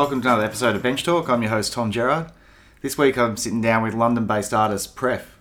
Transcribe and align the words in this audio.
Welcome 0.00 0.22
to 0.22 0.28
another 0.28 0.44
episode 0.44 0.74
of 0.76 0.82
Bench 0.82 1.04
Talk. 1.04 1.28
I'm 1.28 1.42
your 1.42 1.50
host 1.50 1.74
Tom 1.74 1.90
Gerard. 1.90 2.32
This 2.80 2.96
week 2.96 3.18
I'm 3.18 3.36
sitting 3.36 3.60
down 3.60 3.82
with 3.82 3.92
London-based 3.92 4.54
artist 4.54 4.96
Pref. 4.96 5.38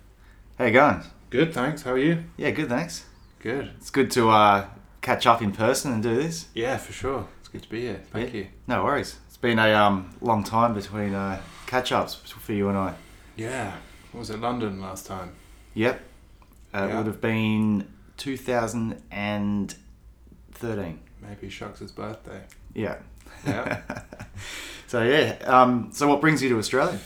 How 0.58 0.66
you 0.66 0.74
going? 0.74 1.02
Good, 1.30 1.54
thanks. 1.54 1.84
How 1.84 1.92
are 1.94 1.98
you? 1.98 2.26
Yeah, 2.36 2.52
good, 2.52 2.68
thanks. 2.68 3.06
Good. 3.40 3.72
It's 3.78 3.90
good 3.90 4.12
to 4.12 4.30
uh, 4.30 4.68
catch 5.00 5.26
up 5.26 5.42
in 5.42 5.54
person 5.54 5.94
and 5.94 6.04
do 6.04 6.14
this. 6.14 6.48
Yeah, 6.54 6.76
for 6.76 6.92
sure. 6.92 7.26
It's 7.40 7.48
good 7.48 7.64
to 7.64 7.70
be 7.70 7.80
here. 7.84 8.02
Thank 8.12 8.34
Yeah. 8.34 8.40
you. 8.42 8.48
No 8.68 8.84
worries. 8.84 9.20
It's 9.28 9.38
been 9.38 9.60
a 9.60 9.72
um, 9.72 10.14
long 10.20 10.44
time 10.44 10.74
between 10.74 11.14
uh, 11.14 11.40
catch-ups 11.66 12.16
for 12.16 12.52
you 12.52 12.68
and 12.68 12.78
I. 12.78 12.96
Yeah. 13.38 13.78
What 14.12 14.20
was 14.20 14.30
it, 14.30 14.42
London 14.42 14.82
last 14.82 15.06
time? 15.06 15.36
Yep. 15.74 16.02
Uh, 16.74 16.90
It 16.92 16.96
would 16.98 17.08
have 17.08 17.22
been 17.22 17.88
2013. 18.18 21.00
Maybe 21.22 21.50
Shucks' 21.50 21.92
birthday. 21.92 22.42
Yeah. 22.74 22.98
Yeah. 23.46 23.82
So 24.88 25.04
yeah. 25.04 25.38
Um, 25.46 25.92
so 25.94 26.08
what 26.08 26.20
brings 26.20 26.42
you 26.42 26.50
to 26.50 26.58
Australia? 26.58 26.98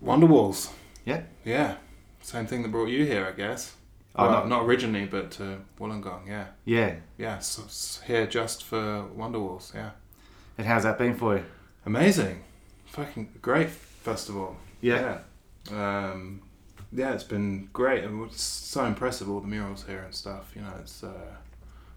Wonderwalls. 0.00 0.70
Yeah. 1.04 1.22
Yeah. 1.44 1.74
Same 2.22 2.46
thing 2.46 2.62
that 2.62 2.70
brought 2.70 2.88
you 2.88 3.04
here, 3.04 3.26
I 3.26 3.32
guess. 3.32 3.74
Oh, 4.14 4.28
well, 4.28 4.42
no. 4.44 4.58
not 4.58 4.64
originally, 4.64 5.06
but 5.06 5.32
to 5.32 5.58
Wollongong, 5.80 6.28
yeah. 6.28 6.46
Yeah. 6.64 6.94
Yeah, 7.18 7.40
so 7.40 7.64
it's 7.64 8.00
here 8.02 8.28
just 8.28 8.62
for 8.62 9.08
Wonderwalls, 9.16 9.74
yeah. 9.74 9.90
And 10.56 10.68
how's 10.68 10.84
that 10.84 10.96
been 10.98 11.16
for 11.16 11.38
you? 11.38 11.44
Amazing. 11.84 12.44
Fucking 12.86 13.40
great 13.42 13.70
festival. 13.70 14.56
Yeah. 14.80 15.18
Yeah. 15.68 16.10
Um, 16.12 16.42
yeah, 16.92 17.12
it's 17.12 17.24
been 17.24 17.70
great. 17.72 18.04
And 18.04 18.24
it's 18.30 18.40
so 18.40 18.84
impressive, 18.84 19.28
all 19.28 19.40
the 19.40 19.48
murals 19.48 19.84
here 19.84 20.02
and 20.02 20.14
stuff. 20.14 20.52
You 20.54 20.62
know, 20.62 20.72
it's, 20.78 21.02
uh, 21.02 21.34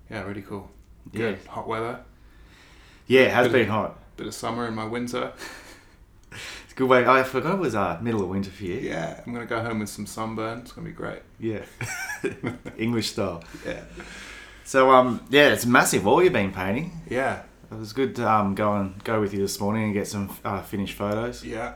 yeah, 0.09 0.23
really 0.23 0.41
cool. 0.41 0.71
Yeah. 1.13 1.19
Good. 1.19 1.39
Hot 1.49 1.67
weather. 1.67 1.99
Yeah, 3.07 3.21
it 3.21 3.31
has 3.31 3.47
Good. 3.47 3.53
been 3.53 3.67
hot. 3.69 3.97
Bit 4.17 4.27
of 4.27 4.33
summer 4.33 4.67
in 4.67 4.75
my 4.75 4.85
winter. 4.85 5.31
It's 6.31 6.73
a 6.73 6.75
good 6.75 6.89
way. 6.89 7.05
I 7.05 7.23
forgot 7.23 7.55
it 7.55 7.59
was 7.59 7.75
uh, 7.75 7.97
middle 8.01 8.21
of 8.21 8.29
winter 8.29 8.51
for 8.51 8.63
you. 8.63 8.75
Yeah, 8.75 9.21
I'm 9.25 9.33
gonna 9.33 9.45
go 9.45 9.61
home 9.61 9.79
with 9.79 9.89
some 9.89 10.05
sunburn. 10.05 10.59
It's 10.59 10.71
gonna 10.71 10.87
be 10.87 10.93
great. 10.93 11.21
Yeah. 11.39 11.63
English 12.77 13.11
style. 13.11 13.43
Yeah. 13.65 13.81
So 14.63 14.91
um 14.91 15.21
yeah, 15.29 15.49
it's 15.49 15.65
massive 15.65 16.03
wall 16.05 16.21
you've 16.21 16.33
been 16.33 16.51
painting. 16.51 17.01
Yeah. 17.09 17.43
It 17.71 17.77
was 17.77 17.93
good 17.93 18.15
to 18.17 18.29
um 18.29 18.55
go 18.55 18.73
and 18.75 19.01
go 19.03 19.21
with 19.21 19.33
you 19.33 19.39
this 19.39 19.59
morning 19.59 19.85
and 19.85 19.93
get 19.93 20.07
some 20.07 20.35
uh, 20.43 20.61
finished 20.61 20.95
photos. 20.95 21.43
Yeah. 21.43 21.75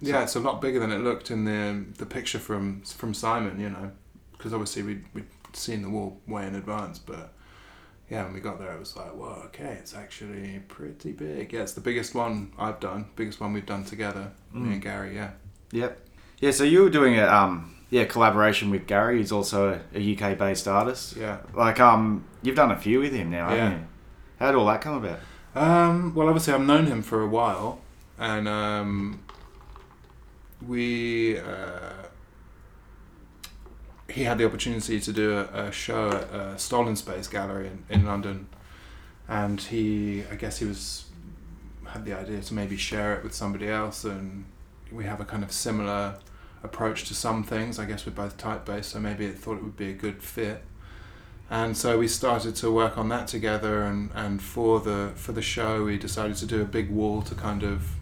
Yeah, 0.00 0.22
it's 0.22 0.34
a 0.34 0.40
lot 0.40 0.60
bigger 0.60 0.80
than 0.80 0.90
it 0.90 0.98
looked 0.98 1.30
in 1.30 1.44
the 1.44 1.84
the 1.98 2.06
picture 2.06 2.38
from 2.38 2.80
from 2.82 3.14
Simon. 3.14 3.60
You 3.60 3.70
know, 3.70 3.92
because 4.32 4.52
obviously 4.52 4.82
we 4.82 5.04
we'd 5.14 5.26
seen 5.52 5.82
the 5.82 5.90
wall 5.90 6.20
way 6.26 6.46
in 6.46 6.54
advance, 6.54 6.98
but 6.98 7.34
yeah, 8.12 8.24
when 8.24 8.34
we 8.34 8.40
got 8.40 8.58
there, 8.58 8.72
it 8.72 8.78
was 8.78 8.94
like, 8.94 9.12
whoa, 9.14 9.42
okay, 9.46 9.76
it's 9.80 9.94
actually 9.94 10.60
pretty 10.68 11.12
big. 11.12 11.52
Yeah, 11.54 11.62
it's 11.62 11.72
the 11.72 11.80
biggest 11.80 12.14
one 12.14 12.52
I've 12.58 12.78
done, 12.78 13.06
biggest 13.16 13.40
one 13.40 13.54
we've 13.54 13.64
done 13.64 13.84
together, 13.84 14.32
Mm. 14.54 14.62
me 14.66 14.72
and 14.74 14.82
Gary. 14.82 15.14
Yeah. 15.14 15.30
Yep. 15.70 15.98
Yeah, 16.40 16.50
so 16.50 16.64
you 16.64 16.82
were 16.82 16.90
doing 16.90 17.18
a 17.18 17.26
um 17.26 17.74
yeah 17.88 18.04
collaboration 18.04 18.68
with 18.70 18.86
Gary, 18.86 19.16
who's 19.16 19.32
also 19.32 19.80
a, 19.94 20.12
UK 20.14 20.36
based 20.36 20.68
artist. 20.68 21.16
Yeah. 21.16 21.38
Like 21.54 21.80
um 21.80 22.24
you've 22.42 22.56
done 22.56 22.70
a 22.70 22.76
few 22.76 23.00
with 23.00 23.14
him 23.14 23.30
now, 23.30 23.48
haven't 23.48 23.72
Yeah. 23.72 23.78
you? 23.78 23.84
How 24.38 24.46
did 24.50 24.58
all 24.58 24.66
that 24.66 24.80
come 24.82 24.96
about? 25.02 25.20
Um, 25.54 26.14
well, 26.14 26.28
obviously, 26.28 26.52
I've 26.52 26.60
known 26.72 26.86
him 26.86 27.00
for 27.02 27.22
a 27.22 27.26
while, 27.28 27.80
and 28.18 28.46
um, 28.48 29.20
we 30.66 31.38
uh, 31.38 32.01
he 34.12 34.24
had 34.24 34.38
the 34.38 34.44
opportunity 34.44 35.00
to 35.00 35.12
do 35.12 35.38
a, 35.38 35.66
a 35.66 35.72
show 35.72 36.10
at 36.10 36.32
a 36.34 36.58
Stolen 36.58 36.96
Space 36.96 37.28
Gallery 37.28 37.68
in, 37.68 37.84
in 37.88 38.06
London, 38.06 38.46
and 39.28 39.60
he, 39.60 40.24
I 40.30 40.36
guess, 40.36 40.58
he 40.58 40.66
was 40.66 41.06
had 41.86 42.04
the 42.04 42.14
idea 42.14 42.40
to 42.40 42.54
maybe 42.54 42.76
share 42.76 43.14
it 43.14 43.22
with 43.22 43.34
somebody 43.34 43.68
else, 43.68 44.04
and 44.04 44.44
we 44.90 45.04
have 45.04 45.20
a 45.20 45.24
kind 45.24 45.42
of 45.42 45.52
similar 45.52 46.16
approach 46.62 47.04
to 47.08 47.14
some 47.14 47.42
things. 47.42 47.78
I 47.78 47.84
guess 47.84 48.06
we're 48.06 48.12
both 48.12 48.36
type 48.36 48.64
based, 48.64 48.90
so 48.90 49.00
maybe 49.00 49.26
it 49.26 49.38
thought 49.38 49.56
it 49.56 49.62
would 49.62 49.76
be 49.76 49.90
a 49.90 49.94
good 49.94 50.22
fit. 50.22 50.62
And 51.50 51.76
so 51.76 51.98
we 51.98 52.08
started 52.08 52.56
to 52.56 52.70
work 52.70 52.96
on 52.96 53.10
that 53.10 53.28
together. 53.28 53.82
And, 53.82 54.10
and 54.14 54.40
for 54.40 54.80
the 54.80 55.12
for 55.16 55.32
the 55.32 55.42
show 55.42 55.84
we 55.84 55.98
decided 55.98 56.36
to 56.36 56.46
do 56.46 56.62
a 56.62 56.64
big 56.64 56.88
wall 56.90 57.20
to 57.22 57.34
kind 57.34 57.62
of 57.62 57.96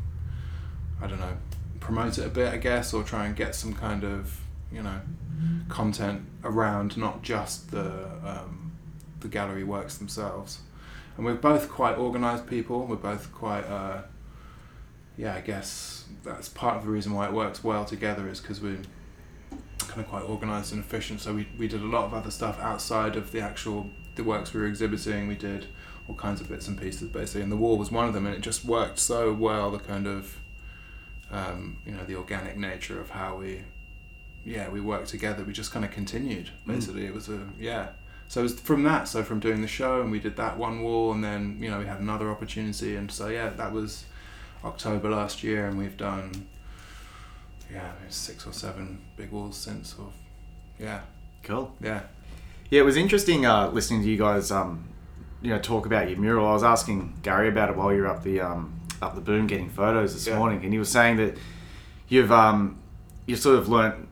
I 1.03 1.07
don't 1.09 1.19
know 1.19 1.37
promote 1.81 2.19
it 2.19 2.27
a 2.27 2.29
bit 2.29 2.53
I 2.53 2.59
guess 2.59 2.93
or 2.93 3.03
try 3.03 3.27
and 3.27 3.35
get 3.35 3.55
some 3.55 3.73
kind 3.73 4.05
of 4.05 4.41
you 4.73 4.83
know 4.83 5.01
content 5.69 6.23
around 6.45 6.97
not 6.97 7.23
just 7.23 7.71
the 7.71 8.07
um, 8.25 8.73
the 9.21 9.29
gallery 9.29 9.65
works 9.65 9.97
themselves 9.99 10.61
and 11.17 11.25
we're 11.25 11.35
both 11.35 11.69
quite 11.69 11.97
organized 11.97 12.47
people 12.47 12.87
we're 12.87 12.97
both 12.97 13.33
quite 13.33 13.65
uh, 13.65 14.03
yeah 15.17 15.35
I 15.35 15.41
guess 15.41 16.05
that's 16.25 16.49
part 16.49 16.77
of 16.77 16.85
the 16.85 16.91
reason 16.91 17.13
why 17.13 17.27
it 17.27 17.33
works 17.33 17.65
well 17.65 17.85
together 17.85 18.29
is 18.29 18.41
because 18.41 18.61
we're 18.61 18.83
kind 19.91 20.01
of 20.01 20.09
quite 20.09 20.23
organized 20.23 20.73
and 20.73 20.83
efficient. 20.83 21.21
So 21.21 21.35
we, 21.35 21.49
we 21.59 21.69
did 21.69 21.83
a 21.83 21.87
lot 21.87 22.05
of 22.05 22.15
other 22.15 22.31
stuff 22.31 22.59
outside 22.61 23.17
of 23.17 23.33
the 23.33 23.41
actual 23.41 23.91
the 24.15 24.25
works 24.25 24.55
we 24.55 24.61
were 24.61 24.67
exhibiting. 24.67 25.29
We 25.29 25.35
did 25.35 25.67
all 26.09 26.15
kinds 26.15 26.41
of 26.41 26.49
bits 26.49 26.69
and 26.69 26.81
pieces 26.81 27.09
basically, 27.09 27.43
and 27.43 27.53
the 27.53 27.57
wall 27.57 27.77
was 27.77 27.91
one 27.91 28.07
of 28.07 28.15
them, 28.15 28.27
and 28.27 28.35
it 28.35 28.41
just 28.41 28.65
worked 28.65 28.99
so 28.99 29.33
well. 29.33 29.71
The 29.71 29.79
kind 29.79 30.07
of 30.07 30.39
um, 31.31 31.79
you 31.85 31.93
know 31.93 32.05
the 32.05 32.17
organic 32.17 32.57
nature 32.57 33.01
of 33.01 33.11
how 33.11 33.37
we 33.37 33.63
yeah 34.45 34.69
we 34.69 34.81
worked 34.81 35.09
together. 35.09 35.45
We 35.45 35.53
just 35.53 35.73
kind 35.73 35.85
of 35.85 35.91
continued 35.91 36.51
basically. 36.67 37.07
It 37.07 37.15
was 37.15 37.29
a 37.29 37.41
yeah. 37.59 37.89
So 38.29 38.41
it 38.41 38.43
was 38.45 38.61
from 38.61 38.85
that. 38.85 39.09
So 39.09 39.23
from 39.25 39.41
doing 39.41 39.61
the 39.61 39.69
show, 39.69 40.01
and 40.03 40.11
we 40.11 40.21
did 40.21 40.37
that 40.37 40.57
one 40.57 40.83
wall, 40.83 41.13
and 41.13 41.23
then 41.25 41.59
you 41.61 41.71
know 41.71 41.79
we 41.79 41.87
had 41.87 42.01
another 42.01 42.31
opportunity, 42.31 42.97
and 42.97 43.11
so 43.11 43.29
yeah, 43.29 43.49
that 43.51 43.73
was 43.73 44.05
October 44.65 45.11
last 45.11 45.43
year, 45.43 45.67
and 45.67 45.77
we've 45.79 45.97
done 45.97 46.47
yeah 47.73 47.93
six 48.09 48.47
or 48.47 48.53
seven 48.53 49.01
big 49.17 49.31
walls 49.31 49.57
since. 49.57 49.95
Or 49.99 50.11
yeah, 50.79 51.01
Cool. 51.43 51.75
yeah, 51.81 52.03
Yeah, 52.71 52.81
it 52.81 52.85
was 52.85 52.97
interesting 52.97 53.47
uh, 53.47 53.71
listening 53.71 54.03
to 54.03 54.09
you 54.09 54.17
guys 54.17 54.51
um 54.51 54.85
you 55.43 55.51
know 55.51 55.59
talk 55.59 55.87
about 55.87 56.09
your 56.09 56.19
mural. 56.19 56.47
I 56.47 56.53
was 56.53 56.63
asking 56.63 57.15
Gary 57.23 57.49
about 57.49 57.71
it 57.71 57.77
while 57.77 57.93
you 57.93 58.03
were 58.03 58.09
up 58.09 58.23
the 58.23 58.41
um 58.41 58.81
up 59.03 59.15
the 59.15 59.21
boom 59.21 59.47
getting 59.47 59.71
photos 59.71 60.13
this 60.15 60.27
Yeah. 60.27 60.39
morning, 60.39 60.63
and 60.63 60.73
he 60.73 60.79
was 60.79 60.89
saying 60.91 61.17
that 61.17 61.37
you've 62.09 62.31
um 62.33 62.79
you've 63.27 63.41
sort 63.41 63.59
of 63.59 63.69
learnt 63.69 64.07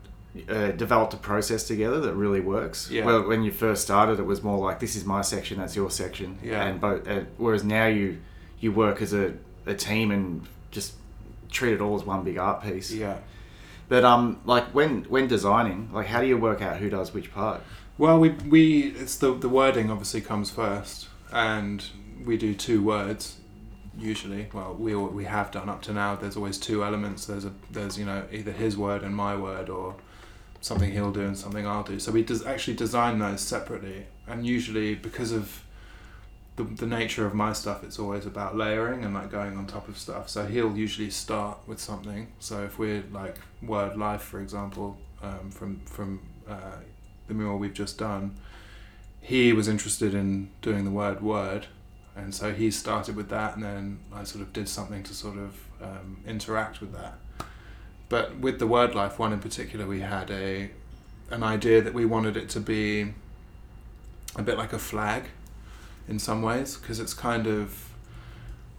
uh, 0.48 0.70
developed 0.72 1.14
a 1.14 1.16
process 1.16 1.64
together 1.64 2.00
that 2.00 2.14
really 2.14 2.40
works. 2.40 2.90
Yeah. 2.90 3.04
Well, 3.04 3.26
when 3.26 3.42
you 3.42 3.50
first 3.52 3.82
started, 3.82 4.18
it 4.18 4.24
was 4.24 4.42
more 4.42 4.58
like 4.58 4.80
this 4.80 4.96
is 4.96 5.04
my 5.04 5.22
section, 5.22 5.58
that's 5.58 5.76
your 5.76 5.90
section. 5.90 6.38
Yeah. 6.42 6.64
And 6.64 6.80
both, 6.80 7.08
uh, 7.08 7.22
whereas 7.36 7.64
now 7.64 7.86
you 7.86 8.18
you 8.60 8.72
work 8.72 9.00
as 9.00 9.12
a, 9.12 9.34
a 9.66 9.74
team 9.74 10.10
and 10.10 10.46
just 10.70 10.94
treat 11.50 11.72
it 11.74 11.80
all 11.80 11.94
as 11.96 12.04
one 12.04 12.24
big 12.24 12.38
art 12.38 12.62
piece. 12.62 12.92
yeah. 12.92 13.18
But 13.88 14.04
um, 14.04 14.40
like 14.44 14.74
when 14.74 15.04
when 15.04 15.28
designing, 15.28 15.90
like 15.92 16.06
how 16.06 16.20
do 16.20 16.26
you 16.26 16.36
work 16.36 16.60
out 16.60 16.76
who 16.76 16.90
does 16.90 17.14
which 17.14 17.32
part? 17.32 17.62
Well, 17.96 18.20
we 18.20 18.30
we 18.30 18.82
it's 18.82 19.16
the 19.16 19.34
the 19.34 19.48
wording 19.48 19.90
obviously 19.90 20.20
comes 20.20 20.50
first, 20.50 21.08
and 21.32 21.84
we 22.24 22.36
do 22.36 22.54
two 22.54 22.82
words 22.82 23.38
usually. 23.98 24.48
Well, 24.52 24.74
we 24.74 24.94
we 24.94 25.24
have 25.24 25.50
done 25.50 25.68
up 25.68 25.82
to 25.82 25.92
now. 25.92 26.16
There's 26.16 26.36
always 26.36 26.58
two 26.58 26.84
elements. 26.84 27.26
There's 27.26 27.44
a 27.44 27.52
there's 27.70 27.98
you 27.98 28.04
know 28.04 28.24
either 28.30 28.52
his 28.52 28.76
word 28.76 29.02
and 29.02 29.16
my 29.16 29.34
word, 29.34 29.68
or 29.68 29.96
something 30.60 30.90
he'll 30.92 31.12
do 31.12 31.20
and 31.20 31.36
something 31.36 31.66
I'll 31.66 31.84
do. 31.84 31.98
So 31.98 32.12
we 32.12 32.22
des- 32.22 32.46
actually 32.46 32.76
design 32.76 33.18
those 33.18 33.40
separately, 33.40 34.06
and 34.26 34.46
usually 34.46 34.94
because 34.94 35.32
of 35.32 35.62
the, 36.56 36.64
the 36.64 36.86
nature 36.86 37.24
of 37.24 37.34
my 37.34 37.52
stuff, 37.52 37.84
it's 37.84 37.98
always 37.98 38.26
about 38.26 38.56
layering 38.56 39.04
and 39.04 39.14
like 39.14 39.30
going 39.30 39.56
on 39.56 39.66
top 39.66 39.88
of 39.88 39.96
stuff. 39.96 40.28
So 40.28 40.46
he'll 40.46 40.76
usually 40.76 41.10
start 41.10 41.58
with 41.66 41.80
something. 41.80 42.32
So 42.40 42.64
if 42.64 42.78
we're 42.78 43.04
like 43.12 43.36
word 43.62 43.96
life, 43.96 44.22
for 44.22 44.40
example, 44.40 44.98
um, 45.22 45.50
from 45.50 45.80
from 45.84 46.20
uh, 46.48 46.78
the 47.28 47.34
mural 47.34 47.58
we've 47.58 47.74
just 47.74 47.98
done, 47.98 48.36
he 49.20 49.52
was 49.52 49.68
interested 49.68 50.14
in 50.14 50.50
doing 50.62 50.84
the 50.84 50.90
word 50.90 51.22
word, 51.22 51.66
and 52.16 52.34
so 52.34 52.52
he 52.52 52.70
started 52.70 53.14
with 53.14 53.28
that, 53.28 53.54
and 53.54 53.64
then 53.64 54.00
I 54.12 54.24
sort 54.24 54.42
of 54.42 54.52
did 54.52 54.68
something 54.68 55.02
to 55.04 55.14
sort 55.14 55.38
of 55.38 55.54
um, 55.80 56.22
interact 56.26 56.80
with 56.80 56.92
that. 56.92 57.18
But 58.08 58.38
with 58.38 58.58
the 58.58 58.66
word 58.66 58.94
life 58.94 59.18
one 59.18 59.32
in 59.32 59.40
particular, 59.40 59.86
we 59.86 60.00
had 60.00 60.30
a 60.30 60.70
an 61.30 61.42
idea 61.42 61.82
that 61.82 61.92
we 61.92 62.06
wanted 62.06 62.36
it 62.36 62.48
to 62.48 62.60
be 62.60 63.12
a 64.36 64.42
bit 64.42 64.56
like 64.56 64.72
a 64.72 64.78
flag 64.78 65.24
in 66.08 66.18
some 66.18 66.40
ways 66.40 66.76
because 66.76 67.00
it's 67.00 67.12
kind 67.12 67.46
of 67.46 67.90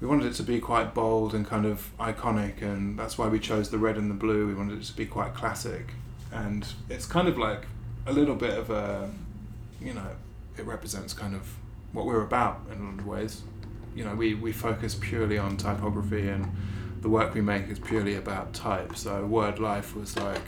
we 0.02 0.08
wanted 0.08 0.26
it 0.26 0.34
to 0.34 0.44
be 0.44 0.60
quite 0.60 0.94
bold 0.94 1.36
and 1.36 1.46
kind 1.46 1.66
of 1.66 1.92
iconic 2.00 2.62
and 2.62 2.98
that's 2.98 3.18
why 3.18 3.28
we 3.28 3.38
chose 3.38 3.70
the 3.70 3.78
red 3.78 3.98
and 3.98 4.10
the 4.10 4.16
blue. 4.16 4.48
We 4.48 4.56
wanted 4.56 4.80
it 4.80 4.86
to 4.86 4.96
be 4.96 5.06
quite 5.06 5.34
classic 5.34 5.92
and 6.32 6.66
it's 6.90 7.06
kind 7.06 7.28
of 7.28 7.38
like 7.38 7.66
a 8.08 8.14
little 8.14 8.36
bit 8.36 8.58
of 8.58 8.70
a 8.70 9.12
you 9.82 9.94
know 9.94 10.08
it 10.58 10.66
represents 10.66 11.14
kind 11.14 11.36
of 11.36 11.56
what 11.94 12.06
we're 12.06 12.24
about 12.24 12.62
in 12.72 12.82
a 12.82 12.84
lot 12.86 13.00
of 13.00 13.06
ways. 13.06 13.44
You 13.96 14.06
know 14.06 14.16
we, 14.16 14.34
we 14.34 14.52
focus 14.52 14.96
purely 14.96 15.38
on 15.38 15.58
typography 15.58 16.30
and 16.30 16.52
the 17.02 17.10
work 17.10 17.34
we 17.34 17.42
make 17.42 17.68
is 17.70 17.80
purely 17.80 18.16
about 18.16 18.54
type 18.54 18.96
so 18.96 19.26
word 19.26 19.60
life 19.60 19.96
was 19.96 20.18
like 20.18 20.44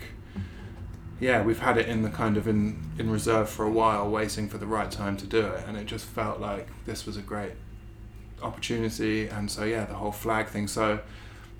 yeah, 1.21 1.43
we've 1.43 1.59
had 1.59 1.77
it 1.77 1.87
in 1.87 2.01
the 2.01 2.09
kind 2.09 2.35
of 2.35 2.47
in, 2.47 2.81
in 2.97 3.11
reserve 3.11 3.47
for 3.47 3.63
a 3.63 3.69
while, 3.69 4.09
waiting 4.09 4.49
for 4.49 4.57
the 4.57 4.65
right 4.65 4.89
time 4.89 5.15
to 5.17 5.27
do 5.27 5.45
it, 5.45 5.63
and 5.67 5.77
it 5.77 5.85
just 5.85 6.03
felt 6.03 6.41
like 6.41 6.67
this 6.85 7.05
was 7.05 7.15
a 7.15 7.21
great 7.21 7.51
opportunity, 8.41 9.27
and 9.27 9.49
so 9.49 9.63
yeah, 9.63 9.85
the 9.85 9.93
whole 9.93 10.11
flag 10.11 10.47
thing. 10.47 10.67
So 10.67 10.99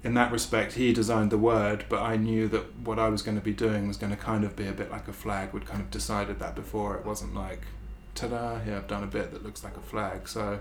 in 0.04 0.16
that 0.16 0.32
respect, 0.32 0.74
he 0.74 0.92
designed 0.94 1.32
the 1.32 1.38
word, 1.38 1.86
but 1.90 2.02
I 2.02 2.18
knew 2.18 2.48
that 2.48 2.80
what 2.80 2.98
I 2.98 3.10
was 3.10 3.22
going 3.22 3.38
to 3.38 3.44
be 3.44 3.54
doing 3.54 3.88
was 3.88 3.98
going 3.98 4.10
to 4.10 4.18
kind 4.18 4.44
of 4.44 4.56
be 4.56 4.66
a 4.66 4.72
bit 4.72 4.90
like 4.90 5.08
a 5.08 5.14
flag. 5.14 5.54
We'd 5.54 5.68
kind 5.68 5.80
of 5.80 5.92
decided 5.92 6.40
that 6.40 6.56
before. 6.56 6.98
It 6.98 7.06
wasn't 7.06 7.36
like, 7.36 7.62
ta-da! 8.16 8.58
Here 8.62 8.78
I've 8.78 8.88
done 8.88 9.04
a 9.04 9.08
bit 9.08 9.32
that 9.32 9.44
looks 9.44 9.64
like 9.64 9.78
a 9.78 9.82
flag. 9.82 10.28
So 10.28 10.60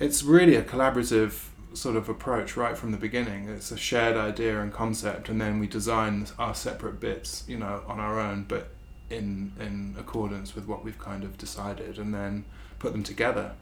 it's 0.00 0.22
really 0.22 0.54
a 0.54 0.62
collaborative 0.62 1.48
sort 1.74 1.96
of 1.96 2.08
approach 2.08 2.56
right 2.56 2.76
from 2.76 2.92
the 2.92 2.98
beginning. 2.98 3.48
It's 3.48 3.70
a 3.70 3.76
shared 3.76 4.16
idea 4.16 4.60
and 4.60 4.72
concept, 4.72 5.28
and 5.28 5.40
then 5.40 5.58
we 5.58 5.66
design 5.66 6.26
our 6.38 6.54
separate 6.54 7.00
bits, 7.00 7.44
you 7.46 7.58
know, 7.58 7.82
on 7.86 8.00
our 8.00 8.18
own, 8.18 8.44
but 8.48 8.68
in 9.10 9.52
in 9.58 9.96
accordance 9.98 10.54
with 10.54 10.66
what 10.66 10.84
we've 10.84 10.98
kind 10.98 11.24
of 11.24 11.38
decided, 11.38 11.98
and 11.98 12.14
then 12.14 12.44
put 12.78 12.92
them 12.92 13.02
together 13.02 13.52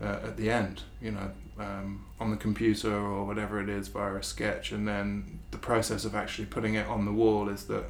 uh, 0.00 0.18
at 0.24 0.36
the 0.36 0.50
end, 0.50 0.82
you 1.00 1.10
know, 1.10 1.30
um, 1.58 2.04
on 2.20 2.30
the 2.30 2.36
computer 2.36 2.94
or 2.94 3.24
whatever 3.24 3.60
it 3.60 3.68
is 3.68 3.88
via 3.88 4.14
a 4.14 4.22
sketch, 4.22 4.72
and 4.72 4.86
then 4.86 5.40
the 5.50 5.58
process 5.58 6.04
of 6.04 6.14
actually 6.14 6.46
putting 6.46 6.74
it 6.74 6.86
on 6.86 7.04
the 7.04 7.12
wall 7.12 7.48
is 7.48 7.64
that 7.64 7.84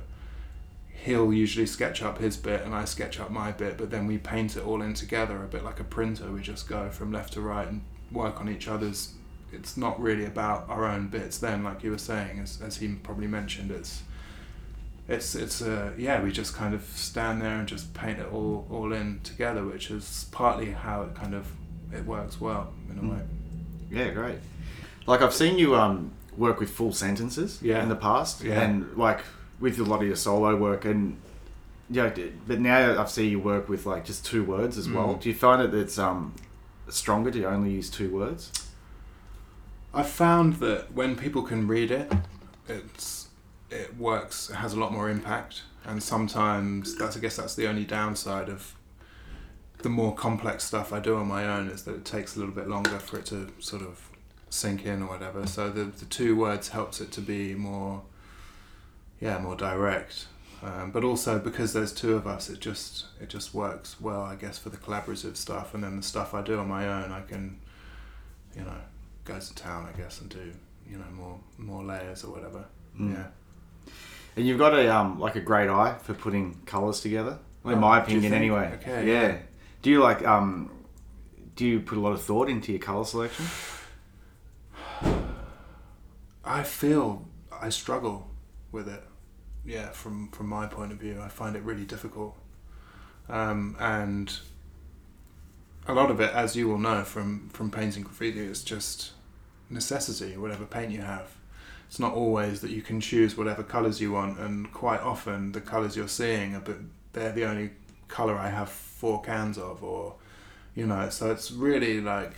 he'll 1.05 1.33
usually 1.33 1.67
sketch 1.67 2.03
up 2.03 2.19
his 2.19 2.37
bit 2.37 2.63
and 2.63 2.75
I 2.75 2.85
sketch 2.85 3.21
up 3.21 3.31
my 3.31 3.53
bit, 3.53 3.77
but 3.77 3.91
then 3.91 4.07
we 4.07 4.19
paint 4.19 4.57
it 4.57 4.65
all 4.65 4.83
in 4.83 4.95
together 4.95 5.43
a 5.43 5.47
bit 5.47 5.63
like 5.63 5.79
a 5.79 5.85
printer. 5.85 6.31
We 6.33 6.41
just 6.41 6.69
go 6.69 6.91
from 6.91 7.13
left 7.13 7.35
to 7.35 7.41
right 7.41 7.69
and 7.69 7.83
work 8.11 8.41
on 8.41 8.49
each 8.49 8.67
other's. 8.67 9.13
It's 9.53 9.77
not 9.77 10.01
really 10.01 10.25
about 10.25 10.69
our 10.69 10.85
own 10.85 11.09
bits 11.09 11.39
then, 11.39 11.63
like 11.65 11.83
you 11.85 11.91
were 11.93 11.99
saying, 11.99 12.41
as, 12.41 12.61
as 12.61 12.77
he 12.79 12.89
probably 12.89 13.27
mentioned. 13.29 13.71
It's 13.71 14.03
it's 15.09 15.35
it's 15.37 15.63
uh, 15.63 15.93
yeah, 15.97 16.21
we 16.23 16.33
just 16.33 16.55
kind 16.55 16.75
of 16.75 16.83
stand 16.95 17.41
there 17.41 17.57
and 17.57 17.69
just 17.69 17.95
paint 17.95 18.19
it 18.19 18.27
all 18.33 18.67
all 18.71 18.93
in 18.93 19.21
together, 19.23 19.65
which 19.65 19.91
is 19.91 20.27
partly 20.33 20.73
how 20.73 21.03
it 21.03 21.15
kind 21.15 21.35
of 21.35 21.47
it 21.93 22.05
works 22.05 22.41
well 22.41 22.73
in 22.91 22.99
a 22.99 23.03
Mm. 23.03 23.11
way. 23.13 23.23
Yeah, 23.91 24.11
great. 24.11 24.39
Like 25.07 25.23
I've 25.23 25.33
seen 25.35 25.59
you 25.59 25.77
um, 25.77 26.11
work 26.37 26.59
with 26.59 26.71
full 26.71 26.93
sentences 26.93 27.61
Yeah. 27.63 27.83
in 27.83 27.89
the 27.89 27.95
past, 27.97 28.43
Yeah. 28.43 28.61
and 28.63 28.97
like 28.97 29.21
with 29.61 29.79
a 29.79 29.85
lot 29.85 30.01
of 30.01 30.07
your 30.09 30.17
solo 30.17 30.57
work, 30.57 30.85
and 30.85 31.17
yeah, 31.89 32.11
but 32.49 32.59
now 32.59 33.01
I've 33.01 33.11
seen 33.11 33.31
you 33.31 33.39
work 33.39 33.69
with 33.69 33.87
like 33.87 34.05
just 34.05 34.27
two 34.27 34.43
words 34.43 34.77
as 34.77 34.89
well. 34.89 35.15
Mm. 35.15 35.21
Do 35.21 35.29
you 35.29 35.35
find 35.37 35.63
it 35.63 35.73
it's 35.73 35.99
um 36.01 36.35
stronger 36.89 37.31
to 37.31 37.45
only 37.45 37.71
use 37.71 37.89
two 37.89 38.11
words? 38.11 38.51
I 39.97 40.03
found 40.03 40.57
that 40.57 40.93
when 40.93 41.17
people 41.17 41.43
can 41.43 41.67
read 41.67 41.91
it, 41.91 42.13
it's 42.69 43.29
it 43.71 43.97
works. 43.97 44.51
It 44.51 44.57
has 44.57 44.75
a 44.75 44.79
lot 44.79 44.93
more 44.93 45.09
impact, 45.09 45.63
and 45.87 46.03
sometimes 46.03 46.97
that's 46.97 47.17
I 47.17 47.21
guess 47.21 47.37
that's 47.37 47.55
the 47.55 47.67
only 47.67 47.87
downside 47.87 48.51
of 48.51 48.75
the 49.79 49.89
more 49.89 50.15
complex 50.15 50.65
stuff 50.65 50.93
I 50.93 51.01
do 51.01 51.17
on 51.17 51.27
my 51.27 51.47
own 51.47 51.69
is 51.69 51.85
that 51.85 51.95
it 51.95 52.05
takes 52.05 52.37
a 52.37 52.41
little 52.41 52.55
bit 52.55 52.69
longer 52.69 52.99
for 52.99 53.19
it 53.19 53.25
to 53.27 53.51
sort 53.59 53.81
of 53.81 54.11
sink 54.51 54.85
in 54.85 55.03
or 55.03 55.07
whatever. 55.07 55.47
So 55.47 55.71
the 55.71 55.85
the 55.85 56.05
two 56.05 56.37
words 56.37 56.69
helps 56.69 57.01
it 57.01 57.11
to 57.13 57.23
be 57.23 57.55
more, 57.55 58.03
yeah, 59.19 59.39
more 59.39 59.57
direct. 59.57 60.27
Um, 60.63 60.91
but 60.91 61.05
also 61.05 61.39
because 61.39 61.73
there's 61.73 61.93
two 61.95 62.17
of 62.17 62.27
us, 62.27 62.51
it 62.51 62.61
just 62.61 63.07
it 63.19 63.31
just 63.31 63.55
works 63.55 63.99
well, 63.99 64.21
I 64.21 64.35
guess, 64.35 64.59
for 64.59 64.69
the 64.69 64.77
collaborative 64.77 65.37
stuff. 65.37 65.73
And 65.73 65.83
then 65.83 65.97
the 65.97 66.03
stuff 66.03 66.35
I 66.35 66.43
do 66.43 66.59
on 66.59 66.69
my 66.69 66.87
own, 66.87 67.13
I 67.13 67.23
can, 67.23 67.61
you 68.55 68.63
know, 68.63 68.81
go 69.27 69.39
to 69.39 69.55
town, 69.55 69.89
I 69.93 69.97
guess, 69.97 70.21
and 70.21 70.31
do 70.31 70.53
you 70.91 70.99
know 70.99 71.11
more 71.15 71.39
more 71.59 71.85
layers 71.85 72.25
or 72.25 72.33
whatever. 72.33 72.65
Mm. 72.99 73.15
Yeah. 73.15 73.27
And 74.37 74.47
you've 74.47 74.59
got 74.59 74.75
a 74.75 74.89
um 74.95 75.19
like 75.19 75.37
a 75.37 75.41
great 75.41 75.69
eye 75.69 75.97
for 76.03 76.15
putting 76.15 76.55
colours 76.67 77.01
together. 77.01 77.39
Well, 77.63 77.73
in 77.75 77.79
Oh, 77.79 77.89
my 77.89 78.01
opinion, 78.01 78.33
anyway. 78.33 78.73
Okay, 78.81 79.07
Yeah. 79.07 79.21
yeah. 79.23 79.37
Do 79.83 79.91
you 79.91 80.01
like 80.03 80.25
um? 80.27 80.71
Do 81.57 81.65
you 81.67 81.81
put 81.81 81.97
a 81.99 82.01
lot 82.01 82.13
of 82.13 82.23
thought 82.23 82.49
into 82.49 82.71
your 82.73 82.81
colour 82.81 83.05
selection? 83.05 83.47
I 86.45 86.63
feel 86.63 87.27
I 87.51 87.71
struggle 87.71 88.31
with 88.73 88.89
it. 88.89 89.03
Yeah, 89.65 89.91
from 89.91 90.29
from 90.31 90.49
my 90.49 90.67
point 90.67 90.93
of 90.93 90.99
view, 90.99 91.21
I 91.21 91.29
find 91.29 91.57
it 91.57 91.63
really 91.63 91.85
difficult, 91.85 92.37
um, 93.29 93.75
and 93.81 94.33
a 95.89 95.95
lot 95.95 96.11
of 96.11 96.21
it, 96.21 96.33
as 96.33 96.55
you 96.55 96.69
will 96.69 96.79
know 96.79 97.03
from 97.03 97.49
from 97.49 97.71
painting 97.71 98.05
graffiti, 98.05 98.39
is 98.41 98.63
just 98.63 99.13
necessity. 99.71 100.37
Whatever 100.37 100.65
paint 100.65 100.93
you 100.93 101.03
have, 101.03 101.35
it's 101.89 101.99
not 101.99 102.13
always 102.13 102.61
that 102.61 102.71
you 102.71 102.83
can 102.83 103.01
choose 103.01 103.37
whatever 103.37 103.63
colours 103.63 104.01
you 104.01 104.13
want, 104.13 104.39
and 104.39 104.73
quite 104.73 105.01
often 105.01 105.53
the 105.53 105.61
colours 105.61 105.97
you're 105.97 106.09
seeing 106.09 106.55
are 106.55 106.61
but 106.61 106.77
they're 107.13 107.33
the 107.33 107.45
only 107.45 107.71
colour 108.09 108.37
I 108.37 108.51
have 108.51 108.69
four 108.69 109.23
cans 109.23 109.59
of, 109.59 109.83
or 109.83 110.15
you 110.75 110.87
know, 110.87 111.09
so 111.09 111.31
it's 111.31 111.51
really 111.51 112.01
like 112.01 112.33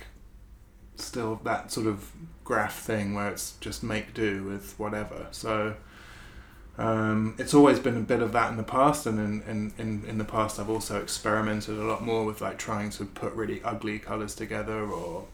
still 0.95 1.39
that 1.43 1.71
sort 1.71 1.87
of 1.87 2.11
graph 2.43 2.79
thing 2.79 3.13
where 3.13 3.29
it's 3.29 3.53
just 3.59 3.83
make 3.83 4.13
do 4.13 4.43
with 4.43 4.77
whatever. 4.79 5.27
So 5.31 5.75
um, 6.77 7.35
it's 7.37 7.53
always 7.53 7.79
been 7.79 7.97
a 7.97 8.01
bit 8.01 8.21
of 8.21 8.31
that 8.31 8.51
in 8.51 8.57
the 8.57 8.63
past, 8.63 9.05
and 9.05 9.19
in, 9.19 9.41
in, 9.49 9.73
in, 9.77 10.05
in 10.07 10.17
the 10.17 10.23
past 10.23 10.59
I've 10.59 10.69
also 10.69 11.01
experimented 11.01 11.77
a 11.77 11.83
lot 11.83 12.03
more 12.03 12.25
with 12.25 12.41
like 12.41 12.57
trying 12.57 12.89
to 12.91 13.05
put 13.05 13.33
really 13.33 13.61
ugly 13.63 13.99
colours 13.99 14.33
together, 14.35 14.85
or 14.85 15.25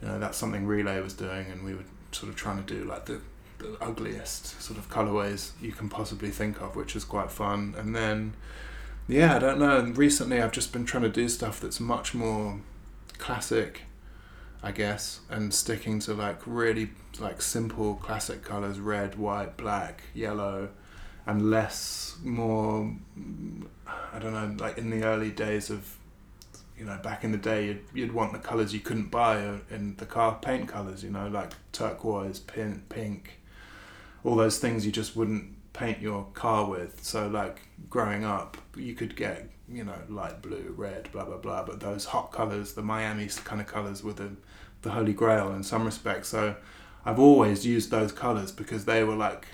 you 0.00 0.08
know 0.08 0.18
that's 0.18 0.38
something 0.38 0.66
Relay 0.66 1.00
was 1.00 1.14
doing, 1.14 1.46
and 1.50 1.64
we 1.64 1.74
were 1.74 1.84
sort 2.12 2.30
of 2.30 2.36
trying 2.36 2.62
to 2.62 2.74
do 2.74 2.84
like 2.84 3.06
the, 3.06 3.20
the 3.58 3.76
ugliest 3.80 4.60
sort 4.60 4.78
of 4.78 4.88
colorways 4.88 5.52
you 5.60 5.72
can 5.72 5.88
possibly 5.88 6.30
think 6.30 6.60
of, 6.60 6.76
which 6.76 6.96
is 6.96 7.04
quite 7.04 7.30
fun. 7.30 7.74
And 7.78 7.94
then 7.94 8.34
yeah, 9.08 9.36
I 9.36 9.38
don't 9.38 9.58
know. 9.58 9.78
And 9.78 9.96
recently 9.96 10.40
I've 10.40 10.52
just 10.52 10.72
been 10.72 10.84
trying 10.84 11.04
to 11.04 11.08
do 11.08 11.28
stuff 11.28 11.60
that's 11.60 11.80
much 11.80 12.14
more 12.14 12.60
classic 13.18 13.82
I 14.62 14.72
guess, 14.72 15.20
and 15.30 15.54
sticking 15.54 16.00
to 16.00 16.14
like 16.14 16.40
really 16.46 16.90
like 17.18 17.40
simple 17.40 17.94
classic 17.94 18.42
colors 18.42 18.78
red, 18.78 19.16
white, 19.16 19.56
black, 19.56 20.02
yellow, 20.14 20.68
and 21.26 21.50
less 21.50 22.16
more. 22.22 22.94
I 24.12 24.18
don't 24.18 24.34
know, 24.34 24.62
like 24.62 24.76
in 24.76 24.90
the 24.90 25.04
early 25.04 25.30
days 25.30 25.70
of, 25.70 25.96
you 26.80 26.86
know, 26.86 26.96
back 26.96 27.24
in 27.24 27.30
the 27.30 27.38
day, 27.38 27.66
you'd, 27.66 27.84
you'd 27.92 28.12
want 28.12 28.32
the 28.32 28.38
colors 28.38 28.72
you 28.72 28.80
couldn't 28.80 29.10
buy 29.10 29.36
in 29.70 29.96
the 29.98 30.06
car 30.06 30.38
paint 30.40 30.66
colors, 30.66 31.04
you 31.04 31.10
know, 31.10 31.28
like 31.28 31.52
turquoise, 31.72 32.40
pink, 32.40 32.88
pink, 32.88 33.38
all 34.24 34.34
those 34.34 34.58
things 34.58 34.86
you 34.86 34.90
just 34.90 35.14
wouldn't 35.14 35.74
paint 35.74 36.00
your 36.00 36.26
car 36.32 36.64
with. 36.64 37.04
So, 37.04 37.28
like 37.28 37.60
growing 37.90 38.24
up, 38.24 38.56
you 38.74 38.94
could 38.94 39.14
get, 39.14 39.50
you 39.68 39.84
know, 39.84 39.98
light 40.08 40.40
blue, 40.40 40.72
red, 40.74 41.12
blah, 41.12 41.26
blah, 41.26 41.36
blah, 41.36 41.64
but 41.64 41.80
those 41.80 42.06
hot 42.06 42.32
colors, 42.32 42.72
the 42.72 42.82
Miami 42.82 43.28
kind 43.44 43.60
of 43.60 43.66
colors 43.66 44.02
were 44.02 44.14
the 44.14 44.30
the 44.80 44.92
holy 44.92 45.12
grail 45.12 45.52
in 45.52 45.62
some 45.62 45.84
respects. 45.84 46.28
So 46.28 46.56
I've 47.04 47.18
always 47.18 47.66
used 47.66 47.90
those 47.90 48.10
colors 48.10 48.52
because 48.52 48.86
they 48.86 49.04
were 49.04 49.16
like, 49.16 49.46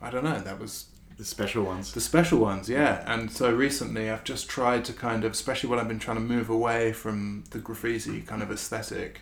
I 0.00 0.10
don't 0.10 0.24
know, 0.24 0.40
that 0.40 0.58
was 0.58 0.86
The 1.18 1.24
special 1.24 1.64
ones. 1.64 1.92
the 1.92 2.00
special 2.00 2.38
ones, 2.38 2.68
yeah. 2.68 3.04
And 3.06 3.30
so 3.30 3.52
recently 3.54 4.10
I've 4.10 4.24
just 4.24 4.48
tried 4.48 4.84
to 4.86 4.92
kind 4.92 5.24
of, 5.24 5.32
especially 5.32 5.70
when 5.70 5.78
I've 5.78 5.88
been 5.88 5.98
trying 5.98 6.16
to 6.16 6.22
move 6.22 6.50
away 6.50 6.92
from 6.92 7.44
the 7.50 7.58
graffiti 7.58 8.22
kind 8.22 8.42
of 8.42 8.50
aesthetic, 8.50 9.20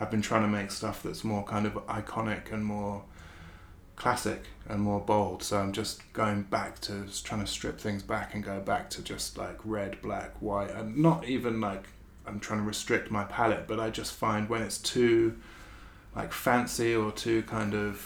I've 0.00 0.10
been 0.10 0.22
trying 0.22 0.42
to 0.42 0.48
make 0.48 0.70
stuff 0.70 1.02
that's 1.02 1.24
more 1.24 1.44
kind 1.44 1.66
of 1.66 1.74
iconic 1.86 2.52
and 2.52 2.64
more 2.64 3.04
classic 3.96 4.46
and 4.68 4.80
more 4.80 5.00
bold. 5.00 5.42
So 5.42 5.58
I'm 5.58 5.72
just 5.72 6.12
going 6.12 6.42
back 6.42 6.80
to 6.82 7.06
trying 7.22 7.40
to 7.40 7.46
strip 7.46 7.78
things 7.78 8.02
back 8.02 8.34
and 8.34 8.42
go 8.42 8.60
back 8.60 8.90
to 8.90 9.02
just 9.02 9.36
like 9.38 9.58
red, 9.64 10.00
black, 10.02 10.34
white, 10.40 10.70
and 10.70 10.96
not 10.96 11.24
even 11.26 11.60
like 11.60 11.84
I'm 12.26 12.40
trying 12.40 12.60
to 12.60 12.66
restrict 12.66 13.10
my 13.10 13.24
palette, 13.24 13.66
but 13.66 13.80
I 13.80 13.90
just 13.90 14.12
find 14.12 14.48
when 14.48 14.62
it's 14.62 14.78
too 14.78 15.38
like 16.14 16.32
fancy 16.32 16.94
or 16.94 17.12
too 17.12 17.42
kind 17.42 17.74
of 17.74 17.98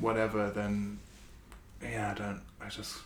whatever, 0.00 0.50
then 0.50 0.98
yeah, 1.82 2.12
I 2.12 2.14
don't. 2.14 2.40
I 2.64 2.68
just 2.68 2.98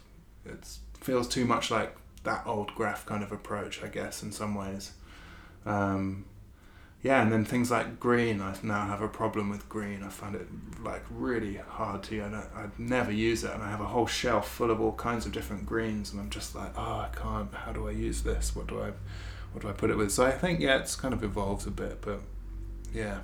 it 0.44 0.78
feels 1.00 1.28
too 1.28 1.44
much 1.44 1.70
like 1.70 1.96
that 2.24 2.46
old 2.46 2.74
graph 2.74 3.06
kind 3.06 3.22
of 3.22 3.32
approach, 3.32 3.82
I 3.82 3.88
guess, 3.88 4.22
in 4.22 4.32
some 4.32 4.54
ways. 4.54 4.92
Um, 5.64 6.24
yeah, 7.02 7.22
and 7.22 7.30
then 7.30 7.44
things 7.44 7.70
like 7.70 8.00
green, 8.00 8.40
I 8.40 8.56
now 8.62 8.86
have 8.86 9.00
a 9.00 9.08
problem 9.08 9.48
with 9.48 9.68
green. 9.68 10.02
I 10.02 10.08
find 10.08 10.34
it 10.34 10.48
like 10.82 11.04
really 11.10 11.56
hard 11.56 12.02
to. 12.04 12.20
I 12.22 12.28
don't, 12.28 12.48
I'd 12.56 12.78
never 12.78 13.12
use 13.12 13.44
it, 13.44 13.52
and 13.52 13.62
I 13.62 13.70
have 13.70 13.80
a 13.80 13.86
whole 13.86 14.06
shelf 14.06 14.48
full 14.48 14.70
of 14.70 14.80
all 14.80 14.92
kinds 14.92 15.24
of 15.26 15.32
different 15.32 15.66
greens, 15.66 16.10
and 16.12 16.20
I'm 16.20 16.30
just 16.30 16.54
like, 16.54 16.72
oh, 16.76 17.06
I 17.06 17.08
can't. 17.14 17.52
How 17.54 17.72
do 17.72 17.86
I 17.86 17.92
use 17.92 18.22
this? 18.22 18.56
What 18.56 18.66
do 18.66 18.80
I, 18.80 18.90
what 19.52 19.62
do 19.62 19.68
I 19.68 19.72
put 19.72 19.90
it 19.90 19.96
with? 19.96 20.10
So 20.10 20.24
I 20.26 20.32
think 20.32 20.58
yeah, 20.60 20.78
it's 20.78 20.96
kind 20.96 21.14
of 21.14 21.22
evolved 21.22 21.66
a 21.66 21.70
bit, 21.70 22.00
but 22.00 22.20
yeah, 22.92 23.20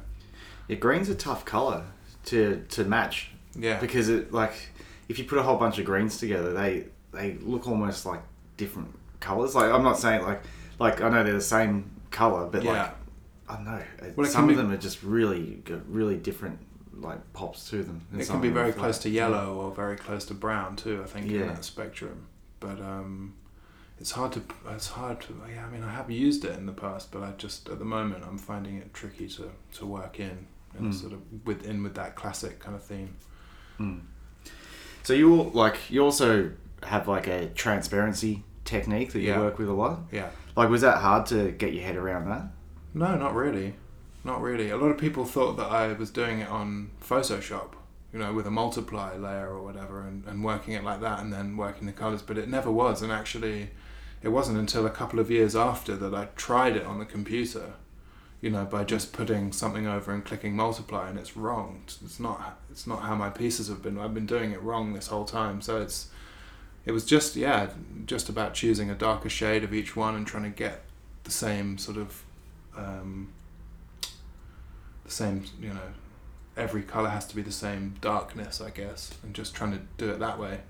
Yeah, 0.68 0.76
green's 0.76 1.08
a 1.08 1.14
tough 1.14 1.44
color 1.44 1.84
to 2.26 2.64
to 2.68 2.84
match 2.84 3.30
yeah, 3.56 3.80
because 3.80 4.08
it 4.08 4.32
like 4.32 4.54
if 5.08 5.18
you 5.18 5.24
put 5.24 5.38
a 5.38 5.42
whole 5.42 5.56
bunch 5.56 5.78
of 5.78 5.84
greens 5.84 6.18
together, 6.18 6.52
they 6.52 6.86
they 7.12 7.34
look 7.40 7.68
almost 7.68 8.06
like 8.06 8.22
different 8.56 8.88
colors. 9.20 9.54
Like 9.54 9.70
I'm 9.72 9.82
not 9.82 9.98
saying 9.98 10.22
like 10.22 10.42
like 10.78 11.00
I 11.00 11.08
know 11.08 11.22
they're 11.24 11.34
the 11.34 11.40
same 11.40 11.90
color, 12.10 12.46
but 12.48 12.62
yeah. 12.62 12.70
like 12.72 12.94
I 13.48 13.54
don't 13.56 13.64
know. 13.64 13.82
Well, 14.16 14.26
some 14.26 14.44
of 14.44 14.50
be- 14.50 14.54
them 14.56 14.70
are 14.72 14.76
just 14.76 15.02
really 15.02 15.62
really 15.88 16.16
different 16.16 16.58
like 16.94 17.20
pops 17.32 17.68
to 17.70 17.82
them. 17.82 18.06
It 18.16 18.26
can 18.26 18.40
be 18.40 18.48
very 18.50 18.70
are 18.70 18.74
close 18.74 18.98
to 19.00 19.08
yellow 19.10 19.54
or 19.56 19.74
very 19.74 19.96
close 19.96 20.24
to 20.26 20.34
brown 20.34 20.76
too. 20.76 21.02
I 21.02 21.06
think 21.06 21.30
in 21.30 21.46
that 21.48 21.64
spectrum, 21.64 22.26
but 22.60 22.80
um, 22.80 23.34
it's 23.98 24.12
hard 24.12 24.32
to 24.32 24.42
it's 24.70 24.88
hard 24.88 25.20
to 25.22 25.34
yeah 25.52 25.66
I 25.66 25.70
mean 25.70 25.82
I 25.84 25.90
have 25.92 26.10
used 26.10 26.44
it 26.44 26.56
in 26.58 26.66
the 26.66 26.72
past 26.72 27.12
but 27.12 27.22
I 27.22 27.32
just 27.38 27.68
at 27.68 27.78
the 27.78 27.84
moment 27.84 28.24
I'm 28.26 28.38
finding 28.38 28.76
it 28.78 28.92
tricky 28.92 29.28
to 29.28 29.50
to 29.74 29.86
work 29.86 30.18
in 30.20 30.46
and 30.76 30.92
Mm. 30.92 30.94
sort 31.00 31.12
of 31.12 31.20
within 31.46 31.82
with 31.82 31.94
that 31.96 32.16
classic 32.16 32.58
kind 32.58 32.74
of 32.74 32.82
theme 32.82 33.14
Mm. 33.78 34.00
So 35.02 35.12
you 35.14 35.34
all- 35.34 35.50
like 35.52 35.90
you 35.90 36.02
also 36.04 36.50
have 36.84 37.08
like 37.08 37.26
a 37.26 37.48
transparency 37.48 38.44
technique 38.64 39.12
that 39.12 39.20
you 39.20 39.28
Yeah. 39.28 39.40
work 39.40 39.58
with 39.58 39.68
a 39.68 39.72
lot. 39.72 40.00
yeah 40.10 40.28
Like, 40.56 40.68
was 40.68 40.82
that 40.82 40.98
hard 40.98 41.26
to 41.26 41.50
get 41.52 41.72
your 41.72 41.82
head 41.84 41.96
around 41.96 42.28
that? 42.28 42.44
no 42.94 43.16
not 43.16 43.34
really 43.34 43.74
not 44.24 44.40
really 44.42 44.70
a 44.70 44.76
lot 44.76 44.88
of 44.90 44.98
people 44.98 45.24
thought 45.24 45.56
that 45.56 45.70
I 45.70 45.92
was 45.94 46.10
doing 46.10 46.40
it 46.40 46.48
on 46.48 46.90
Photoshop 47.02 47.68
you 48.12 48.18
know 48.18 48.32
with 48.34 48.46
a 48.46 48.50
multiply 48.50 49.16
layer 49.16 49.48
or 49.48 49.62
whatever 49.62 50.02
and, 50.02 50.24
and 50.26 50.44
working 50.44 50.74
it 50.74 50.84
like 50.84 51.00
that 51.00 51.20
and 51.20 51.32
then 51.32 51.56
working 51.56 51.86
the 51.86 51.92
colors 51.92 52.20
but 52.22 52.36
it 52.38 52.48
never 52.48 52.70
was 52.70 53.00
and 53.02 53.10
actually 53.10 53.70
it 54.22 54.28
wasn't 54.28 54.58
until 54.58 54.84
a 54.86 54.90
couple 54.90 55.18
of 55.18 55.30
years 55.30 55.56
after 55.56 55.96
that 55.96 56.14
I 56.14 56.26
tried 56.36 56.76
it 56.76 56.84
on 56.86 56.98
the 56.98 57.04
computer 57.06 57.72
you 58.42 58.50
know 58.50 58.64
by 58.64 58.84
just 58.84 59.12
putting 59.12 59.52
something 59.52 59.86
over 59.86 60.12
and 60.12 60.24
clicking 60.24 60.54
multiply 60.54 61.08
and 61.08 61.18
it's 61.18 61.36
wrong. 61.36 61.84
It's 62.04 62.20
not 62.20 62.60
it's 62.70 62.86
not 62.86 63.02
how 63.02 63.14
my 63.14 63.30
pieces 63.30 63.68
have 63.68 63.82
been. 63.82 63.98
I've 63.98 64.12
been 64.12 64.26
doing 64.26 64.50
it 64.50 64.60
wrong 64.60 64.92
this 64.92 65.06
whole 65.06 65.24
time. 65.24 65.62
So 65.62 65.80
it's 65.80 66.08
it 66.84 66.92
was 66.92 67.06
just 67.06 67.36
yeah 67.36 67.70
just 68.04 68.28
about 68.28 68.52
choosing 68.52 68.90
a 68.90 68.94
darker 68.94 69.30
shade 69.30 69.62
of 69.64 69.72
each 69.72 69.96
one 69.96 70.16
and 70.16 70.26
trying 70.26 70.42
to 70.42 70.50
get 70.50 70.82
the 71.22 71.30
same 71.30 71.78
sort 71.78 71.96
of 71.96 72.24
um, 72.76 73.32
the 75.04 75.10
same 75.10 75.44
you 75.60 75.68
know 75.68 75.92
every 76.56 76.82
color 76.82 77.08
has 77.08 77.24
to 77.26 77.36
be 77.36 77.42
the 77.42 77.52
same 77.52 77.94
darkness 78.00 78.60
I 78.60 78.70
guess 78.70 79.14
and 79.22 79.34
just 79.34 79.54
trying 79.54 79.72
to 79.72 79.80
do 79.96 80.10
it 80.10 80.18
that 80.18 80.38
way 80.38 80.60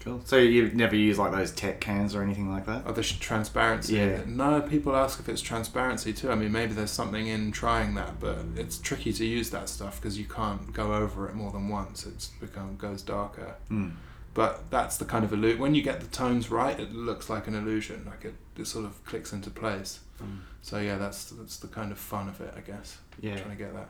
Cool. 0.00 0.22
So 0.24 0.38
you've 0.38 0.74
never 0.74 0.96
used 0.96 1.18
like 1.18 1.32
those 1.32 1.52
tech 1.52 1.80
cans 1.80 2.14
or 2.14 2.22
anything 2.22 2.50
like 2.50 2.66
that? 2.66 2.84
Oh, 2.86 2.92
the 2.92 3.02
transparency. 3.02 3.96
Yeah. 3.96 4.22
No, 4.26 4.62
people 4.62 4.96
ask 4.96 5.20
if 5.20 5.28
it's 5.28 5.42
transparency 5.42 6.12
too. 6.12 6.30
I 6.30 6.34
mean, 6.34 6.52
maybe 6.52 6.72
there's 6.72 6.90
something 6.90 7.26
in 7.26 7.52
trying 7.52 7.94
that, 7.94 8.18
but 8.18 8.38
it's 8.56 8.78
tricky 8.78 9.12
to 9.12 9.24
use 9.24 9.50
that 9.50 9.68
stuff 9.68 10.00
because 10.00 10.18
you 10.18 10.24
can't 10.24 10.72
go 10.72 10.94
over 10.94 11.28
it 11.28 11.34
more 11.34 11.50
than 11.52 11.68
once. 11.68 12.06
It's 12.06 12.28
become 12.28 12.76
goes 12.76 13.02
darker. 13.02 13.56
Mm. 13.70 13.92
But 14.32 14.70
that's 14.70 14.96
the 14.96 15.04
kind 15.04 15.24
of 15.24 15.32
illusion. 15.32 15.60
When 15.60 15.74
you 15.74 15.82
get 15.82 16.00
the 16.00 16.06
tones 16.06 16.50
right, 16.50 16.78
it 16.78 16.94
looks 16.94 17.28
like 17.28 17.46
an 17.46 17.54
illusion. 17.54 18.04
Like 18.06 18.24
it, 18.24 18.34
it 18.56 18.66
sort 18.66 18.86
of 18.86 19.04
clicks 19.04 19.32
into 19.32 19.50
place. 19.50 20.00
So 20.62 20.78
yeah, 20.78 20.98
that's 20.98 21.24
that's 21.30 21.56
the 21.58 21.68
kind 21.68 21.92
of 21.92 21.98
fun 21.98 22.28
of 22.28 22.40
it, 22.40 22.54
I 22.56 22.60
guess. 22.60 22.98
Yeah. 23.20 23.36
Trying 23.36 23.56
to 23.56 23.56
get 23.56 23.74
that. 23.74 23.88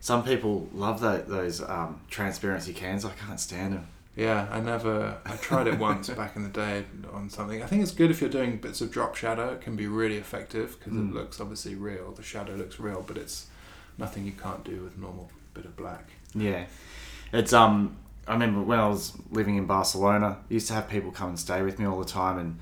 Some 0.00 0.24
people 0.24 0.68
love 0.72 1.00
that, 1.00 1.28
those 1.28 1.62
um, 1.62 2.00
transparency 2.08 2.72
cans. 2.72 3.04
I 3.04 3.12
can't 3.12 3.40
stand 3.40 3.74
them. 3.74 3.88
Yeah, 4.16 4.46
I 4.50 4.60
never. 4.60 5.18
I 5.26 5.36
tried 5.36 5.66
it 5.66 5.78
once 5.78 6.08
back 6.10 6.36
in 6.36 6.44
the 6.44 6.48
day 6.48 6.84
on 7.12 7.28
something. 7.28 7.62
I 7.62 7.66
think 7.66 7.82
it's 7.82 7.90
good 7.90 8.10
if 8.12 8.20
you're 8.20 8.30
doing 8.30 8.58
bits 8.58 8.80
of 8.80 8.90
drop 8.92 9.16
shadow. 9.16 9.52
It 9.54 9.60
can 9.60 9.74
be 9.74 9.86
really 9.88 10.18
effective 10.18 10.78
because 10.78 10.92
Mm. 10.92 11.10
it 11.10 11.14
looks 11.14 11.40
obviously 11.40 11.74
real. 11.74 12.12
The 12.12 12.22
shadow 12.22 12.54
looks 12.54 12.78
real, 12.78 13.04
but 13.06 13.16
it's 13.18 13.46
nothing 13.98 14.24
you 14.24 14.32
can't 14.32 14.62
do 14.64 14.82
with 14.82 14.96
normal 14.98 15.30
bit 15.52 15.64
of 15.64 15.76
black. 15.76 16.10
Yeah, 16.34 16.66
it's 17.32 17.52
um. 17.52 17.96
I 18.26 18.32
remember 18.32 18.62
when 18.62 18.78
I 18.78 18.88
was 18.88 19.12
living 19.30 19.56
in 19.56 19.66
Barcelona, 19.66 20.38
I 20.48 20.54
used 20.54 20.68
to 20.68 20.74
have 20.74 20.88
people 20.88 21.10
come 21.10 21.28
and 21.30 21.38
stay 21.38 21.60
with 21.62 21.78
me 21.78 21.84
all 21.84 21.98
the 21.98 22.06
time, 22.08 22.38
and 22.38 22.58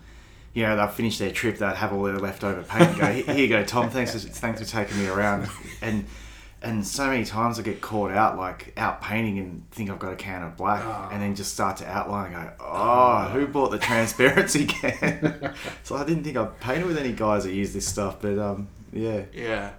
you 0.54 0.62
know 0.64 0.74
they'd 0.76 0.90
finish 0.92 1.18
their 1.18 1.30
trip, 1.32 1.58
they'd 1.58 1.76
have 1.76 1.92
all 1.92 2.02
their 2.04 2.18
leftover 2.18 2.62
paint, 2.62 2.88
and 2.90 2.98
go, 2.98 3.12
"Here 3.34 3.36
you 3.36 3.48
go, 3.48 3.62
Tom. 3.62 3.90
Thanks 3.90 4.12
for 4.12 4.18
thanks 4.18 4.60
for 4.60 4.66
taking 4.66 4.98
me 4.98 5.06
around." 5.06 5.48
And 5.82 6.06
and 6.62 6.86
so 6.86 7.08
many 7.08 7.24
times 7.24 7.58
I 7.58 7.62
get 7.62 7.80
caught 7.80 8.10
out, 8.12 8.36
like 8.38 8.72
out 8.76 9.00
painting, 9.02 9.38
and 9.38 9.68
think 9.70 9.90
I've 9.90 9.98
got 9.98 10.12
a 10.12 10.16
can 10.16 10.42
of 10.42 10.56
black, 10.56 10.82
Ah. 10.84 11.08
and 11.12 11.20
then 11.22 11.34
just 11.34 11.52
start 11.52 11.76
to 11.78 11.86
outline. 11.88 12.32
and 12.32 12.48
go, 12.48 12.52
"Oh, 12.60 13.28
who 13.32 13.46
bought 13.46 13.70
the 13.70 13.78
transparency 13.78 14.66
can?" 14.80 15.54
so 15.82 15.96
I 15.96 16.04
didn't 16.04 16.24
think 16.24 16.36
I 16.36 16.44
painted 16.60 16.86
with 16.86 16.98
any 16.98 17.12
guys 17.12 17.44
that 17.44 17.52
use 17.52 17.72
this 17.72 17.86
stuff, 17.86 18.20
but 18.20 18.38
um, 18.38 18.68
yeah, 18.92 19.22
Yeah, 19.32 19.70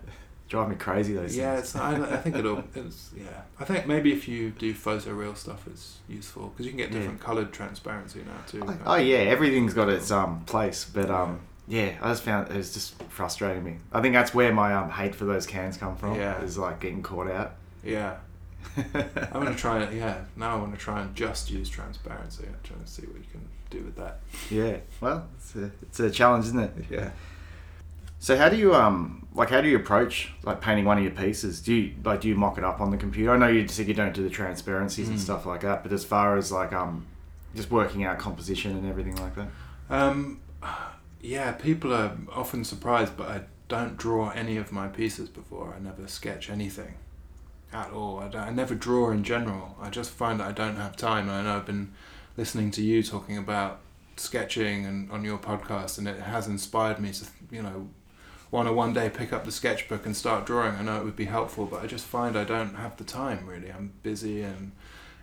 drive 0.50 0.70
me 0.70 0.76
crazy 0.76 1.14
those 1.14 1.36
yeah. 1.36 1.56
things. 1.56 1.70
It's. 1.70 1.76
I, 1.76 1.96
I 2.16 2.18
think 2.18 2.36
it'll. 2.36 2.64
It's. 2.76 3.12
Yeah. 3.16 3.24
I 3.60 3.66
think 3.66 3.88
maybe 3.88 4.12
if 4.12 4.28
you 4.28 4.50
do 4.52 4.74
photo 4.74 5.12
real 5.12 5.36
stuff, 5.36 5.66
it's 5.68 6.00
useful 6.10 6.48
because 6.50 6.66
you 6.66 6.72
can 6.72 6.78
get 6.80 6.92
Yeah. 6.92 7.00
different 7.00 7.20
coloured 7.22 7.52
transparency 7.54 8.20
now 8.26 8.42
too. 8.48 8.64
Oh, 8.68 8.78
oh 8.88 8.96
yeah, 8.96 9.20
everything's 9.20 9.74
got 9.74 9.90
its 9.90 10.12
um 10.12 10.44
place, 10.46 10.86
but 10.86 11.10
um 11.10 11.30
yeah, 11.32 11.38
I 11.70 11.96
just 12.10 12.24
found 12.24 12.50
it 12.52 12.58
was 12.58 12.74
just 12.74 13.02
frustrating 13.04 13.64
me. 13.64 13.78
I 13.92 14.02
think 14.02 14.14
that's 14.14 14.34
where 14.34 14.54
my 14.54 14.74
um 14.74 14.90
hate 14.92 15.16
for 15.16 15.26
those 15.26 15.46
cans 15.46 15.78
come 15.78 15.96
from. 15.96 16.16
Yeah. 16.16 16.42
is 16.42 16.58
like 16.58 16.80
getting 16.80 17.02
caught 17.02 17.30
out. 17.30 17.54
Yeah. 17.84 18.18
I'm 18.76 19.32
gonna 19.44 19.56
try 19.56 19.82
it. 19.84 19.94
Yeah. 19.94 20.22
Now 20.36 20.56
I 20.56 20.60
want 20.60 20.74
to 20.74 20.80
try 20.80 21.02
and 21.02 21.14
just 21.16 21.50
use 21.52 21.70
transparency. 21.70 22.46
I'm 22.48 22.56
trying 22.64 22.82
to 22.84 22.88
see 22.88 23.04
what 23.06 23.18
you 23.18 23.26
can 23.32 23.48
do 23.70 23.84
with 23.84 23.96
that. 23.96 24.20
yeah, 24.52 24.78
well, 25.02 25.28
it's 25.38 25.56
a 25.56 25.72
it's 25.82 26.00
a 26.00 26.12
challenge, 26.12 26.46
isn't 26.46 26.60
it? 26.60 26.72
Yeah. 26.90 27.12
So 28.20 28.38
how 28.38 28.48
do 28.50 28.56
you 28.56 28.74
um 28.74 29.28
like 29.34 29.50
how 29.50 29.60
do 29.62 29.68
you 29.68 29.76
approach 29.78 30.32
like 30.44 30.62
painting 30.62 30.86
one 30.86 30.98
of 30.98 31.04
your 31.04 31.12
pieces? 31.14 31.60
Do 31.62 31.74
you 31.74 31.94
like 32.04 32.22
do 32.22 32.28
you 32.30 32.36
mock 32.36 32.58
it 32.58 32.64
up 32.64 32.80
on 32.82 32.90
the 32.92 32.98
computer? 32.98 33.32
I 33.34 33.38
know 33.38 33.48
you 33.48 33.68
said 33.68 33.88
you 33.88 33.94
don't 33.94 34.14
do 34.14 34.24
the 34.24 34.30
transparencies 34.30 35.10
and 35.10 35.18
Mm. 35.18 35.22
stuff 35.22 35.46
like 35.46 35.62
that, 35.62 35.84
but 35.84 35.92
as 35.92 36.04
far 36.06 36.38
as 36.38 36.52
like 36.52 36.72
um 36.74 37.06
just 37.56 37.70
working 37.70 38.04
out 38.06 38.18
composition 38.20 38.72
and 38.78 38.90
everything 38.90 39.16
like 39.18 39.36
that. 39.36 39.48
Um, 39.90 40.40
yeah, 41.24 41.54
people 41.54 41.94
are 41.94 42.18
often 42.32 42.66
surprised, 42.66 43.16
but 43.16 43.30
I 43.30 43.42
don't 43.70 43.98
draw 43.98 44.30
any 44.32 44.58
of 44.58 44.74
my 44.74 44.88
pieces 44.88 45.30
before. 45.30 45.74
I 45.76 45.82
never 45.82 46.06
sketch 46.08 46.50
anything 46.50 46.96
at 47.72 47.92
all. 47.92 48.20
I, 48.20 48.38
I 48.38 48.50
never 48.52 48.76
draw 48.76 49.10
in 49.10 49.24
general. 49.24 49.78
I 49.82 49.90
just 49.90 50.12
find 50.12 50.42
that 50.42 50.48
I 50.50 50.52
don't 50.52 50.76
have 50.76 50.98
time. 50.98 51.30
And 51.30 51.38
I 51.38 51.42
know 51.44 51.56
I've 51.56 51.66
been 51.66 51.94
listening 52.36 52.72
to 52.72 52.84
you 52.84 53.02
talking 53.02 53.38
about 53.38 53.80
sketching 54.18 54.86
and 54.86 55.10
on 55.12 55.24
your 55.24 55.38
podcast, 55.38 55.98
and 55.98 56.10
it 56.10 56.20
has 56.20 56.48
inspired 56.48 57.00
me 57.00 57.14
to, 57.14 57.26
you 57.50 57.64
know, 57.64 57.88
want 58.52 58.68
to 58.68 58.74
one 58.74 58.94
day 58.94 59.10
pick 59.10 59.32
up 59.32 59.46
the 59.46 59.52
sketchbook 59.52 60.06
and 60.06 60.16
start 60.16 60.46
drawing. 60.46 60.76
I 60.76 60.84
know 60.84 60.98
it 60.98 61.06
would 61.06 61.16
be 61.16 61.26
helpful, 61.26 61.66
but 61.66 61.82
I 61.82 61.88
just 61.88 62.06
find 62.06 62.38
I 62.38 62.44
don't 62.44 62.76
have 62.76 62.98
the 62.98 63.04
time 63.06 63.48
really. 63.48 63.72
I'm 63.72 63.94
busy 64.04 64.44
and 64.44 64.74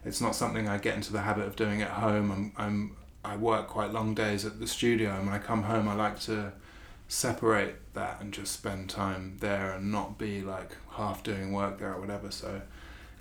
it's 0.05 0.21
not 0.21 0.35
something 0.35 0.67
I 0.67 0.79
get 0.79 0.97
into 0.97 1.13
the 1.13 1.21
habit 1.21 1.47
of 1.47 1.57
doing 1.57 1.83
at 1.83 1.91
home. 1.91 2.33
I'm, 2.33 2.53
I'm 2.57 2.97
I 3.25 3.37
work 3.37 3.69
quite 3.69 3.93
long 3.93 4.15
days 4.15 4.45
at 4.45 4.61
the 4.61 4.67
studio, 4.67 5.11
and 5.11 5.27
when 5.27 5.35
I 5.35 5.39
come 5.39 5.65
home, 5.65 5.89
I 5.89 5.95
like 5.95 6.21
to 6.21 6.53
separate 7.09 7.75
that 7.95 8.21
and 8.21 8.33
just 8.33 8.53
spend 8.53 8.89
time 8.89 9.37
there 9.41 9.73
and 9.73 9.91
not 9.91 10.17
be 10.17 10.43
like 10.43 10.77
half 10.93 11.23
doing 11.23 11.53
work 11.53 11.79
there 11.79 11.93
or 11.93 12.01
whatever. 12.01 12.31
So, 12.31 12.63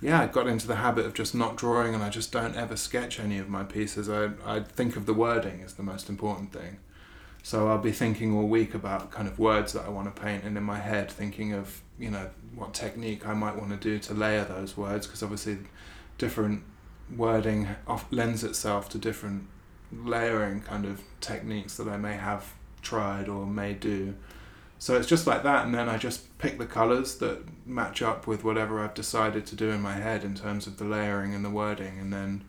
yeah, 0.00 0.20
I 0.22 0.26
got 0.26 0.46
into 0.46 0.66
the 0.66 0.76
habit 0.76 1.06
of 1.06 1.12
just 1.12 1.34
not 1.34 1.56
drawing, 1.56 1.94
and 1.94 2.02
I 2.02 2.08
just 2.08 2.32
don't 2.32 2.56
ever 2.56 2.76
sketch 2.76 3.20
any 3.20 3.38
of 3.38 3.48
my 3.48 3.64
pieces. 3.64 4.08
I 4.08 4.30
I 4.44 4.60
think 4.60 4.96
of 4.96 5.06
the 5.06 5.14
wording 5.14 5.62
as 5.62 5.74
the 5.74 5.82
most 5.82 6.08
important 6.08 6.52
thing. 6.52 6.78
So 7.42 7.68
I'll 7.68 7.78
be 7.78 7.92
thinking 7.92 8.34
all 8.36 8.46
week 8.46 8.74
about 8.74 9.10
kind 9.10 9.26
of 9.26 9.38
words 9.38 9.72
that 9.72 9.84
I 9.86 9.88
want 9.88 10.14
to 10.14 10.22
paint, 10.22 10.44
and 10.44 10.56
in 10.56 10.62
my 10.62 10.78
head 10.78 11.10
thinking 11.10 11.52
of 11.52 11.82
you 11.98 12.10
know 12.10 12.30
what 12.54 12.74
technique 12.74 13.26
I 13.26 13.34
might 13.34 13.56
want 13.56 13.70
to 13.70 13.76
do 13.76 13.98
to 13.98 14.14
layer 14.14 14.44
those 14.44 14.76
words, 14.76 15.06
because 15.06 15.22
obviously 15.22 15.58
different 16.18 16.62
wording 17.16 17.68
off 17.86 18.06
lends 18.10 18.44
itself 18.44 18.88
to 18.90 18.98
different 18.98 19.46
layering 19.92 20.60
kind 20.60 20.84
of 20.84 21.02
techniques 21.20 21.76
that 21.76 21.88
I 21.88 21.96
may 21.96 22.14
have 22.14 22.52
tried 22.82 23.28
or 23.28 23.46
may 23.46 23.74
do. 23.74 24.14
So 24.78 24.96
it's 24.96 25.08
just 25.08 25.26
like 25.26 25.42
that, 25.42 25.66
and 25.66 25.74
then 25.74 25.88
I 25.88 25.98
just 25.98 26.38
pick 26.38 26.58
the 26.58 26.66
colours 26.66 27.16
that 27.16 27.44
match 27.66 28.00
up 28.00 28.26
with 28.26 28.44
whatever 28.44 28.80
I've 28.80 28.94
decided 28.94 29.44
to 29.46 29.56
do 29.56 29.70
in 29.70 29.82
my 29.82 29.94
head 29.94 30.24
in 30.24 30.34
terms 30.34 30.66
of 30.66 30.78
the 30.78 30.84
layering 30.84 31.34
and 31.34 31.44
the 31.44 31.50
wording, 31.50 31.98
and 31.98 32.10
then 32.10 32.44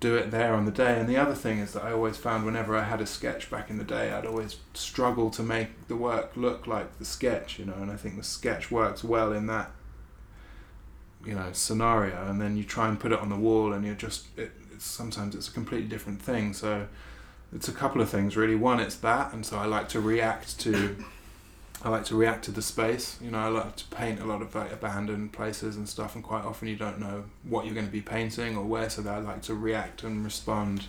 do 0.00 0.16
it 0.16 0.32
there 0.32 0.54
on 0.54 0.64
the 0.64 0.72
day. 0.72 0.98
And 0.98 1.08
the 1.08 1.16
other 1.16 1.34
thing 1.34 1.58
is 1.58 1.74
that 1.74 1.84
I 1.84 1.92
always 1.92 2.16
found 2.16 2.44
whenever 2.44 2.76
I 2.76 2.82
had 2.82 3.00
a 3.00 3.06
sketch 3.06 3.48
back 3.48 3.70
in 3.70 3.78
the 3.78 3.84
day, 3.84 4.10
I'd 4.10 4.26
always 4.26 4.56
struggle 4.74 5.30
to 5.30 5.44
make 5.44 5.86
the 5.86 5.94
work 5.94 6.32
look 6.36 6.66
like 6.66 6.98
the 6.98 7.04
sketch, 7.04 7.60
you 7.60 7.66
know, 7.66 7.74
and 7.74 7.88
I 7.88 7.96
think 7.96 8.16
the 8.16 8.24
sketch 8.24 8.72
works 8.72 9.04
well 9.04 9.32
in 9.32 9.46
that 9.46 9.70
you 11.24 11.34
know 11.34 11.50
scenario 11.52 12.26
and 12.28 12.40
then 12.40 12.56
you 12.56 12.64
try 12.64 12.88
and 12.88 12.98
put 12.98 13.12
it 13.12 13.18
on 13.20 13.28
the 13.28 13.36
wall 13.36 13.72
and 13.72 13.84
you're 13.84 13.94
just 13.94 14.26
it, 14.36 14.50
sometimes 14.82 15.34
it's 15.34 15.48
a 15.48 15.52
completely 15.52 15.88
different 15.88 16.20
thing. 16.20 16.52
So 16.52 16.86
it's 17.54 17.68
a 17.68 17.72
couple 17.72 18.00
of 18.00 18.08
things 18.08 18.36
really. 18.36 18.56
One 18.56 18.80
it's 18.80 18.96
that 18.96 19.32
and 19.32 19.44
so 19.44 19.58
i 19.58 19.66
like 19.66 19.88
to 19.90 20.00
react 20.00 20.58
to 20.60 20.96
i 21.82 21.88
like 21.88 22.04
to 22.06 22.16
react 22.16 22.44
to 22.46 22.50
the 22.50 22.62
space. 22.62 23.18
You 23.22 23.30
know 23.30 23.38
i 23.38 23.48
like 23.48 23.76
to 23.76 23.86
paint 23.86 24.20
a 24.20 24.24
lot 24.24 24.42
of 24.42 24.54
like 24.54 24.72
abandoned 24.72 25.32
places 25.32 25.76
and 25.76 25.88
stuff 25.88 26.14
and 26.14 26.24
quite 26.24 26.44
often 26.44 26.68
you 26.68 26.76
don't 26.76 26.98
know 26.98 27.24
what 27.44 27.64
you're 27.64 27.74
going 27.74 27.86
to 27.86 27.92
be 27.92 28.00
painting 28.00 28.56
or 28.56 28.64
where 28.64 28.88
so 28.88 29.08
i 29.08 29.18
like 29.18 29.42
to 29.42 29.54
react 29.54 30.02
and 30.02 30.24
respond 30.24 30.86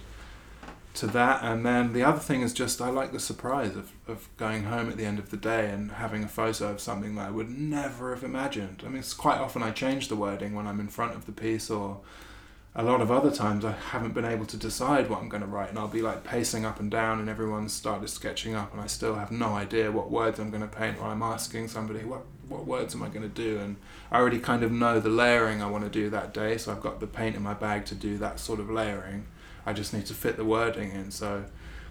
to 0.95 1.07
that. 1.07 1.43
And 1.43 1.65
then 1.65 1.93
the 1.93 2.03
other 2.03 2.19
thing 2.19 2.41
is 2.41 2.53
just 2.53 2.81
i 2.81 2.89
like 2.89 3.11
the 3.11 3.19
surprise 3.19 3.75
of, 3.75 3.91
of 4.07 4.29
going 4.37 4.65
home 4.65 4.89
at 4.89 4.97
the 4.97 5.05
end 5.05 5.19
of 5.19 5.31
the 5.31 5.37
day 5.37 5.69
and 5.69 5.91
having 5.93 6.23
a 6.23 6.27
photo 6.27 6.69
of 6.69 6.79
something 6.79 7.15
that 7.15 7.27
i 7.27 7.31
would 7.31 7.49
never 7.49 8.13
have 8.13 8.23
imagined. 8.23 8.83
I 8.85 8.89
mean 8.89 8.99
it's 8.99 9.13
quite 9.13 9.39
often 9.39 9.63
i 9.63 9.71
change 9.71 10.07
the 10.07 10.15
wording 10.15 10.53
when 10.55 10.67
i'm 10.67 10.79
in 10.79 10.87
front 10.87 11.15
of 11.15 11.25
the 11.25 11.31
piece 11.31 11.69
or 11.69 11.99
a 12.75 12.83
lot 12.83 13.01
of 13.01 13.11
other 13.11 13.29
times 13.29 13.63
i 13.63 13.71
haven't 13.71 14.13
been 14.13 14.25
able 14.25 14.45
to 14.45 14.57
decide 14.57 15.09
what 15.09 15.19
i'm 15.19 15.29
going 15.29 15.41
to 15.41 15.47
write 15.47 15.69
and 15.69 15.77
i'll 15.77 15.87
be 15.87 16.01
like 16.01 16.23
pacing 16.23 16.65
up 16.65 16.79
and 16.79 16.89
down 16.89 17.19
and 17.19 17.29
everyone's 17.29 17.71
started 17.71 18.09
sketching 18.09 18.55
up 18.55 18.71
and 18.71 18.81
i 18.81 18.87
still 18.87 19.15
have 19.15 19.31
no 19.31 19.49
idea 19.49 19.91
what 19.91 20.09
words 20.09 20.39
i'm 20.39 20.49
going 20.49 20.61
to 20.61 20.67
paint 20.67 20.97
or 20.99 21.05
i'm 21.05 21.21
asking 21.21 21.67
somebody 21.67 22.03
what 22.03 22.23
what 22.47 22.65
words 22.65 22.95
am 22.95 23.03
i 23.03 23.07
going 23.07 23.21
to 23.21 23.27
do 23.27 23.59
and 23.59 23.75
i 24.11 24.17
already 24.17 24.39
kind 24.39 24.63
of 24.63 24.71
know 24.71 24.99
the 24.99 25.09
layering 25.09 25.61
i 25.61 25.69
want 25.69 25.83
to 25.83 25.89
do 25.89 26.09
that 26.09 26.33
day 26.33 26.57
so 26.57 26.71
i've 26.71 26.81
got 26.81 26.99
the 26.99 27.07
paint 27.07 27.35
in 27.35 27.41
my 27.41 27.53
bag 27.53 27.85
to 27.85 27.95
do 27.95 28.17
that 28.17 28.39
sort 28.39 28.59
of 28.59 28.69
layering 28.69 29.25
I 29.65 29.73
just 29.73 29.93
need 29.93 30.05
to 30.07 30.13
fit 30.13 30.37
the 30.37 30.43
wording 30.43 30.91
in. 30.91 31.11
So 31.11 31.45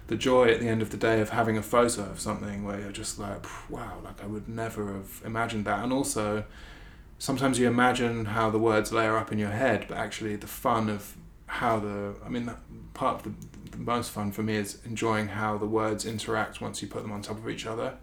the 0.07 0.15
joy 0.15 0.49
at 0.49 0.59
the 0.59 0.67
end 0.67 0.81
of 0.81 0.91
the 0.91 0.97
day 0.97 1.21
of 1.21 1.29
having 1.29 1.57
a 1.57 1.63
photo 1.63 2.03
of 2.03 2.19
something 2.19 2.63
where 2.63 2.79
you're 2.79 2.91
just 2.91 3.17
like, 3.17 3.45
wow, 3.69 3.99
like 4.03 4.23
I 4.23 4.27
would 4.27 4.47
never 4.47 4.93
have 4.93 5.21
imagined 5.25 5.65
that. 5.65 5.83
And 5.83 5.91
also, 5.91 6.45
sometimes 7.17 7.59
you 7.59 7.67
imagine 7.67 8.25
how 8.25 8.49
the 8.49 8.59
words 8.59 8.91
layer 8.91 9.17
up 9.17 9.31
in 9.31 9.39
your 9.39 9.51
head, 9.51 9.85
but 9.87 9.97
actually 9.97 10.35
the 10.35 10.47
fun 10.47 10.89
of 10.89 11.15
how 11.45 11.79
the, 11.79 12.15
I 12.25 12.29
mean, 12.29 12.51
part 12.93 13.17
of 13.17 13.23
the, 13.23 13.71
the 13.71 13.77
most 13.77 14.11
fun 14.11 14.31
for 14.31 14.43
me 14.43 14.55
is 14.55 14.79
enjoying 14.85 15.27
how 15.29 15.57
the 15.57 15.65
words 15.65 16.05
interact 16.05 16.61
once 16.61 16.81
you 16.81 16.87
put 16.87 17.01
them 17.01 17.11
on 17.11 17.21
top 17.21 17.37
of 17.37 17.49
each 17.49 17.65
other. 17.65 17.97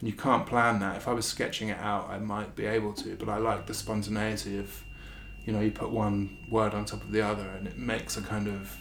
And 0.00 0.08
you 0.08 0.16
can't 0.16 0.46
plan 0.46 0.80
that. 0.80 0.96
If 0.96 1.06
I 1.06 1.12
was 1.12 1.26
sketching 1.26 1.68
it 1.68 1.78
out, 1.78 2.10
I 2.10 2.18
might 2.18 2.56
be 2.56 2.66
able 2.66 2.92
to, 2.94 3.16
but 3.16 3.28
I 3.28 3.38
like 3.38 3.66
the 3.66 3.74
spontaneity 3.74 4.58
of, 4.58 4.82
you 5.44 5.52
know, 5.52 5.60
you 5.60 5.70
put 5.70 5.90
one 5.90 6.38
word 6.50 6.74
on 6.74 6.84
top 6.84 7.02
of 7.02 7.12
the 7.12 7.22
other 7.22 7.48
and 7.56 7.66
it 7.66 7.78
makes 7.78 8.16
a 8.16 8.22
kind 8.22 8.48
of 8.48 8.76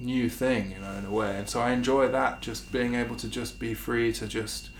new 0.00 0.28
thing, 0.28 0.72
you 0.72 0.78
know, 0.78 0.92
in 0.92 1.04
a 1.04 1.10
way. 1.10 1.36
And 1.36 1.48
so 1.48 1.60
I 1.60 1.70
enjoy 1.70 2.08
that, 2.08 2.40
just 2.40 2.72
being 2.72 2.94
able 2.94 3.16
to 3.16 3.28
just 3.28 3.58
be 3.58 3.74
free 3.74 4.12
to 4.14 4.26
just 4.26 4.70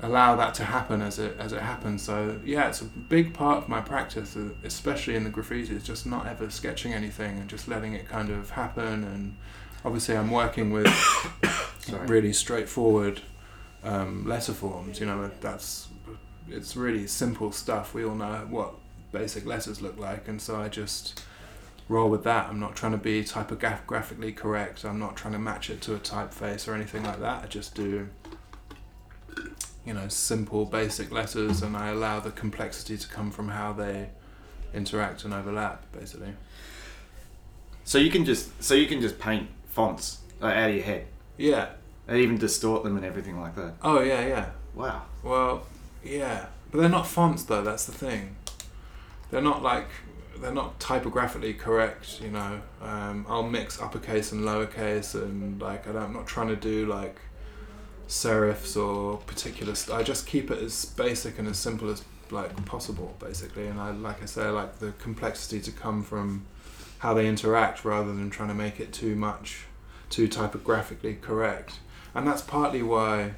allow 0.00 0.36
that 0.36 0.54
to 0.54 0.64
happen 0.64 1.00
as 1.00 1.18
it 1.18 1.36
as 1.38 1.52
it 1.52 1.62
happens. 1.62 2.02
So 2.02 2.40
yeah, 2.44 2.68
it's 2.68 2.80
a 2.80 2.84
big 2.84 3.34
part 3.34 3.58
of 3.58 3.68
my 3.68 3.80
practice, 3.80 4.36
uh, 4.36 4.50
especially 4.64 5.14
in 5.14 5.24
the 5.24 5.30
graffiti. 5.30 5.74
Is 5.74 5.82
just 5.82 6.06
not 6.06 6.26
ever 6.26 6.50
sketching 6.50 6.92
anything 6.92 7.38
and 7.38 7.48
just 7.48 7.68
letting 7.68 7.94
it 7.94 8.08
kind 8.08 8.30
of 8.30 8.50
happen. 8.50 9.04
And 9.04 9.36
obviously, 9.84 10.16
I'm 10.16 10.30
working 10.30 10.70
with 10.70 10.86
really 12.06 12.32
straightforward 12.32 13.22
um, 13.82 14.26
letter 14.26 14.52
forms. 14.52 15.00
You 15.00 15.06
know, 15.06 15.30
that's 15.40 15.88
it's 16.48 16.76
really 16.76 17.06
simple 17.06 17.52
stuff. 17.52 17.94
We 17.94 18.04
all 18.04 18.14
know 18.14 18.46
what 18.48 18.74
basic 19.12 19.46
letters 19.46 19.80
look 19.80 19.98
like, 19.98 20.28
and 20.28 20.40
so 20.40 20.56
I 20.56 20.68
just 20.68 21.22
roll 21.88 22.08
with 22.08 22.24
that. 22.24 22.48
I'm 22.48 22.60
not 22.60 22.76
trying 22.76 22.92
to 22.92 22.98
be 22.98 23.22
typographically 23.22 24.34
correct. 24.34 24.84
I'm 24.84 24.98
not 24.98 25.16
trying 25.16 25.32
to 25.34 25.38
match 25.38 25.70
it 25.70 25.80
to 25.82 25.94
a 25.94 25.98
typeface 25.98 26.66
or 26.66 26.74
anything 26.74 27.02
like 27.04 27.20
that. 27.20 27.44
I 27.44 27.46
just 27.46 27.74
do, 27.74 28.08
you 29.86 29.92
know, 29.94 30.08
simple, 30.08 30.64
basic 30.64 31.10
letters, 31.10 31.62
and 31.62 31.76
I 31.76 31.88
allow 31.88 32.20
the 32.20 32.30
complexity 32.30 32.96
to 32.96 33.08
come 33.08 33.30
from 33.30 33.48
how 33.48 33.72
they 33.72 34.08
interact 34.72 35.24
and 35.24 35.32
overlap, 35.34 35.84
basically. 35.92 36.34
So 37.84 37.98
you 37.98 38.10
can 38.10 38.24
just 38.24 38.62
so 38.62 38.74
you 38.74 38.86
can 38.86 39.00
just 39.00 39.18
paint 39.18 39.48
fonts 39.68 40.18
like, 40.40 40.56
out 40.56 40.70
of 40.70 40.74
your 40.76 40.84
head 40.84 41.06
Yeah. 41.36 41.68
and 42.08 42.16
even 42.18 42.38
distort 42.38 42.82
them 42.82 42.96
and 42.96 43.04
everything 43.04 43.38
like 43.40 43.54
that. 43.56 43.74
Oh 43.82 44.00
yeah, 44.00 44.26
yeah. 44.26 44.50
Wow. 44.74 45.02
Well, 45.22 45.66
yeah, 46.02 46.46
but 46.70 46.80
they're 46.80 46.88
not 46.88 47.06
fonts 47.06 47.44
though. 47.44 47.62
That's 47.62 47.84
the 47.86 47.92
thing. 47.92 48.36
They're 49.30 49.42
not 49.42 49.62
like 49.62 49.88
they're 50.40 50.52
not 50.52 50.80
typographically 50.80 51.54
correct. 51.54 52.20
You 52.22 52.30
know, 52.30 52.60
um, 52.82 53.26
I'll 53.28 53.42
mix 53.42 53.80
uppercase 53.80 54.32
and 54.32 54.42
lowercase, 54.42 55.14
and 55.14 55.60
like 55.60 55.86
I 55.86 55.92
don't, 55.92 56.02
I'm 56.04 56.12
not 56.12 56.26
trying 56.26 56.48
to 56.48 56.56
do 56.56 56.86
like 56.86 57.18
serifs 58.08 58.76
or 58.76 59.18
particular. 59.18 59.74
St- 59.74 59.98
I 59.98 60.02
just 60.02 60.26
keep 60.26 60.50
it 60.50 60.62
as 60.62 60.84
basic 60.84 61.38
and 61.38 61.48
as 61.48 61.58
simple 61.58 61.90
as 61.90 62.02
like 62.30 62.64
possible, 62.64 63.14
basically. 63.18 63.66
And 63.66 63.80
I, 63.80 63.90
like 63.90 64.22
I 64.22 64.26
say, 64.26 64.44
I 64.44 64.50
like 64.50 64.78
the 64.78 64.92
complexity 64.92 65.60
to 65.60 65.70
come 65.70 66.02
from 66.02 66.46
how 66.98 67.14
they 67.14 67.28
interact 67.28 67.84
rather 67.84 68.14
than 68.14 68.30
trying 68.30 68.48
to 68.48 68.54
make 68.54 68.80
it 68.80 68.92
too 68.92 69.14
much, 69.14 69.66
too 70.10 70.28
typographically 70.28 71.14
correct. 71.20 71.80
And 72.14 72.26
that's 72.26 72.42
partly 72.42 72.82
why 72.82 73.34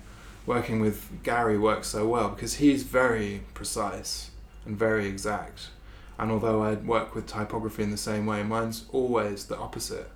working 0.46 0.80
with 0.80 1.22
Gary 1.22 1.58
works 1.58 1.88
so 1.88 2.06
well 2.06 2.28
because 2.28 2.54
he's 2.54 2.84
very 2.84 3.42
precise 3.54 4.30
and 4.64 4.78
very 4.78 5.06
exact. 5.06 5.70
And 6.18 6.30
although 6.30 6.62
I 6.62 6.74
work 6.74 7.14
with 7.14 7.26
typography 7.26 7.82
in 7.82 7.90
the 7.90 7.96
same 7.96 8.26
way, 8.26 8.42
mine's 8.42 8.86
always 8.90 9.46
the 9.46 9.58
opposite. 9.58 10.10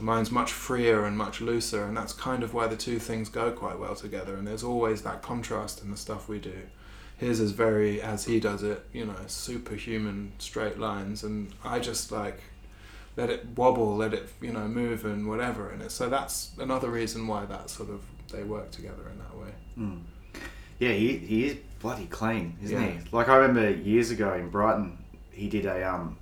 Mine's 0.00 0.30
much 0.30 0.52
freer 0.52 1.04
and 1.04 1.16
much 1.16 1.40
looser, 1.40 1.84
and 1.84 1.96
that's 1.96 2.12
kind 2.12 2.42
of 2.42 2.52
why 2.52 2.66
the 2.66 2.76
two 2.76 2.98
things 2.98 3.28
go 3.28 3.50
quite 3.52 3.78
well 3.78 3.94
together. 3.94 4.34
And 4.34 4.46
there's 4.46 4.64
always 4.64 5.02
that 5.02 5.22
contrast 5.22 5.82
in 5.82 5.90
the 5.90 5.96
stuff 5.96 6.28
we 6.28 6.38
do. 6.38 6.62
His 7.16 7.38
is 7.40 7.52
very, 7.52 8.02
as 8.02 8.24
he 8.24 8.40
does 8.40 8.62
it, 8.64 8.84
you 8.92 9.06
know, 9.06 9.14
superhuman 9.28 10.32
straight 10.38 10.78
lines, 10.78 11.22
and 11.22 11.52
I 11.64 11.78
just 11.78 12.10
like 12.10 12.40
let 13.16 13.30
it 13.30 13.46
wobble, 13.56 13.96
let 13.96 14.12
it, 14.12 14.28
you 14.40 14.52
know, 14.52 14.66
move 14.66 15.04
and 15.04 15.28
whatever 15.28 15.70
in 15.72 15.80
it. 15.80 15.92
So 15.92 16.08
that's 16.08 16.50
another 16.58 16.90
reason 16.90 17.26
why 17.28 17.44
that 17.46 17.70
sort 17.70 17.90
of 17.90 18.02
they 18.32 18.42
work 18.42 18.72
together 18.72 19.08
in 19.12 19.18
that 19.18 19.36
way. 19.36 19.52
Mm. 19.78 20.00
Yeah, 20.80 20.90
he, 20.92 21.18
he 21.18 21.46
is 21.46 21.56
bloody 21.78 22.06
clean, 22.06 22.56
isn't 22.64 22.76
Yeah. 22.80 22.88
he? 22.88 22.98
Like 23.12 23.28
I 23.28 23.36
remember 23.36 23.70
years 23.70 24.10
ago 24.10 24.34
in 24.34 24.48
Brighton, 24.50 24.98
he 25.30 25.48
did 25.48 25.66
a 25.66 25.88
um. 25.88 26.18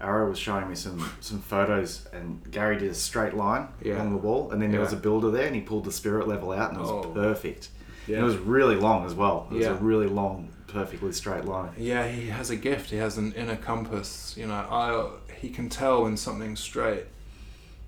Arrow 0.00 0.28
was 0.30 0.38
showing 0.38 0.68
me 0.68 0.74
some 0.74 1.10
some 1.20 1.40
photos, 1.40 2.06
and 2.12 2.40
Gary 2.50 2.78
did 2.78 2.90
a 2.90 2.94
straight 2.94 3.34
line 3.34 3.68
Yeah. 3.82 3.96
along 3.96 4.12
the 4.12 4.18
wall, 4.18 4.50
and 4.50 4.60
then 4.62 4.70
there 4.72 4.80
was 4.80 4.92
a 4.92 4.96
builder 4.96 5.30
there, 5.30 5.46
and 5.46 5.54
he 5.54 5.60
pulled 5.60 5.84
the 5.84 5.92
spirit 5.92 6.26
level 6.26 6.52
out, 6.52 6.70
and 6.70 6.78
it 6.78 6.82
was 6.82 6.90
Oh. 7.06 7.10
perfect. 7.10 7.68
And 8.06 8.16
it 8.16 8.22
was 8.22 8.38
really 8.38 8.76
long 8.76 9.04
as 9.06 9.14
well. 9.14 9.46
It 9.50 9.54
was 9.54 9.66
a 9.66 9.74
really 9.74 10.06
long, 10.08 10.48
perfectly 10.66 11.12
straight 11.12 11.44
line. 11.44 11.70
Yeah, 11.76 12.08
he 12.08 12.28
has 12.28 12.50
a 12.50 12.56
gift. 12.56 12.90
He 12.90 12.96
has 12.96 13.18
an 13.18 13.32
inner 13.34 13.56
compass. 13.56 14.34
You 14.36 14.46
know, 14.46 14.54
I 14.54 15.10
he 15.36 15.50
can 15.50 15.68
tell 15.68 16.02
when 16.04 16.16
something's 16.16 16.60
straight. 16.60 17.04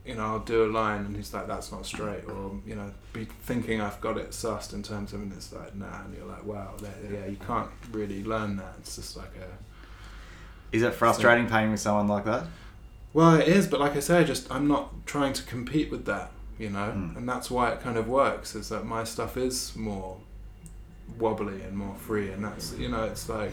You 0.04 0.14
know, 0.16 0.24
I'll 0.24 0.38
do 0.40 0.64
a 0.64 0.70
line 0.70 1.06
and 1.06 1.16
he's 1.16 1.32
like, 1.32 1.46
"That's 1.46 1.70
not 1.72 1.86
straight," 1.86 2.24
or 2.28 2.60
you 2.66 2.74
know, 2.74 2.90
be 3.12 3.26
thinking 3.42 3.80
I've 3.80 4.00
got 4.00 4.16
it 4.18 4.30
sussed 4.30 4.72
in 4.74 4.82
terms 4.82 5.12
of, 5.12 5.22
and 5.22 5.32
it's 5.32 5.52
like, 5.52 5.74
"Nah," 5.76 6.04
and 6.04 6.14
you're 6.16 6.26
like, 6.26 6.44
"Wow, 6.44 6.74
yeah, 7.10 7.26
you 7.26 7.36
can't 7.36 7.70
really 7.92 8.22
learn 8.24 8.56
that." 8.56 8.74
It's 8.80 8.96
just 8.96 9.16
like 9.16 9.30
a 9.36 9.48
Is 10.72 10.82
it 10.82 10.94
frustrating 10.94 11.46
painting 11.48 11.70
with 11.72 11.80
someone 11.80 12.08
like 12.08 12.24
that? 12.24 12.44
Well, 13.12 13.34
it 13.34 13.46
is, 13.48 13.66
but 13.66 13.78
like 13.80 13.94
I 13.94 14.00
say, 14.00 14.18
I 14.18 14.24
just 14.24 14.50
I'm 14.50 14.66
not 14.66 15.06
trying 15.06 15.34
to 15.34 15.42
compete 15.42 15.90
with 15.90 16.06
that, 16.06 16.30
you 16.58 16.70
know, 16.70 16.92
Mm. 16.96 17.16
and 17.16 17.28
that's 17.28 17.50
why 17.50 17.70
it 17.70 17.80
kind 17.82 17.96
of 17.98 18.08
works. 18.08 18.54
Is 18.54 18.70
that 18.70 18.86
my 18.86 19.04
stuff 19.04 19.36
is 19.36 19.76
more 19.76 20.16
wobbly 21.18 21.60
and 21.62 21.76
more 21.76 21.94
free, 21.96 22.30
and 22.30 22.42
that's 22.42 22.72
you 22.78 22.88
know, 22.88 23.04
it's 23.04 23.28
like, 23.28 23.52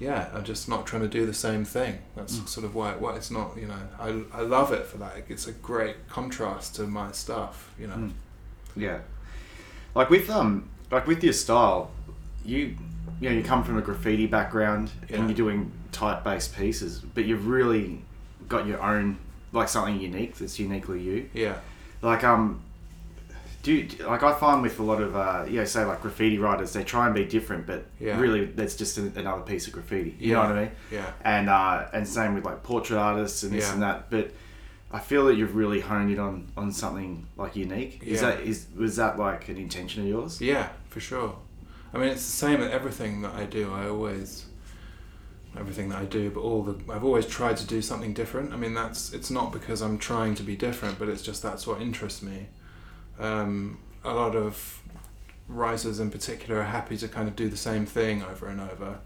yeah, 0.00 0.28
I'm 0.34 0.42
just 0.44 0.68
not 0.68 0.86
trying 0.86 1.02
to 1.02 1.08
do 1.08 1.24
the 1.24 1.34
same 1.34 1.64
thing. 1.64 1.98
That's 2.16 2.36
Mm. 2.36 2.48
sort 2.48 2.66
of 2.66 2.74
why 2.74 2.92
it 2.92 3.00
why 3.00 3.14
it's 3.14 3.30
not, 3.30 3.56
you 3.56 3.66
know, 3.68 3.78
I 4.00 4.08
I 4.38 4.42
love 4.42 4.72
it 4.72 4.86
for 4.86 4.98
that. 4.98 5.24
It's 5.28 5.46
a 5.46 5.52
great 5.52 6.08
contrast 6.08 6.74
to 6.76 6.82
my 6.88 7.12
stuff, 7.12 7.70
you 7.78 7.86
know. 7.86 7.94
Mm. 7.96 8.12
Yeah. 8.76 8.98
Like 9.94 10.10
with 10.10 10.28
um, 10.30 10.68
like 10.90 11.06
with 11.06 11.22
your 11.22 11.32
style, 11.32 11.90
you 12.44 12.76
you 13.20 13.28
know 13.30 13.36
you 13.36 13.42
come 13.42 13.62
from 13.64 13.78
a 13.78 13.82
graffiti 13.82 14.26
background 14.26 14.90
Yeah. 15.08 15.16
and 15.18 15.28
you're 15.28 15.36
doing 15.36 15.70
type 15.92 16.24
based 16.24 16.56
pieces, 16.56 17.00
but 17.00 17.24
you've 17.24 17.46
really 17.46 18.02
got 18.48 18.66
your 18.66 18.82
own 18.82 19.18
like 19.52 19.68
something 19.68 20.00
unique 20.00 20.36
that's 20.36 20.58
uniquely 20.58 21.00
you. 21.00 21.30
Yeah, 21.32 21.58
Like 22.02 22.24
um, 22.24 22.60
do 23.62 23.72
you, 23.72 23.88
like 24.06 24.22
I 24.22 24.34
find 24.34 24.60
with 24.62 24.78
a 24.78 24.82
lot 24.82 25.00
of 25.00 25.16
uh, 25.16 25.44
you 25.48 25.56
know 25.58 25.64
say 25.64 25.84
like 25.84 26.02
graffiti 26.02 26.38
writers, 26.38 26.72
they 26.74 26.84
try 26.84 27.06
and 27.06 27.14
be 27.14 27.24
different, 27.24 27.66
but 27.66 27.86
Yeah. 28.00 28.18
really 28.20 28.44
that's 28.46 28.76
just 28.76 28.98
an 28.98 29.12
another 29.16 29.42
piece 29.42 29.66
of 29.66 29.72
graffiti. 29.72 30.14
You 30.18 30.34
know 30.34 30.40
what 30.40 30.50
I 30.52 30.60
mean? 30.64 30.70
yeah, 30.90 31.12
and 31.24 31.48
uh, 31.48 31.86
and 31.92 32.06
same 32.06 32.34
with 32.34 32.44
like 32.44 32.62
portrait 32.62 32.98
artists 32.98 33.42
and 33.42 33.52
this 33.52 33.64
Yeah. 33.66 33.72
and 33.74 33.82
that. 33.82 34.10
But 34.10 34.32
I 34.92 34.98
feel 34.98 35.24
that 35.26 35.36
you've 35.36 35.56
really 35.56 35.80
honed 35.80 36.10
in 36.12 36.18
on 36.18 36.48
on 36.56 36.72
something 36.72 37.26
like 37.36 37.56
unique. 37.56 38.02
Is 38.04 38.20
that 38.20 38.40
is 38.40 38.66
was 38.76 38.96
that 38.96 39.18
like 39.18 39.48
an 39.48 39.56
intention 39.56 40.02
of 40.02 40.08
yours? 40.08 40.40
Yeah, 40.40 40.68
for 40.90 41.00
sure. 41.00 41.36
I 41.94 41.98
mean, 41.98 42.08
it's 42.08 42.24
the 42.26 42.32
same 42.32 42.60
with 42.60 42.72
everything 42.72 43.22
that 43.22 43.34
I 43.34 43.44
do. 43.44 43.72
I 43.72 43.88
always, 43.88 44.46
everything 45.56 45.90
that 45.90 45.98
I 45.98 46.04
do, 46.04 46.28
but 46.28 46.40
all 46.40 46.64
the 46.64 46.92
I've 46.92 47.04
always 47.04 47.26
tried 47.26 47.56
to 47.58 47.66
do 47.66 47.80
something 47.80 48.12
different. 48.12 48.52
I 48.52 48.56
mean, 48.56 48.74
that's 48.74 49.12
it's 49.12 49.30
not 49.30 49.52
because 49.52 49.80
I'm 49.80 49.98
trying 49.98 50.34
to 50.36 50.42
be 50.42 50.56
different, 50.56 50.98
but 50.98 51.08
it's 51.08 51.22
just 51.22 51.40
that's 51.40 51.66
what 51.68 51.80
interests 51.80 52.20
me. 52.20 52.46
Um, 53.20 53.78
a 54.04 54.12
lot 54.12 54.34
of 54.34 54.82
writers 55.46 56.00
in 56.00 56.10
particular 56.10 56.60
are 56.60 56.64
happy 56.64 56.96
to 56.96 57.06
kind 57.06 57.28
of 57.28 57.36
do 57.36 57.48
the 57.48 57.56
same 57.56 57.86
thing 57.86 58.24
over 58.24 58.48
and 58.48 58.60
over, 58.60 58.98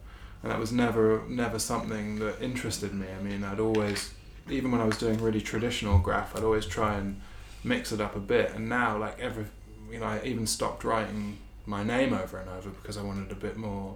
and 0.42 0.50
that 0.50 0.58
was 0.58 0.72
never 0.72 1.22
never 1.28 1.58
something 1.58 2.18
that 2.20 2.40
interested 2.40 2.94
me. 2.94 3.06
I 3.18 3.22
mean, 3.22 3.44
I'd 3.44 3.60
always, 3.60 4.14
even 4.48 4.72
when 4.72 4.80
I 4.80 4.86
was 4.86 4.96
doing 4.96 5.20
really 5.20 5.42
traditional 5.42 5.98
graph, 5.98 6.34
I'd 6.34 6.42
always 6.42 6.64
try 6.64 6.94
and 6.94 7.20
mix 7.62 7.92
it 7.92 8.00
up 8.00 8.16
a 8.16 8.20
bit. 8.20 8.54
And 8.54 8.66
now, 8.70 8.96
like 8.96 9.20
every, 9.20 9.44
you 9.90 10.00
know, 10.00 10.06
I 10.06 10.22
even 10.24 10.46
stopped 10.46 10.84
writing 10.84 11.36
my 11.68 11.84
name 11.84 12.14
over 12.14 12.38
and 12.38 12.48
over 12.48 12.70
because 12.70 12.96
I 12.96 13.02
wanted 13.02 13.30
a 13.30 13.34
bit 13.34 13.56
more 13.58 13.94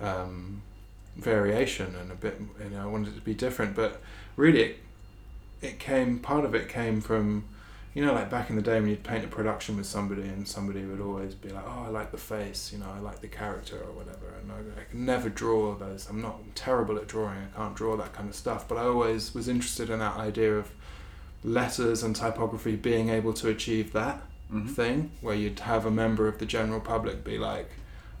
um, 0.00 0.62
variation 1.16 1.94
and 1.94 2.10
a 2.10 2.16
bit, 2.16 2.40
you 2.62 2.70
know, 2.70 2.82
I 2.82 2.86
wanted 2.86 3.12
it 3.12 3.14
to 3.14 3.20
be 3.20 3.34
different. 3.34 3.76
But 3.76 4.00
really, 4.36 4.62
it, 4.62 4.76
it 5.62 5.78
came. 5.78 6.18
Part 6.18 6.44
of 6.44 6.56
it 6.56 6.68
came 6.68 7.00
from, 7.00 7.44
you 7.94 8.04
know, 8.04 8.12
like 8.12 8.28
back 8.28 8.50
in 8.50 8.56
the 8.56 8.62
day 8.62 8.80
when 8.80 8.90
you'd 8.90 9.04
paint 9.04 9.24
a 9.24 9.28
production 9.28 9.76
with 9.76 9.86
somebody 9.86 10.22
and 10.22 10.46
somebody 10.46 10.84
would 10.84 11.00
always 11.00 11.36
be 11.36 11.50
like, 11.50 11.64
"Oh, 11.64 11.84
I 11.86 11.88
like 11.88 12.10
the 12.10 12.18
face," 12.18 12.72
you 12.72 12.80
know, 12.80 12.90
"I 12.92 12.98
like 12.98 13.20
the 13.20 13.28
character" 13.28 13.76
or 13.76 13.92
whatever. 13.92 14.34
And 14.40 14.50
I, 14.50 14.80
I 14.80 14.84
can 14.90 15.06
never 15.06 15.28
draw 15.28 15.76
those. 15.76 16.08
I'm 16.10 16.20
not 16.20 16.40
I'm 16.44 16.50
terrible 16.56 16.96
at 16.98 17.06
drawing. 17.06 17.38
I 17.54 17.56
can't 17.56 17.76
draw 17.76 17.96
that 17.96 18.12
kind 18.12 18.28
of 18.28 18.34
stuff. 18.34 18.66
But 18.66 18.78
I 18.78 18.82
always 18.82 19.34
was 19.34 19.46
interested 19.48 19.88
in 19.88 20.00
that 20.00 20.16
idea 20.16 20.58
of 20.58 20.72
letters 21.44 22.02
and 22.02 22.16
typography 22.16 22.74
being 22.74 23.08
able 23.08 23.32
to 23.34 23.48
achieve 23.48 23.92
that 23.92 24.22
Mhm. 24.52 24.68
thing 24.74 25.10
where 25.20 25.34
you'd 25.34 25.60
have 25.60 25.86
a 25.86 25.90
member 25.90 26.28
of 26.28 26.38
the 26.38 26.46
general 26.46 26.80
public 26.80 27.24
be 27.24 27.38
like, 27.38 27.70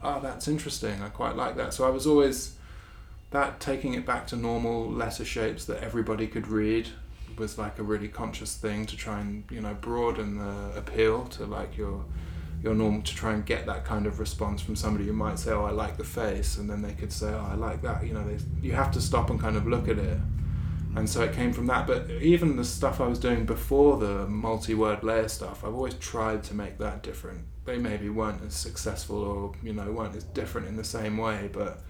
"Oh, 0.02 0.20
that's 0.20 0.48
interesting. 0.48 1.02
I 1.02 1.08
quite 1.08 1.36
like 1.36 1.56
that." 1.56 1.74
So 1.74 1.84
I 1.86 1.90
was 1.90 2.06
always 2.06 2.56
that 3.30 3.60
taking 3.60 3.94
it 3.94 4.04
back 4.06 4.26
to 4.28 4.36
normal 4.36 4.90
letter 4.90 5.24
shapes 5.24 5.64
that 5.66 5.82
everybody 5.82 6.26
could 6.26 6.48
read 6.48 6.88
was 7.38 7.56
like 7.56 7.78
a 7.78 7.82
really 7.82 8.08
conscious 8.08 8.56
thing 8.56 8.84
to 8.86 8.96
try 8.96 9.20
and 9.20 9.44
you 9.50 9.60
know 9.60 9.74
broaden 9.80 10.36
the 10.38 10.72
appeal 10.76 11.24
to 11.24 11.44
like 11.46 11.76
your 11.78 12.04
your 12.62 12.74
normal 12.74 13.00
to 13.02 13.14
try 13.16 13.32
and 13.32 13.46
get 13.46 13.64
that 13.66 13.84
kind 13.86 14.06
of 14.06 14.20
response 14.20 14.60
from 14.60 14.76
somebody 14.76 15.06
who 15.06 15.12
might 15.14 15.38
say 15.38 15.50
oh 15.50 15.64
I 15.64 15.70
like 15.70 15.96
the 15.96 16.04
face 16.04 16.58
and 16.58 16.68
then 16.68 16.82
they 16.82 16.92
could 16.92 17.10
say 17.12 17.32
oh 17.32 17.48
I 17.50 17.54
like 17.54 17.80
that 17.82 18.06
you 18.06 18.12
know 18.12 18.22
they, 18.22 18.36
you 18.60 18.72
have 18.72 18.90
to 18.92 19.00
stop 19.00 19.30
and 19.30 19.40
kind 19.40 19.56
of 19.56 19.66
look 19.66 19.88
at 19.88 19.98
it 19.98 20.18
and 20.94 21.08
so 21.08 21.22
it 21.22 21.32
came 21.32 21.52
from 21.52 21.66
that. 21.66 21.86
But 21.86 22.10
even 22.10 22.56
the 22.56 22.64
stuff 22.64 23.00
I 23.00 23.06
was 23.06 23.18
doing 23.18 23.46
before 23.46 23.98
the 23.98 24.26
multi-word 24.26 25.02
layer 25.02 25.28
stuff 25.28 25.64
I've 25.64 25.74
always 25.74 25.94
tried 25.94 26.42
to 26.44 26.54
make 26.54 26.78
that 26.78 27.02
different. 27.02 27.44
They 27.64 27.78
maybe 27.78 28.08
weren't 28.08 28.42
as 28.44 28.54
successful 28.54 29.22
or 29.22 29.52
you 29.62 29.72
know 29.72 29.90
weren't 29.90 30.16
as 30.16 30.24
different 30.24 30.68
in 30.68 30.76
the 30.76 30.84
same 30.84 31.16
way 31.16 31.48
but 31.52 31.80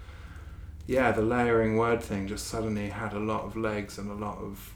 yeah 0.85 1.11
the 1.11 1.21
layering 1.21 1.77
word 1.77 2.01
thing 2.01 2.27
just 2.27 2.47
suddenly 2.47 2.89
had 2.89 3.13
a 3.13 3.19
lot 3.19 3.43
of 3.43 3.57
legs 3.57 3.97
and 3.97 4.09
a 4.11 4.13
lot 4.13 4.37
of 4.37 4.73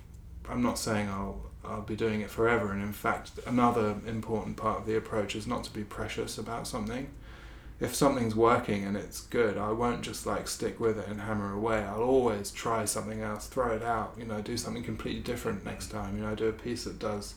I'm 0.50 0.62
not 0.62 0.80
saying 0.80 1.10
I'll 1.10 1.42
I'll 1.64 1.82
be 1.82 1.96
doing 1.96 2.22
it 2.22 2.30
forever. 2.30 2.72
And 2.72 2.82
in 2.82 2.94
fact 2.94 3.32
another 3.46 3.96
important 4.08 4.58
part 4.58 4.80
of 4.80 4.86
the 4.86 4.98
approach 4.98 5.36
is 5.36 5.48
not 5.48 5.64
to 5.66 5.72
be 5.72 5.84
precious 5.84 6.38
about 6.38 6.68
something 6.68 7.10
if 7.80 7.94
something's 7.94 8.36
working 8.36 8.86
and 8.86 8.98
it's 8.98 9.22
good 9.22 9.58
I 9.58 9.72
won't 9.72 10.02
just 10.02 10.26
like 10.26 10.48
stick 10.48 10.80
with 10.80 10.98
it 10.98 11.08
and 11.08 11.22
hammer 11.22 11.54
away. 11.54 11.84
I'll 11.84 12.02
always 12.02 12.52
try 12.52 12.86
something 12.86 13.22
else 13.22 13.48
throw 13.48 13.76
it 13.76 13.84
out 13.84 14.16
you 14.18 14.26
know 14.26 14.42
do 14.42 14.58
something 14.58 14.84
completely 14.84 15.22
different 15.22 15.66
next 15.66 15.88
time 15.88 16.18
you 16.18 16.24
know 16.24 16.36
do 16.36 16.48
a 16.48 16.54
piece 16.54 16.86
that 16.86 17.00
does 17.00 17.36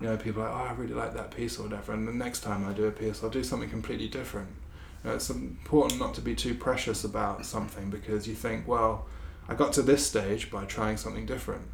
you 0.00 0.06
know 0.06 0.16
people 0.16 0.42
are 0.42 0.50
like 0.50 0.60
oh 0.60 0.70
I 0.70 0.72
really 0.72 0.94
like 0.94 1.14
that 1.14 1.30
piece 1.30 1.58
or 1.58 1.64
whatever 1.64 1.92
and 1.92 2.06
the 2.06 2.12
next 2.12 2.40
time 2.40 2.66
I 2.66 2.72
do 2.72 2.84
a 2.84 2.92
piece 2.92 3.22
I'll 3.22 3.30
do 3.30 3.44
something 3.44 3.70
completely 3.70 4.08
different. 4.08 4.48
You 5.02 5.10
know, 5.10 5.16
it's 5.16 5.28
important 5.28 6.00
not 6.00 6.14
to 6.14 6.20
be 6.20 6.34
too 6.34 6.54
precious 6.54 7.04
about 7.04 7.44
something 7.44 7.90
because 7.90 8.28
you 8.28 8.34
think 8.34 8.68
well 8.68 9.06
I 9.48 9.54
got 9.54 9.72
to 9.74 9.82
this 9.82 10.06
stage 10.06 10.50
by 10.50 10.64
trying 10.64 10.96
something 10.96 11.26
different. 11.26 11.66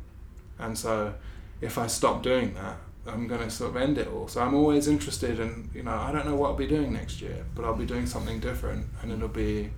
And 0.59 0.77
so 0.77 1.15
if 1.61 1.79
I 1.79 1.87
stop 1.87 2.23
doing 2.23 2.55
that, 2.55 2.79
I'm 3.07 3.27
going 3.27 3.41
to 3.41 3.51
sort 3.51 3.71
of 3.71 3.77
end 3.83 3.99
it 3.99 4.09
all. 4.09 4.29
So 4.29 4.41
I'm 4.41 4.55
always 4.55 4.87
interested 4.89 5.41
in, 5.41 5.71
you 5.75 5.83
know, 5.83 5.93
I 5.95 6.13
don't 6.13 6.27
know 6.27 6.35
what 6.35 6.51
I'll 6.51 6.57
be 6.57 6.67
doing 6.67 6.93
next 6.93 7.21
year, 7.21 7.45
but 7.55 7.65
I'll 7.65 7.75
be 7.75 7.87
doing 7.87 8.07
something 8.07 8.41
different 8.41 8.87
and 9.03 9.11
it'll 9.11 9.29
be 9.29 9.71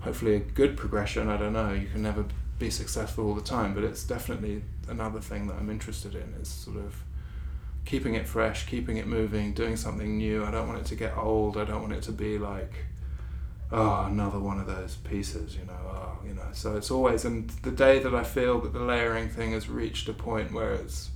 hopefully 0.00 0.34
a 0.34 0.40
good 0.40 0.76
progression. 0.76 1.28
I 1.28 1.36
don't 1.36 1.52
know. 1.52 1.72
You 1.72 1.88
can 1.88 2.02
never 2.02 2.26
be 2.58 2.70
successful 2.70 3.26
all 3.26 3.34
the 3.34 3.40
time, 3.40 3.74
but 3.74 3.84
it's 3.84 4.04
definitely 4.04 4.62
another 4.88 5.20
thing 5.20 5.46
that 5.46 5.56
I'm 5.56 5.70
interested 5.70 6.14
in 6.14 6.34
is 6.40 6.48
sort 6.48 6.76
of 6.76 7.02
keeping 7.84 8.14
it 8.14 8.28
fresh, 8.28 8.66
keeping 8.66 8.98
it 8.98 9.06
moving, 9.06 9.54
doing 9.54 9.76
something 9.76 10.18
new. 10.18 10.44
I 10.44 10.50
don't 10.50 10.68
want 10.68 10.80
it 10.80 10.86
to 10.86 10.94
get 10.94 11.16
old. 11.16 11.56
I 11.56 11.64
don't 11.64 11.80
want 11.80 11.94
it 11.94 12.02
to 12.04 12.12
be 12.12 12.38
like, 12.38 12.72
oh, 13.72 14.04
another 14.04 14.38
one 14.38 14.60
of 14.60 14.66
those 14.66 14.96
pieces, 14.96 15.56
you 15.56 15.64
know, 15.64 15.72
oh, 15.72 16.18
you 16.26 16.34
know. 16.34 16.48
So 16.52 16.76
it's 16.76 16.90
always, 16.90 17.24
and 17.24 17.48
the 17.62 17.70
day 17.70 17.98
that 18.00 18.14
I 18.14 18.22
feel 18.22 18.60
that 18.60 18.72
the 18.72 18.80
layering 18.80 19.28
thing 19.28 19.52
has 19.52 19.68
reached 19.68 20.08
a 20.08 20.12
point 20.12 20.52
where 20.52 20.74
it's 20.74 21.10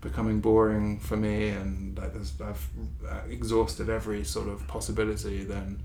becoming 0.00 0.40
boring 0.40 0.98
for 0.98 1.16
me 1.16 1.48
and 1.48 1.98
like 1.98 2.14
I've 2.16 2.68
uh, 3.08 3.20
exhausted 3.28 3.88
every 3.88 4.24
sort 4.24 4.48
of 4.48 4.66
possibility, 4.66 5.44
then 5.44 5.80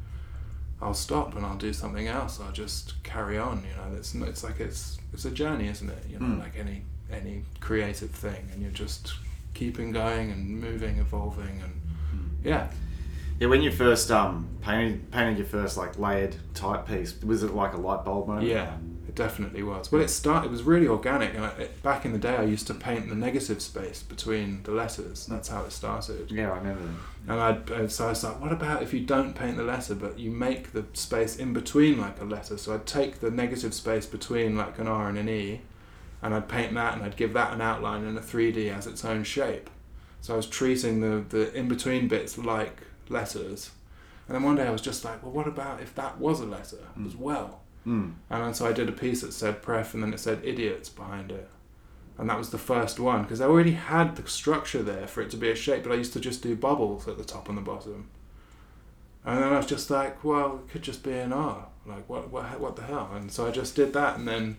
I'll 0.82 0.94
stop 0.94 1.36
and 1.36 1.46
I'll 1.46 1.58
do 1.58 1.74
something 1.74 2.08
else. 2.08 2.40
I'll 2.40 2.52
just 2.52 3.02
carry 3.04 3.38
on, 3.38 3.64
you 3.64 3.76
know. 3.76 3.98
It's 3.98 4.14
it's 4.14 4.44
like 4.44 4.60
it's 4.60 4.98
it's 5.14 5.26
a 5.26 5.32
journey, 5.32 5.68
isn't 5.68 5.90
it? 5.90 6.06
You 6.10 6.20
know, 6.20 6.26
mm. 6.26 6.40
like 6.40 6.58
any 6.58 6.84
any 7.12 7.44
creative 7.60 8.12
thing, 8.12 8.50
and 8.52 8.62
you're 8.62 8.72
just 8.72 9.14
keeping 9.54 9.92
going 9.92 10.32
and 10.32 10.60
moving, 10.60 10.98
evolving, 10.98 11.62
and 11.64 11.82
mm. 12.14 12.30
yeah. 12.44 12.68
Yeah, 13.40 13.48
when 13.48 13.62
you 13.62 13.72
first 13.72 14.12
um, 14.12 14.48
painted 14.62 15.12
painted 15.12 15.38
your 15.38 15.48
first 15.48 15.76
like 15.76 16.00
layered 16.00 16.36
type 16.54 16.88
piece, 16.88 17.22
was 17.22 17.44
it 17.44 17.54
like 17.54 17.74
a 17.74 17.78
light 17.78 18.06
bulb 18.06 18.28
moment? 18.28 18.48
Yeah, 18.48 18.76
it 19.16 19.24
definitely 19.24 19.64
was. 19.64 19.92
Well, 19.92 20.02
it 20.02 20.10
started. 20.10 20.48
It 20.48 20.52
was 20.52 20.64
really 20.64 20.88
organic, 20.88 21.38
I, 21.40 21.48
it, 21.60 21.82
back 21.82 22.06
in 22.06 22.12
the 22.12 22.20
day, 22.20 22.36
I 22.36 22.44
used 22.44 22.68
to 22.68 22.74
paint 22.74 23.08
the 23.10 23.16
negative 23.16 23.62
space 23.62 24.04
between 24.04 24.62
the 24.64 24.72
letters. 24.72 25.26
That's 25.26 25.48
how 25.48 25.64
it 25.64 25.72
started. 25.72 26.32
Yeah, 26.32 26.52
I 26.52 26.58
remember. 26.58 26.82
And 27.28 27.40
I 27.40 27.88
so 27.88 28.08
I 28.08 28.10
was 28.10 28.24
like, 28.24 28.40
what 28.40 28.52
about 28.52 28.84
if 28.84 28.94
you 28.94 29.00
don't 29.00 29.34
paint 29.34 29.58
the 29.58 29.64
letter, 29.64 29.96
but 29.96 30.20
you 30.20 30.32
make 30.32 30.74
the 30.74 30.86
space 30.94 31.38
in 31.38 31.54
between 31.54 31.98
like 31.98 32.20
a 32.20 32.26
letter? 32.26 32.58
So 32.58 32.74
I'd 32.74 32.86
take 32.86 33.20
the 33.20 33.32
negative 33.32 33.74
space 33.74 34.06
between 34.06 34.58
like 34.58 34.78
an 34.80 34.88
R 34.88 35.08
and 35.08 35.18
an 35.18 35.30
E, 35.30 35.62
and 36.22 36.34
I'd 36.34 36.50
paint 36.50 36.74
that, 36.74 36.94
and 36.94 37.04
I'd 37.04 37.16
give 37.16 37.34
that 37.34 37.54
an 37.54 37.62
outline 37.62 38.04
and 38.04 38.18
a 38.18 38.22
three 38.22 38.52
D 38.52 38.70
as 38.70 38.86
its 38.86 39.06
own 39.06 39.24
shape. 39.24 39.70
So 40.22 40.34
I 40.34 40.38
was 40.38 40.48
treating 40.48 41.00
the 41.02 41.24
the 41.28 41.54
in 41.54 41.68
between 41.68 42.08
bits 42.08 42.38
like 42.38 42.82
letters. 43.10 43.72
And 44.28 44.36
then 44.36 44.44
one 44.44 44.56
day 44.56 44.68
I 44.68 44.72
was 44.72 44.82
just 44.82 45.06
like, 45.06 45.22
well, 45.22 45.32
what 45.32 45.48
about 45.48 45.82
if 45.82 45.94
that 45.96 46.20
was 46.20 46.42
a 46.42 46.48
letter 46.48 46.88
mm. 46.98 47.06
as 47.06 47.16
well? 47.16 47.62
Mm. 47.86 48.14
And 48.30 48.56
so 48.56 48.66
I 48.66 48.74
did 48.74 48.90
a 48.90 48.94
piece 48.94 49.22
that 49.22 49.34
said 49.34 49.62
pref 49.62 49.94
and 49.94 50.02
then 50.02 50.14
it 50.14 50.20
said 50.20 50.42
idiots 50.44 50.90
behind 50.90 51.32
it. 51.32 51.50
And 52.18 52.30
that 52.30 52.38
was 52.38 52.50
the 52.50 52.58
first 52.58 53.00
one 53.00 53.24
because 53.24 53.42
I 53.42 53.46
already 53.46 53.74
had 53.74 54.16
the 54.16 54.28
structure 54.28 54.82
there 54.82 55.08
for 55.08 55.22
it 55.22 55.30
to 55.32 55.38
be 55.38 55.50
a 55.50 55.56
shape, 55.56 55.84
but 55.84 55.92
I 55.92 55.96
used 55.96 56.14
to 56.14 56.20
just 56.20 56.42
do 56.42 56.56
bubbles 56.56 57.08
at 57.08 57.18
the 57.18 57.26
top 57.26 57.50
and 57.50 57.58
the 57.58 57.62
bottom. 57.62 58.10
And 59.26 59.42
then 59.42 59.54
I 59.54 59.58
was 59.58 59.66
just 59.66 59.90
like, 59.90 60.24
well, 60.24 60.62
it 60.64 60.72
could 60.72 60.84
just 60.84 61.04
be 61.04 61.14
an 61.14 61.34
R. 61.34 61.68
Like, 61.86 62.08
what, 62.08 62.30
what, 62.32 62.60
what 62.60 62.76
the 62.76 62.84
hell? 62.84 63.10
And 63.14 63.32
so 63.32 63.48
I 63.48 63.52
just 63.52 63.76
did 63.76 63.92
that, 63.94 64.18
and 64.18 64.28
then 64.28 64.58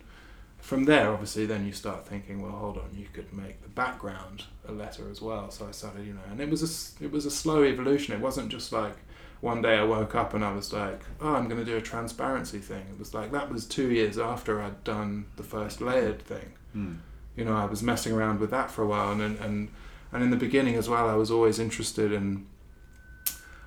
from 0.59 0.85
there, 0.85 1.13
obviously, 1.13 1.47
then 1.47 1.65
you 1.65 1.73
start 1.73 2.07
thinking, 2.07 2.43
well, 2.43 2.53
hold 2.53 2.77
on, 2.77 2.91
you 2.93 3.07
could 3.13 3.33
make 3.33 3.63
the 3.63 3.69
background 3.69 4.45
a 4.67 4.73
letter 4.73 5.09
as 5.11 5.23
well. 5.23 5.51
So 5.51 5.67
I 5.69 5.71
started, 5.71 6.07
you 6.07 6.15
know, 6.15 6.21
and 6.31 6.41
it 6.41 6.51
was 6.51 6.63
a 7.01 7.05
it 7.05 7.13
was 7.13 7.25
a 7.25 7.31
slow 7.31 7.63
evolution. 7.63 8.15
It 8.15 8.21
wasn't 8.21 8.49
just 8.49 8.73
like 8.73 8.97
one 9.41 9.63
day 9.63 9.77
I 9.77 9.85
woke 9.85 10.15
up 10.15 10.35
and 10.35 10.45
I 10.45 10.53
was 10.53 10.73
like, 10.73 11.01
oh, 11.21 11.35
I'm 11.35 11.49
going 11.49 11.65
to 11.65 11.71
do 11.71 11.77
a 11.77 11.83
transparency 11.83 12.59
thing. 12.59 12.87
It 12.91 12.99
was 12.99 13.15
like 13.15 13.33
that 13.33 13.51
was 13.53 13.67
two 13.67 13.91
years 13.91 14.19
after 14.19 14.61
I'd 14.61 14.83
done 14.85 15.27
the 15.37 15.43
first 15.43 15.81
layered 15.81 16.23
thing. 16.23 16.53
Mm. 16.75 16.99
You 17.37 17.45
know, 17.45 17.57
I 17.57 17.67
was 17.67 17.83
messing 17.83 18.13
around 18.13 18.41
with 18.41 18.51
that 18.51 18.71
for 18.71 18.83
a 18.83 18.87
while, 18.87 19.13
and 19.13 19.39
and 19.39 19.69
and 20.13 20.23
in 20.23 20.31
the 20.31 20.37
beginning 20.37 20.75
as 20.77 20.89
well, 20.89 21.09
I 21.09 21.15
was 21.15 21.31
always 21.31 21.59
interested 21.59 22.13
in. 22.13 22.47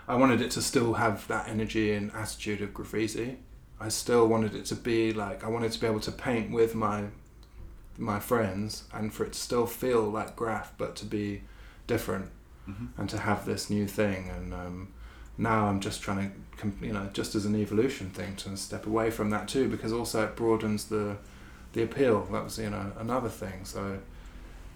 I 0.07 0.15
wanted 0.15 0.41
it 0.41 0.49
to 0.51 0.61
still 0.63 0.93
have 0.93 1.27
that 1.27 1.47
energy 1.47 1.93
and 1.93 2.11
attitude 2.13 2.61
of 2.63 2.73
graffiti 2.73 3.37
I 3.79 3.89
still 3.89 4.27
wanted 4.27 4.55
it 4.55 4.65
to 4.65 4.75
be 4.75 5.13
like 5.13 5.43
I 5.43 5.47
wanted 5.47 5.71
to 5.71 5.79
be 5.79 5.87
able 5.87 6.01
to 6.01 6.11
paint 6.11 6.51
with 6.51 6.75
my 6.75 7.05
my 7.97 8.19
friends 8.19 8.83
and 8.93 9.13
for 9.13 9.25
it 9.25 9.33
to 9.33 9.39
still 9.39 9.65
feel 9.65 10.03
like 10.03 10.35
graph 10.35 10.73
but 10.77 10.95
to 10.97 11.05
be 11.05 11.41
different 11.87 12.29
mm-hmm. 12.69 12.87
and 12.97 13.09
to 13.09 13.17
have 13.17 13.45
this 13.45 13.69
new 13.69 13.87
thing 13.87 14.29
and 14.29 14.53
um, 14.53 14.93
now 15.39 15.65
I'm 15.67 15.79
just 15.79 16.01
trying 16.01 16.29
to 16.57 16.71
you 16.81 16.93
know 16.93 17.09
just 17.13 17.33
as 17.33 17.45
an 17.45 17.55
evolution 17.55 18.09
thing 18.09 18.35
to 18.35 18.55
step 18.57 18.85
away 18.85 19.09
from 19.09 19.29
that 19.29 19.47
too 19.47 19.69
because 19.69 19.93
also 19.93 20.25
it 20.25 20.35
broadens 20.35 20.85
the 20.85 21.17
the 21.73 21.83
appeal 21.83 22.27
that 22.31 22.43
was 22.43 22.59
you 22.59 22.69
know 22.69 22.91
another 22.99 23.29
thing 23.29 23.63
so 23.63 23.99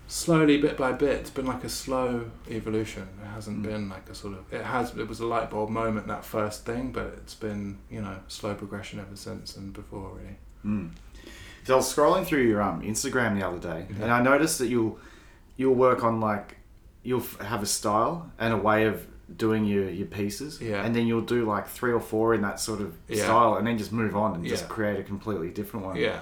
slowly 0.07 0.57
bit 0.57 0.77
by 0.77 0.91
bit 0.91 1.19
it's 1.19 1.29
been 1.29 1.45
like 1.45 1.63
a 1.63 1.69
slow 1.69 2.29
evolution 2.49 3.07
it 3.21 3.27
hasn't 3.27 3.59
mm. 3.59 3.63
been 3.63 3.89
like 3.89 4.09
a 4.09 4.15
sort 4.15 4.33
of 4.33 4.53
it 4.53 4.63
has 4.63 4.95
it 4.97 5.07
was 5.07 5.19
a 5.19 5.25
light 5.25 5.49
bulb 5.49 5.69
moment 5.69 6.07
that 6.07 6.23
first 6.23 6.65
thing 6.65 6.91
but 6.91 7.07
it's 7.17 7.35
been 7.35 7.77
you 7.89 8.01
know 8.01 8.17
slow 8.27 8.53
progression 8.53 8.99
ever 8.99 9.15
since 9.15 9.57
and 9.57 9.73
before 9.73 10.11
really 10.15 10.37
mm. 10.65 10.91
so 11.63 11.73
i 11.73 11.77
was 11.77 11.93
scrolling 11.93 12.25
through 12.25 12.43
your 12.43 12.61
um, 12.61 12.81
instagram 12.81 13.37
the 13.37 13.45
other 13.45 13.59
day 13.59 13.85
yeah. 13.89 14.03
and 14.03 14.11
i 14.13 14.21
noticed 14.21 14.59
that 14.59 14.67
you'll 14.67 14.97
you'll 15.57 15.75
work 15.75 16.03
on 16.03 16.19
like 16.21 16.57
you'll 17.01 17.25
have 17.41 17.61
a 17.61 17.65
style 17.65 18.31
and 18.39 18.53
a 18.53 18.57
way 18.57 18.85
of 18.85 19.05
doing 19.37 19.65
your, 19.65 19.89
your 19.89 20.07
pieces 20.07 20.59
yeah. 20.61 20.83
and 20.85 20.95
then 20.95 21.07
you'll 21.07 21.21
do 21.21 21.45
like 21.45 21.67
three 21.67 21.91
or 21.91 21.99
four 21.99 22.33
in 22.33 22.41
that 22.41 22.59
sort 22.59 22.81
of 22.81 22.95
yeah. 23.07 23.23
style 23.23 23.55
and 23.55 23.65
then 23.67 23.77
just 23.77 23.91
move 23.91 24.15
on 24.15 24.35
and 24.35 24.43
yeah. 24.43 24.49
just 24.49 24.67
create 24.69 24.99
a 24.99 25.03
completely 25.03 25.49
different 25.49 25.85
one 25.85 25.95
yeah 25.95 26.19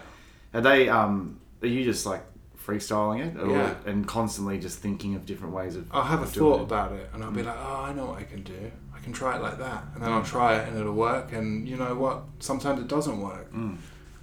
are 0.53 0.61
they 0.61 0.87
um 0.89 1.39
are 1.61 1.67
you 1.67 1.83
just 1.83 2.05
like 2.05 2.23
freestyling 2.65 3.25
it, 3.25 3.39
or, 3.39 3.49
Yeah. 3.49 3.73
and 3.85 4.07
constantly 4.07 4.59
just 4.59 4.79
thinking 4.79 5.15
of 5.15 5.25
different 5.25 5.53
ways 5.53 5.75
of. 5.75 5.87
I'll 5.91 6.03
have 6.03 6.19
a 6.19 6.23
of 6.23 6.33
doing 6.33 6.51
thought 6.51 6.59
it. 6.59 6.63
about 6.63 6.91
it 6.93 7.09
and 7.13 7.23
I'll 7.23 7.31
be 7.31 7.41
Mm. 7.41 7.45
like, 7.47 7.57
oh, 7.59 7.81
I 7.85 7.93
know 7.93 8.05
what 8.05 8.19
I 8.19 8.23
can 8.23 8.43
do. 8.43 8.71
I 8.95 8.99
can 8.99 9.13
try 9.13 9.35
it 9.35 9.41
like 9.41 9.57
that. 9.57 9.83
And 9.95 10.03
then 10.03 10.11
I'll 10.11 10.23
try 10.23 10.57
it 10.57 10.67
and 10.67 10.77
it'll 10.77 10.93
work. 10.93 11.33
And 11.33 11.67
you 11.67 11.75
know 11.75 11.95
what? 11.95 12.23
Sometimes 12.39 12.79
it 12.79 12.87
doesn't 12.87 13.19
work. 13.19 13.51
Mm. 13.53 13.77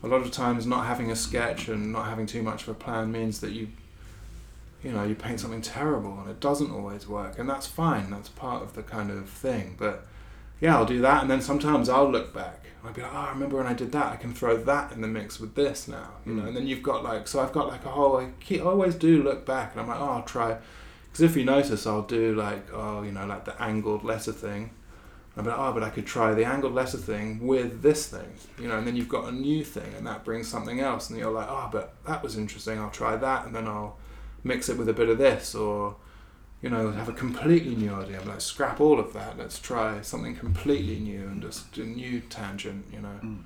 A 0.04 0.06
lot 0.06 0.20
of 0.22 0.30
times, 0.30 0.64
not 0.66 0.86
having 0.86 1.10
a 1.10 1.16
sketch 1.16 1.66
and 1.68 1.92
not 1.92 2.06
having 2.06 2.26
too 2.26 2.42
much 2.42 2.62
of 2.62 2.68
a 2.68 2.74
plan 2.74 3.10
means 3.10 3.40
that 3.40 3.50
you, 3.50 3.66
you 4.82 4.92
know, 4.92 5.02
you 5.02 5.14
paint 5.14 5.40
something 5.40 5.62
terrible 5.62 6.18
and 6.20 6.30
it 6.30 6.40
doesn't 6.40 6.70
always 6.70 7.08
work. 7.08 7.38
And 7.38 7.48
that's 7.48 7.66
fine. 7.66 8.10
That's 8.10 8.28
part 8.28 8.62
of 8.62 8.74
the 8.74 8.82
kind 8.82 9.10
of 9.10 9.28
thing. 9.28 9.76
But 9.78 10.06
yeah, 10.60 10.76
I'll 10.76 10.86
do 10.86 11.00
that. 11.00 11.22
And 11.22 11.30
then 11.30 11.40
sometimes 11.40 11.88
I'll 11.88 12.10
look 12.10 12.32
back. 12.32 12.64
I'll 12.84 12.92
be 12.92 13.02
like, 13.02 13.12
oh, 13.12 13.18
I 13.18 13.30
remember 13.30 13.56
when 13.56 13.66
I 13.66 13.74
did 13.74 13.92
that. 13.92 14.12
I 14.12 14.16
can 14.16 14.32
throw 14.32 14.56
that 14.56 14.92
in 14.92 15.00
the 15.00 15.08
mix 15.08 15.40
with 15.40 15.54
this 15.56 15.88
now, 15.88 16.10
you 16.24 16.34
know. 16.34 16.44
Mm. 16.44 16.48
And 16.48 16.56
then 16.56 16.66
you've 16.66 16.82
got 16.82 17.02
like, 17.02 17.26
so 17.26 17.40
I've 17.40 17.52
got 17.52 17.68
like 17.68 17.84
a 17.84 17.88
whole. 17.88 18.18
I, 18.18 18.30
keep, 18.40 18.60
I 18.60 18.64
always 18.64 18.94
do 18.94 19.22
look 19.22 19.44
back, 19.44 19.72
and 19.72 19.80
I'm 19.80 19.88
like, 19.88 19.98
oh, 19.98 20.10
I'll 20.10 20.22
try. 20.22 20.56
Because 21.06 21.22
if 21.22 21.36
you 21.36 21.44
notice, 21.44 21.86
I'll 21.86 22.02
do 22.02 22.36
like, 22.36 22.72
oh, 22.72 23.02
you 23.02 23.10
know, 23.10 23.26
like 23.26 23.44
the 23.44 23.60
angled 23.60 24.04
letter 24.04 24.32
thing. 24.32 24.70
I'll 25.36 25.42
be 25.44 25.50
like, 25.50 25.58
oh, 25.58 25.72
but 25.72 25.82
I 25.82 25.90
could 25.90 26.06
try 26.06 26.34
the 26.34 26.44
angled 26.44 26.74
letter 26.74 26.98
thing 26.98 27.46
with 27.46 27.82
this 27.82 28.06
thing, 28.06 28.32
you 28.60 28.68
know. 28.68 28.78
And 28.78 28.86
then 28.86 28.96
you've 28.96 29.08
got 29.08 29.28
a 29.28 29.32
new 29.32 29.64
thing, 29.64 29.92
and 29.96 30.06
that 30.06 30.24
brings 30.24 30.48
something 30.48 30.80
else, 30.80 31.10
and 31.10 31.18
you're 31.18 31.32
like, 31.32 31.48
oh, 31.48 31.68
but 31.72 31.94
that 32.06 32.22
was 32.22 32.36
interesting. 32.36 32.78
I'll 32.78 32.90
try 32.90 33.16
that, 33.16 33.44
and 33.44 33.54
then 33.54 33.66
I'll 33.66 33.96
mix 34.44 34.68
it 34.68 34.76
with 34.78 34.88
a 34.88 34.92
bit 34.92 35.08
of 35.08 35.18
this, 35.18 35.54
or 35.54 35.96
you 36.62 36.68
know, 36.70 36.90
have 36.90 37.08
a 37.08 37.12
completely 37.12 37.76
new 37.76 37.94
idea. 37.94 38.20
Like, 38.22 38.40
scrap 38.40 38.80
all 38.80 38.98
of 38.98 39.12
that. 39.12 39.38
Let's 39.38 39.60
try 39.60 40.00
something 40.02 40.34
completely 40.34 40.98
new 40.98 41.20
and 41.28 41.40
just 41.40 41.76
a 41.78 41.84
new 41.84 42.20
tangent. 42.20 42.86
You 42.92 43.00
know, 43.00 43.20
Mm. 43.22 43.42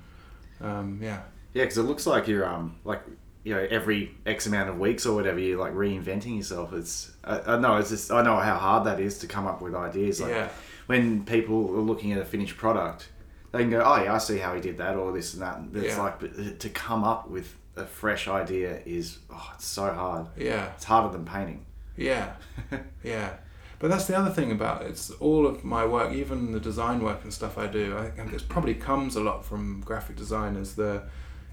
um, 0.61 0.99
yeah, 1.01 1.21
Yeah, 1.53 1.63
because 1.63 1.77
it 1.77 1.83
looks 1.83 2.07
like 2.07 2.27
you're 2.27 2.45
um 2.45 2.75
like 2.83 3.01
you 3.43 3.53
know 3.53 3.67
every 3.69 4.15
X 4.25 4.47
amount 4.47 4.69
of 4.69 4.79
weeks 4.79 5.05
or 5.05 5.13
whatever 5.15 5.37
you're 5.39 5.59
like 5.59 5.73
reinventing 5.73 6.37
yourself. 6.37 6.73
It's 6.73 7.11
I, 7.23 7.39
I 7.55 7.59
know 7.59 7.77
it's 7.77 7.89
just 7.89 8.11
I 8.11 8.21
know 8.23 8.37
how 8.37 8.55
hard 8.55 8.85
that 8.85 8.99
is 8.99 9.19
to 9.19 9.27
come 9.27 9.45
up 9.47 9.61
with 9.61 9.75
ideas. 9.75 10.19
Like 10.21 10.31
yeah, 10.31 10.49
when 10.87 11.23
people 11.25 11.69
are 11.75 11.81
looking 11.81 12.11
at 12.13 12.19
a 12.19 12.25
finished 12.25 12.57
product, 12.57 13.09
they 13.51 13.59
can 13.59 13.69
go, 13.69 13.83
oh 13.85 14.01
yeah, 14.03 14.15
I 14.15 14.17
see 14.17 14.39
how 14.39 14.55
he 14.55 14.61
did 14.61 14.77
that 14.77 14.95
or 14.95 15.11
this 15.11 15.33
and 15.33 15.43
that. 15.43 15.57
And 15.57 15.75
It's 15.75 15.95
Yeah. 15.95 16.01
like 16.01 16.19
but 16.19 16.59
to 16.59 16.69
come 16.69 17.03
up 17.03 17.29
with 17.29 17.55
a 17.75 17.85
fresh 17.85 18.27
idea 18.27 18.79
is 18.85 19.19
oh, 19.29 19.51
it's 19.55 19.65
so 19.65 19.91
hard. 19.93 20.27
yeah, 20.37 20.71
It's 20.75 20.83
harder 20.85 21.11
than 21.11 21.25
painting. 21.25 21.65
yeah, 21.97 22.33
yeah. 23.03 23.35
But 23.79 23.89
that's 23.89 24.05
the 24.05 24.17
other 24.17 24.29
thing 24.31 24.51
about 24.51 24.83
it. 24.83 24.91
It's 24.91 25.09
all 25.11 25.45
of 25.45 25.65
my 25.65 25.85
work, 25.85 26.13
even 26.13 26.53
the 26.53 26.59
design 26.59 27.03
work 27.03 27.23
and 27.23 27.33
stuff 27.33 27.57
I 27.57 27.67
do. 27.67 27.97
I 27.97 28.09
think 28.11 28.31
this 28.31 28.41
probably 28.41 28.75
comes 28.75 29.17
a 29.17 29.19
lot 29.21 29.43
from 29.43 29.81
graphic 29.81 30.15
design. 30.15 30.55
Is 30.55 30.75
the 30.75 31.03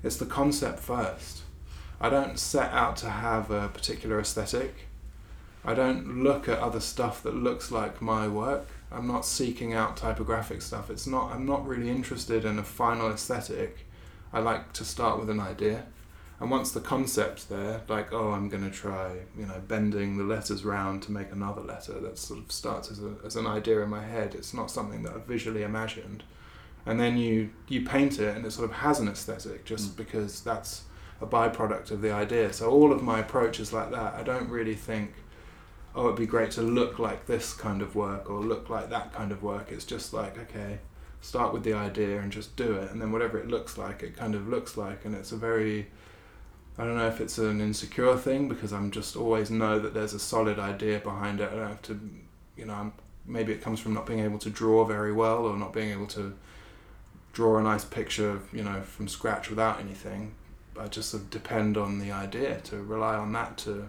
it's 0.03 0.17
the 0.17 0.27
concept 0.27 0.79
first. 0.79 1.43
I 2.01 2.09
don't 2.09 2.39
set 2.39 2.71
out 2.73 2.97
to 2.99 3.11
have 3.11 3.51
a 3.51 3.69
particular 3.69 4.21
aesthetic. 4.21 4.87
I 5.65 5.75
don't 5.75 6.23
look 6.23 6.49
at 6.49 6.59
other 6.59 6.81
stuff 6.81 7.23
that 7.25 7.35
looks 7.35 7.71
like 7.71 8.01
my 8.01 8.29
work. 8.29 8.67
I'm 8.93 9.07
not 9.07 9.27
seeking 9.27 9.75
out 9.75 9.97
typographic 9.97 10.63
stuff. 10.63 10.89
It's 10.89 11.07
not. 11.07 11.33
I'm 11.33 11.45
not 11.47 11.67
really 11.67 11.91
interested 11.91 12.45
in 12.45 12.59
a 12.59 12.65
final 12.65 13.11
aesthetic. 13.11 13.87
I 14.33 14.39
like 14.39 14.73
to 14.75 14.85
start 14.85 15.19
with 15.19 15.29
an 15.31 15.41
idea, 15.41 15.87
and 16.41 16.51
once 16.51 16.73
the 16.73 16.81
concept 16.81 17.49
there, 17.49 17.83
like 17.89 18.13
oh, 18.13 18.33
I'm 18.33 18.49
gonna 18.49 18.71
try, 18.71 19.13
you 19.39 19.47
know, 19.47 19.61
bending 19.69 20.17
the 20.17 20.25
letters 20.25 20.65
round 20.65 21.03
to 21.05 21.13
make 21.13 21.31
another 21.33 21.61
letter. 21.61 22.01
That 22.01 22.19
sort 22.19 22.41
of 22.41 22.51
starts 22.51 22.91
as 22.91 23.01
a 23.03 23.15
as 23.25 23.37
an 23.37 23.47
idea 23.47 23.83
in 23.83 23.91
my 23.91 24.05
head. 24.05 24.35
It's 24.35 24.55
not 24.55 24.71
something 24.71 25.03
that 25.05 25.13
I've 25.15 25.27
visually 25.27 25.63
imagined, 25.63 26.23
and 26.87 26.99
then 26.99 27.17
you 27.19 27.51
you 27.69 27.85
paint 27.85 28.19
it, 28.19 28.37
and 28.37 28.45
it 28.47 28.53
sort 28.53 28.71
of 28.71 28.77
has 28.77 29.01
an 29.01 29.09
aesthetic 29.09 29.65
just 29.65 29.93
Mm. 29.93 29.97
because 29.97 30.41
that's 30.43 30.83
a 31.21 31.27
byproduct 31.27 31.91
of 31.91 32.01
the 32.01 32.11
idea. 32.11 32.53
So 32.53 32.71
all 32.71 32.93
of 32.93 33.03
my 33.03 33.19
approaches 33.21 33.73
like 33.73 33.91
that. 33.91 34.15
I 34.15 34.23
don't 34.23 34.49
really 34.49 34.75
think, 34.75 35.13
oh, 35.95 36.07
it'd 36.07 36.17
be 36.17 36.27
great 36.27 36.51
to 36.53 36.63
look 36.63 36.99
like 36.99 37.27
this 37.27 37.53
kind 37.53 37.83
of 37.83 37.95
work 37.95 38.31
or 38.31 38.41
look 38.41 38.71
like 38.71 38.89
that 38.91 39.13
kind 39.13 39.31
of 39.33 39.43
work. 39.43 39.71
It's 39.71 39.85
just 39.85 40.15
like, 40.15 40.39
okay, 40.39 40.79
start 41.21 41.53
with 41.53 41.63
the 41.63 41.75
idea 41.75 42.21
and 42.21 42.33
just 42.33 42.57
do 42.57 42.73
it. 42.75 42.91
And 42.91 43.01
then 43.01 43.13
whatever 43.13 43.39
it 43.39 43.49
looks 43.49 43.77
like, 43.77 44.03
it 44.03 44.17
kind 44.17 44.35
of 44.35 44.49
looks 44.49 44.77
like. 44.79 45.05
And 45.05 45.15
it's 45.15 45.33
a 45.33 45.37
very, 45.37 45.89
I 46.81 46.85
don't 46.85 46.97
know 46.97 47.09
if 47.09 47.21
it's 47.21 47.37
an 47.37 47.61
insecure 47.61 48.17
thing 48.17 48.49
because 48.49 48.73
I'm 48.73 48.91
just 48.91 49.15
always 49.15 49.51
know 49.51 49.79
that 49.79 49.93
there's 49.93 50.15
a 50.15 50.19
solid 50.19 50.59
idea 50.59 50.99
behind 50.99 51.41
it. 51.41 51.51
I 51.53 51.55
don't 51.57 51.69
have 51.69 51.83
to, 51.83 52.01
you 52.57 52.65
know, 52.65 52.73
I'm, 52.73 52.93
maybe 53.27 53.53
it 53.53 53.61
comes 53.61 53.81
from 53.81 53.93
not 53.93 54.07
being 54.07 54.21
able 54.21 54.39
to 54.39 54.49
draw 54.49 54.85
very 54.87 55.13
well 55.13 55.45
or 55.45 55.59
not 55.59 55.75
being 55.75 55.91
able 55.91 56.07
to 56.09 56.33
draw 57.35 57.59
a 57.59 57.63
nice 57.63 57.85
picture, 57.85 58.41
you 58.51 58.65
know, 58.65 58.81
from 58.81 59.09
scratch 59.09 59.51
without 59.51 59.79
anything. 59.79 60.33
I 60.81 60.87
just 60.87 61.11
sort 61.11 61.25
of 61.25 61.31
depend 61.31 61.77
on 61.77 61.99
the 61.99 62.13
idea 62.13 62.61
to 62.63 62.83
rely 62.83 63.15
on 63.17 63.33
that 63.35 63.59
to. 63.59 63.87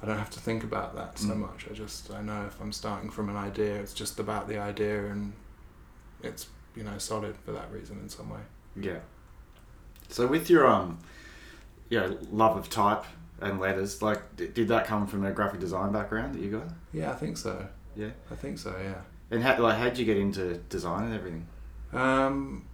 I 0.00 0.06
don't 0.06 0.18
have 0.18 0.30
to 0.30 0.40
think 0.40 0.62
about 0.62 0.94
that 0.94 1.18
so 1.18 1.28
Mm. 1.30 1.38
much. 1.38 1.66
I 1.68 1.74
just 1.74 2.12
I 2.12 2.22
know 2.22 2.44
if 2.46 2.60
I'm 2.60 2.72
starting 2.72 3.10
from 3.10 3.28
an 3.30 3.36
idea, 3.36 3.74
it's 3.74 3.94
just 3.94 4.20
about 4.20 4.46
the 4.46 4.58
idea 4.58 5.06
and 5.06 5.32
it's 6.22 6.46
you 6.76 6.84
know 6.84 6.98
solid 6.98 7.34
for 7.44 7.50
that 7.52 7.72
reason 7.72 7.98
in 8.00 8.08
some 8.08 8.30
way. 8.30 8.40
Yeah. 8.76 9.00
So 10.08 10.26
with 10.28 10.48
your 10.50 10.66
um, 10.68 10.98
you 11.88 12.00
know, 12.00 12.18
love 12.30 12.56
of 12.56 12.68
type 12.68 13.04
and 13.40 13.60
letters, 13.60 14.00
like, 14.02 14.36
d- 14.36 14.48
did 14.48 14.68
that 14.68 14.86
come 14.86 15.06
from 15.06 15.24
a 15.24 15.32
graphic 15.32 15.60
design 15.60 15.92
background 15.92 16.34
that 16.34 16.42
you 16.42 16.50
got? 16.50 16.68
Yeah, 16.92 17.10
I 17.10 17.14
think 17.14 17.36
so. 17.36 17.66
Yeah. 17.96 18.10
I 18.30 18.34
think 18.34 18.58
so. 18.58 18.74
Yeah. 18.82 19.00
And 19.30 19.42
how 19.42 19.60
like 19.60 19.76
how'd 19.78 19.98
you 19.98 20.04
get 20.04 20.16
into 20.16 20.54
design 20.68 21.04
and 21.04 21.14
everything? 21.14 21.46
Um, 21.92 22.64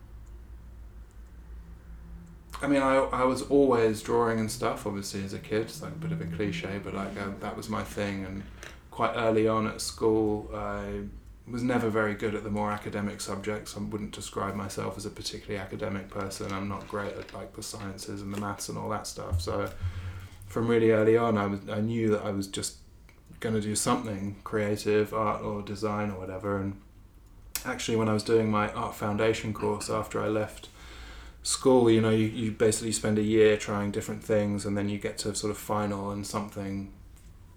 I 2.62 2.66
mean, 2.66 2.83
I, 2.83 2.96
I 2.96 3.25
was 3.25 3.42
always 3.42 4.03
drawing 4.03 4.38
and 4.38 4.51
stuff, 4.51 4.87
obviously, 4.87 5.25
as 5.25 5.33
a 5.33 5.38
kid. 5.38 5.62
It's 5.62 5.83
like 5.83 5.92
a 5.92 5.96
bit 5.96 6.12
of 6.12 6.20
a 6.20 6.27
cliche, 6.27 6.81
but 6.83 6.94
like 6.94 7.18
uh, 7.18 7.31
that 7.40 7.57
was 7.57 7.68
my 7.68 7.83
thing. 7.83 8.25
And 8.25 8.42
quite 8.90 9.12
early 9.14 9.49
on 9.49 9.66
at 9.66 9.81
school, 9.81 10.51
I 10.55 11.03
was 11.50 11.62
never 11.62 11.90
very 11.90 12.14
good 12.14 12.34
at 12.34 12.44
the 12.44 12.50
more 12.50 12.70
academic 12.70 13.20
subjects. 13.20 13.76
I 13.76 13.80
wouldn't 13.80 14.12
describe 14.12 14.54
myself 14.54 14.96
as 14.96 15.06
a 15.06 15.10
particularly 15.10 15.58
academic 15.58 16.08
person. 16.08 16.52
I'm 16.52 16.68
not 16.68 16.86
great 16.88 17.14
at 17.14 17.32
like 17.34 17.54
the 17.54 17.62
sciences 17.62 18.22
and 18.22 18.32
the 18.32 18.40
maths 18.40 18.68
and 18.68 18.78
all 18.78 18.88
that 18.90 19.06
stuff. 19.06 19.40
So 19.40 19.70
from 20.46 20.68
really 20.68 20.90
early 20.90 21.16
on, 21.16 21.38
I 21.38 21.46
was 21.46 21.60
I 21.68 21.80
knew 21.80 22.10
that 22.10 22.24
I 22.24 22.30
was 22.30 22.46
just 22.46 22.76
going 23.40 23.54
to 23.54 23.60
do 23.60 23.74
something 23.74 24.36
creative, 24.44 25.12
art 25.14 25.42
or 25.42 25.62
design 25.62 26.10
or 26.10 26.18
whatever. 26.18 26.58
And 26.60 26.80
actually, 27.64 27.96
when 27.96 28.08
I 28.08 28.12
was 28.12 28.22
doing 28.22 28.50
my 28.50 28.70
art 28.72 28.94
foundation 28.94 29.52
course 29.52 29.90
after 29.90 30.22
I 30.22 30.28
left 30.28 30.68
school, 31.42 31.90
you 31.90 32.00
know, 32.00 32.10
you, 32.10 32.26
you 32.26 32.50
basically 32.52 32.92
spend 32.92 33.18
a 33.18 33.22
year 33.22 33.56
trying 33.56 33.90
different 33.90 34.22
things, 34.22 34.66
and 34.66 34.76
then 34.76 34.88
you 34.88 34.98
get 34.98 35.18
to 35.18 35.34
sort 35.34 35.50
of 35.50 35.58
final 35.58 36.10
and 36.10 36.26
something, 36.26 36.92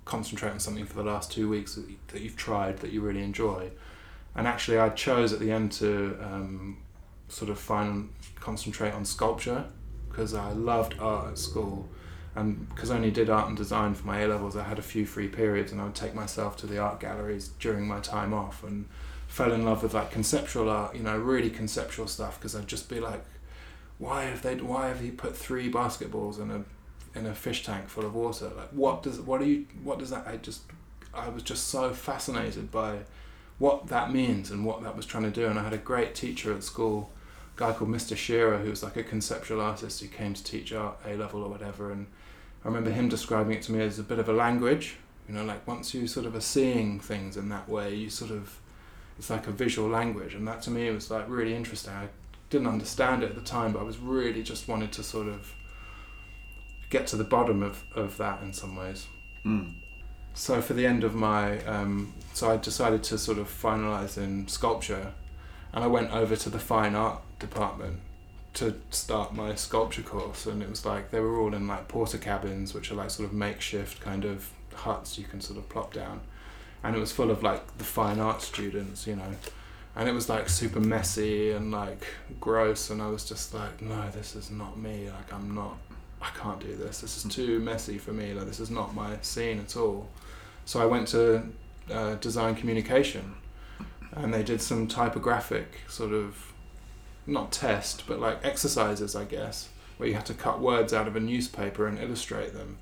concentrate 0.05 0.51
on 0.51 0.59
something 0.59 0.85
for 0.85 0.95
the 0.95 1.03
last 1.03 1.31
two 1.31 1.49
weeks 1.49 1.75
that, 1.75 1.89
you, 1.89 1.97
that 2.07 2.21
you've 2.21 2.35
tried 2.35 2.79
that 2.79 2.91
you 2.91 3.01
really 3.01 3.23
enjoy. 3.23 3.71
And 4.35 4.47
actually, 4.47 4.79
I 4.79 4.89
chose 4.89 5.31
at 5.31 5.39
the 5.39 5.51
end 5.51 5.71
to 5.73 6.17
um, 6.21 6.77
sort 7.29 7.51
of 7.51 7.59
find 7.59 8.09
concentrate 8.35 8.91
on 8.91 9.05
sculpture 9.05 9.65
because 10.09 10.33
I 10.33 10.51
loved 10.51 10.95
art 10.99 11.31
at 11.31 11.37
school. 11.37 11.87
And 12.35 12.67
because 12.69 12.89
I 12.89 12.95
only 12.95 13.11
did 13.11 13.29
art 13.29 13.47
and 13.47 13.55
design 13.55 13.93
for 13.93 14.07
my 14.07 14.21
A 14.21 14.27
levels, 14.27 14.57
I 14.57 14.63
had 14.63 14.79
a 14.79 14.83
few 14.83 15.05
free 15.05 15.27
periods, 15.27 15.71
and 15.71 15.79
I 15.79 15.85
would 15.85 15.95
take 15.95 16.15
myself 16.15 16.57
to 16.57 16.67
the 16.67 16.79
art 16.79 16.99
galleries 16.99 17.49
during 17.59 17.87
my 17.87 17.99
time 17.99 18.33
off, 18.33 18.63
and 18.63 18.87
fell 19.27 19.51
in 19.51 19.63
love 19.63 19.83
with 19.83 19.93
like 19.93 20.11
conceptual 20.11 20.69
art, 20.69 20.95
you 20.95 21.03
know, 21.03 21.17
really 21.17 21.51
conceptual 21.51 22.07
stuff. 22.07 22.39
Because 22.39 22.55
I'd 22.55 22.67
just 22.67 22.89
be 22.89 22.99
like, 22.99 23.23
why 23.99 24.23
have 24.23 24.41
they? 24.41 24.55
Why 24.55 24.87
have 24.87 25.03
you 25.03 25.11
put 25.11 25.37
three 25.37 25.71
basketballs 25.71 26.41
in 26.41 26.49
a 26.49 26.63
in 27.15 27.25
a 27.25 27.35
fish 27.35 27.63
tank 27.63 27.87
full 27.87 28.05
of 28.05 28.15
water? 28.15 28.51
Like, 28.55 28.69
what 28.69 29.03
does 29.03 29.19
what 29.19 29.39
do 29.39 29.47
you 29.47 29.65
what 29.83 29.99
does 29.99 30.09
that? 30.09 30.27
I 30.27 30.37
just 30.37 30.61
I 31.13 31.29
was 31.29 31.43
just 31.43 31.67
so 31.67 31.93
fascinated 31.93 32.71
by 32.71 32.99
what 33.59 33.87
that 33.87 34.11
means 34.11 34.51
and 34.51 34.65
what 34.65 34.81
that 34.83 34.95
was 34.95 35.05
trying 35.05 35.23
to 35.23 35.31
do. 35.31 35.47
And 35.47 35.59
I 35.59 35.63
had 35.63 35.73
a 35.73 35.77
great 35.77 36.15
teacher 36.15 36.53
at 36.53 36.63
school, 36.63 37.11
a 37.55 37.59
guy 37.59 37.71
called 37.73 37.91
Mr. 37.91 38.17
Shearer, 38.17 38.57
who 38.57 38.69
was 38.69 38.83
like 38.83 38.97
a 38.97 39.03
conceptual 39.03 39.61
artist 39.61 40.01
who 40.01 40.07
came 40.07 40.33
to 40.33 40.43
teach 40.43 40.73
art 40.73 40.97
A 41.05 41.15
level 41.15 41.43
or 41.43 41.49
whatever. 41.49 41.91
And 41.91 42.07
I 42.63 42.67
remember 42.67 42.89
him 42.89 43.09
describing 43.09 43.53
it 43.53 43.61
to 43.63 43.71
me 43.71 43.81
as 43.81 43.99
a 43.99 44.03
bit 44.03 44.19
of 44.19 44.27
a 44.27 44.33
language. 44.33 44.95
You 45.27 45.35
know, 45.35 45.45
like 45.45 45.65
once 45.67 45.93
you 45.93 46.07
sort 46.07 46.25
of 46.25 46.35
are 46.35 46.41
seeing 46.41 46.99
things 46.99 47.37
in 47.37 47.49
that 47.49 47.69
way, 47.69 47.95
you 47.95 48.09
sort 48.09 48.31
of 48.31 48.59
it's 49.17 49.29
like 49.29 49.47
a 49.47 49.51
visual 49.51 49.89
language, 49.89 50.33
and 50.33 50.47
that 50.47 50.61
to 50.63 50.71
me 50.71 50.89
was 50.89 51.11
like 51.11 51.25
really 51.27 51.53
interesting. 51.53 51.93
I 51.93 52.07
didn't 52.49 52.67
understand 52.67 53.23
it 53.23 53.29
at 53.29 53.35
the 53.35 53.41
time, 53.41 53.71
but 53.71 53.79
I 53.79 53.83
was 53.83 53.97
really 53.97 54.43
just 54.43 54.67
wanted 54.67 54.91
to 54.93 55.03
sort 55.03 55.27
of 55.27 55.53
get 56.93 57.07
to 57.07 57.17
the 57.17 57.29
bottom 57.35 57.63
of, 57.63 57.83
of 57.95 58.17
that 58.17 58.37
in 58.43 58.53
some 58.53 58.73
ways. 58.75 59.07
Mm. 59.43 59.73
So 60.33 60.61
for 60.61 60.73
the 60.73 60.85
end 60.85 61.03
of 61.03 61.13
my, 61.15 61.63
um, 61.65 62.13
so 62.33 62.51
I 62.51 62.57
decided 62.57 63.01
to 63.09 63.17
sort 63.17 63.39
of 63.39 63.47
finalize 63.47 64.17
in 64.17 64.47
sculpture, 64.47 65.13
and 65.73 65.83
I 65.83 65.87
went 65.87 66.11
over 66.11 66.35
to 66.35 66.49
the 66.49 66.59
fine 66.59 66.95
art 66.95 67.19
department 67.39 67.99
to 68.53 68.65
start 68.91 69.33
my 69.33 69.55
sculpture 69.55 70.03
course, 70.03 70.45
and 70.45 70.61
it 70.61 70.69
was 70.69 70.85
like 70.85 71.09
they 71.11 71.19
were 71.19 71.39
all 71.39 71.53
in 71.53 71.67
like 71.67 71.87
Portakabins, 71.87 72.73
which 72.75 72.91
are 72.91 72.95
like 72.95 73.09
sort 73.09 73.27
of 73.29 73.33
makeshift 73.33 73.99
kind 73.99 74.23
of 74.25 74.49
huts 74.73 75.17
you 75.17 75.25
can 75.25 75.41
sort 75.41 75.57
of 75.57 75.67
plop 75.69 75.93
down, 75.93 76.21
and 76.83 76.95
it 76.95 76.99
was 76.99 77.11
full 77.11 77.31
of 77.31 77.41
like 77.41 77.63
the 77.79 77.83
fine 77.83 78.19
art 78.19 78.41
students, 78.41 79.07
you 79.07 79.15
know, 79.15 79.31
and 79.95 80.09
it 80.09 80.13
was 80.13 80.29
like 80.29 80.47
super 80.49 80.79
messy 80.79 81.51
and 81.51 81.71
like 81.71 82.05
gross, 82.39 82.91
and 82.91 83.01
I 83.01 83.07
was 83.07 83.23
just 83.27 83.53
like, 83.53 83.81
no, 83.81 84.09
this 84.09 84.35
is 84.35 84.49
not 84.51 84.77
me. 84.77 85.09
Like 85.09 85.33
I'm 85.33 85.53
not, 85.53 85.77
I 86.23 86.29
can't 86.39 86.59
do 86.59 86.75
this. 86.75 87.01
This 87.01 87.17
is 87.17 87.35
too 87.35 87.59
messy 87.59 87.97
for 87.97 88.13
me. 88.13 88.33
Like 88.33 88.47
this 88.47 88.61
is 88.61 88.71
not 88.71 88.95
my 88.95 89.17
scene 89.21 89.59
at 89.59 89.75
all. 89.75 90.07
So 90.63 90.81
I 90.81 90.85
went 90.85 91.09
to 91.09 91.43
uh, 91.91 92.15
design 92.15 92.55
communication, 92.55 93.35
and 94.13 94.33
they 94.33 94.41
did 94.41 94.61
some 94.61 94.87
typographic 94.87 95.81
sort 95.89 96.13
of, 96.13 96.53
not 97.27 97.51
test, 97.51 98.07
but 98.07 98.19
like 98.19 98.39
exercises, 98.45 99.15
I 99.15 99.25
guess, 99.25 99.67
where 99.97 100.07
you 100.07 100.15
had 100.15 100.25
to 100.27 100.33
cut 100.33 100.61
words 100.61 100.93
out 100.93 101.07
of 101.07 101.17
a 101.17 101.19
newspaper 101.19 101.87
and 101.87 101.99
illustrate 101.99 102.53
them. 102.53 102.77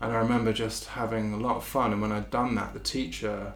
And 0.00 0.12
I 0.12 0.16
remember 0.16 0.52
just 0.52 0.86
having 0.86 1.32
a 1.32 1.36
lot 1.36 1.56
of 1.56 1.64
fun. 1.64 1.92
And 1.92 2.02
when 2.02 2.10
I'd 2.10 2.30
done 2.30 2.56
that, 2.56 2.72
the 2.72 2.80
teacher 2.80 3.52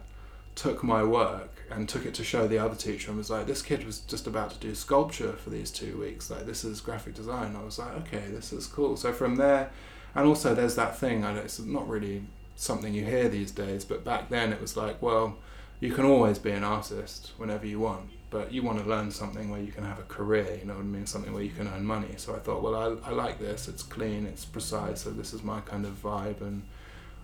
took 0.53 0.83
my 0.83 1.03
work 1.03 1.54
and 1.71 1.89
took 1.89 2.05
it 2.05 2.13
to 2.15 2.23
show 2.23 2.47
the 2.47 2.57
other 2.57 2.75
teacher 2.75 3.09
and 3.09 3.17
was 3.17 3.29
like, 3.29 3.47
"This 3.47 3.61
kid 3.61 3.85
was 3.85 3.99
just 3.99 4.27
about 4.27 4.51
to 4.51 4.59
do 4.59 4.75
sculpture 4.75 5.33
for 5.33 5.49
these 5.49 5.71
two 5.71 5.97
weeks. 5.99 6.29
Like 6.29 6.45
this 6.45 6.63
is 6.63 6.81
graphic 6.81 7.15
design." 7.15 7.55
I 7.55 7.63
was 7.63 7.79
like, 7.79 7.93
"Okay, 8.01 8.23
this 8.29 8.53
is 8.53 8.67
cool." 8.67 8.97
So 8.97 9.13
from 9.13 9.35
there, 9.35 9.71
and 10.13 10.27
also 10.27 10.55
there's 10.55 10.75
that 10.75 10.97
thing. 10.97 11.25
I 11.25 11.33
know 11.33 11.41
it's 11.41 11.59
not 11.59 11.87
really 11.87 12.23
something 12.55 12.93
you 12.93 13.03
hear 13.03 13.29
these 13.29 13.51
days, 13.51 13.85
but 13.85 14.03
back 14.03 14.29
then 14.29 14.51
it 14.53 14.61
was 14.61 14.77
like, 14.77 15.01
well, 15.01 15.37
you 15.79 15.93
can 15.93 16.05
always 16.05 16.39
be 16.39 16.51
an 16.51 16.63
artist 16.63 17.31
whenever 17.37 17.67
you 17.67 17.79
want, 17.79 18.09
but 18.29 18.51
you 18.51 18.63
want 18.63 18.79
to 18.79 18.89
learn 18.89 19.11
something 19.11 19.49
where 19.49 19.61
you 19.61 19.71
can 19.71 19.83
have 19.83 19.99
a 19.99 20.03
career. 20.03 20.57
You 20.59 20.65
know 20.65 20.75
what 20.75 20.81
I 20.81 20.85
mean? 20.85 21.05
Something 21.05 21.33
where 21.33 21.43
you 21.43 21.51
can 21.51 21.67
earn 21.67 21.85
money. 21.85 22.13
So 22.17 22.33
I 22.33 22.39
thought, 22.39 22.63
well, 22.63 22.75
I, 22.75 23.09
I 23.09 23.11
like 23.11 23.39
this. 23.39 23.67
It's 23.67 23.83
clean. 23.83 24.25
It's 24.25 24.45
precise. 24.45 25.01
So 25.01 25.11
this 25.11 25.33
is 25.33 25.43
my 25.43 25.59
kind 25.61 25.85
of 25.85 26.01
vibe, 26.01 26.41
and 26.41 26.63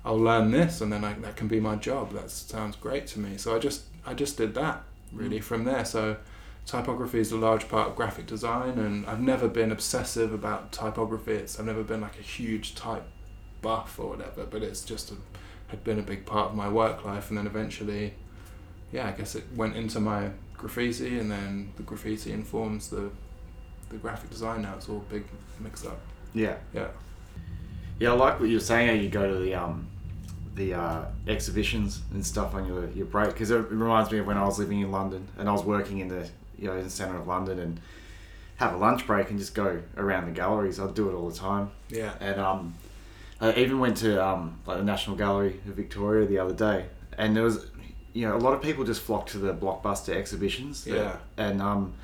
I'll 0.03 0.19
learn 0.19 0.51
this, 0.51 0.81
and 0.81 0.91
then 0.91 1.03
I, 1.05 1.13
that 1.13 1.37
can 1.37 1.47
be 1.47 1.59
my 1.59 1.75
job. 1.75 2.11
That 2.11 2.29
sounds 2.29 2.75
great 2.75 3.07
to 3.07 3.19
me. 3.19 3.37
So 3.37 3.55
I 3.55 3.59
just 3.59 3.83
I 4.05 4.13
just 4.13 4.37
did 4.37 4.53
that 4.55 4.83
really 5.11 5.39
from 5.39 5.63
there. 5.63 5.85
So 5.85 6.17
typography 6.65 7.19
is 7.19 7.31
a 7.31 7.37
large 7.37 7.67
part 7.67 7.89
of 7.89 7.95
graphic 7.95 8.27
design, 8.27 8.77
and 8.77 9.05
I've 9.05 9.21
never 9.21 9.47
been 9.47 9.71
obsessive 9.71 10.33
about 10.33 10.71
typography. 10.71 11.33
It's 11.33 11.59
I've 11.59 11.65
never 11.65 11.83
been 11.83 12.01
like 12.01 12.19
a 12.19 12.23
huge 12.23 12.75
type 12.75 13.03
buff 13.61 13.99
or 13.99 14.09
whatever, 14.09 14.45
but 14.45 14.63
it's 14.63 14.83
just 14.83 15.11
a, 15.11 15.15
had 15.67 15.83
been 15.83 15.99
a 15.99 16.03
big 16.03 16.25
part 16.25 16.51
of 16.51 16.55
my 16.55 16.69
work 16.69 17.05
life, 17.05 17.29
and 17.29 17.37
then 17.37 17.47
eventually, 17.47 18.13
yeah, 18.91 19.07
I 19.07 19.11
guess 19.11 19.35
it 19.35 19.43
went 19.55 19.75
into 19.75 19.99
my 19.99 20.29
graffiti, 20.57 21.19
and 21.19 21.31
then 21.31 21.73
the 21.77 21.83
graffiti 21.83 22.31
informs 22.31 22.89
the 22.89 23.11
the 23.89 23.97
graphic 23.97 24.29
design. 24.29 24.61
Now 24.61 24.75
it's 24.75 24.89
all 24.89 25.03
big 25.09 25.25
mix 25.59 25.85
up. 25.85 25.99
Yeah. 26.33 26.55
Yeah. 26.73 26.87
Yeah, 27.99 28.13
I 28.13 28.15
like 28.15 28.39
what 28.39 28.49
you're 28.49 28.59
saying. 28.59 28.87
How 28.87 28.93
you 28.93 29.09
go 29.09 29.31
to 29.31 29.39
the 29.39 29.53
um, 29.53 29.87
the 30.55 30.73
uh, 30.73 31.05
exhibitions 31.27 32.01
and 32.13 32.25
stuff 32.25 32.53
on 32.53 32.65
your 32.65 32.89
your 32.89 33.05
break 33.05 33.29
because 33.29 33.51
it 33.51 33.71
reminds 33.71 34.11
me 34.11 34.19
of 34.19 34.27
when 34.27 34.37
I 34.37 34.43
was 34.43 34.59
living 34.59 34.81
in 34.81 34.91
London 34.91 35.27
and 35.37 35.47
I 35.47 35.51
was 35.51 35.63
working 35.63 35.99
in 35.99 36.07
the 36.09 36.29
you 36.57 36.67
know 36.67 36.75
in 36.75 36.83
the 36.83 36.89
centre 36.89 37.17
of 37.17 37.27
London 37.27 37.59
and 37.59 37.79
have 38.61 38.75
a 38.75 38.77
lunch 38.77 39.07
break 39.07 39.29
and 39.29 39.39
just 39.39 39.55
go 39.55 39.81
around 39.97 40.25
the 40.27 40.31
galleries. 40.31 40.79
I'd 40.79 40.93
do 40.93 41.09
it 41.09 41.13
all 41.13 41.29
the 41.29 41.35
time. 41.37 41.71
Yeah. 41.89 42.13
And 42.19 42.39
um, 42.39 42.75
I 43.41 43.53
even 43.53 43.79
went 43.79 43.97
to 43.97 44.23
um, 44.23 44.59
like 44.67 44.77
the 44.77 44.83
National 44.83 45.15
Gallery 45.15 45.59
of 45.67 45.75
Victoria 45.75 46.27
the 46.27 46.37
other 46.37 46.53
day, 46.53 46.85
and 47.17 47.35
there 47.35 47.43
was, 47.43 47.65
you 48.13 48.27
know, 48.27 48.35
a 48.35 48.37
lot 48.37 48.53
of 48.53 48.61
people 48.61 48.83
just 48.83 49.01
flock 49.01 49.25
to 49.27 49.39
the 49.39 49.53
blockbuster 49.53 50.15
exhibitions. 50.15 50.85
Yeah. 50.85 51.17
And 51.37 51.59
um, 51.59 51.95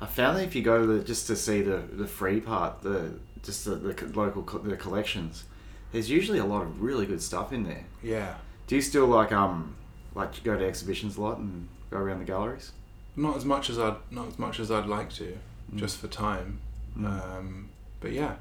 I 0.00 0.06
found 0.06 0.38
that 0.38 0.44
if 0.44 0.54
you 0.54 0.62
go 0.62 0.78
to 0.78 0.86
the 0.86 1.02
just 1.02 1.26
to 1.26 1.36
see 1.36 1.62
the 1.62 1.78
the 1.78 2.06
free 2.06 2.40
part, 2.40 2.82
the 2.82 3.14
just 3.42 3.64
the, 3.64 3.74
the 3.74 4.06
local 4.14 4.44
co- 4.44 4.58
the 4.58 4.76
collections, 4.76 5.44
there's 5.94 6.10
usually 6.10 6.38
a 6.40 6.44
lot 6.44 6.62
of 6.62 6.82
really 6.82 7.06
good 7.06 7.22
stuff 7.22 7.52
in 7.52 7.62
there. 7.64 7.84
Yeah. 8.02 8.34
Do 8.66 8.76
you 8.76 8.82
still 8.82 9.06
like 9.06 9.32
um 9.32 9.76
like 10.14 10.42
go 10.44 10.58
to 10.58 10.66
exhibitions 10.66 11.16
a 11.16 11.20
lot 11.22 11.38
and 11.38 11.68
go 11.90 11.96
around 11.98 12.18
the 12.18 12.24
galleries? 12.26 12.72
Not 13.16 13.36
as 13.36 13.44
much 13.44 13.70
as 13.70 13.78
I'd 13.78 13.96
not 14.10 14.28
as 14.28 14.38
much 14.38 14.60
as 14.60 14.70
I'd 14.70 14.86
like 14.86 15.10
to, 15.14 15.38
Mm. 15.72 15.78
just 15.78 15.96
for 15.98 16.08
time. 16.08 16.58
Mm. 16.98 17.06
Um, 17.06 17.68
but 18.00 18.12
yeah, 18.12 18.34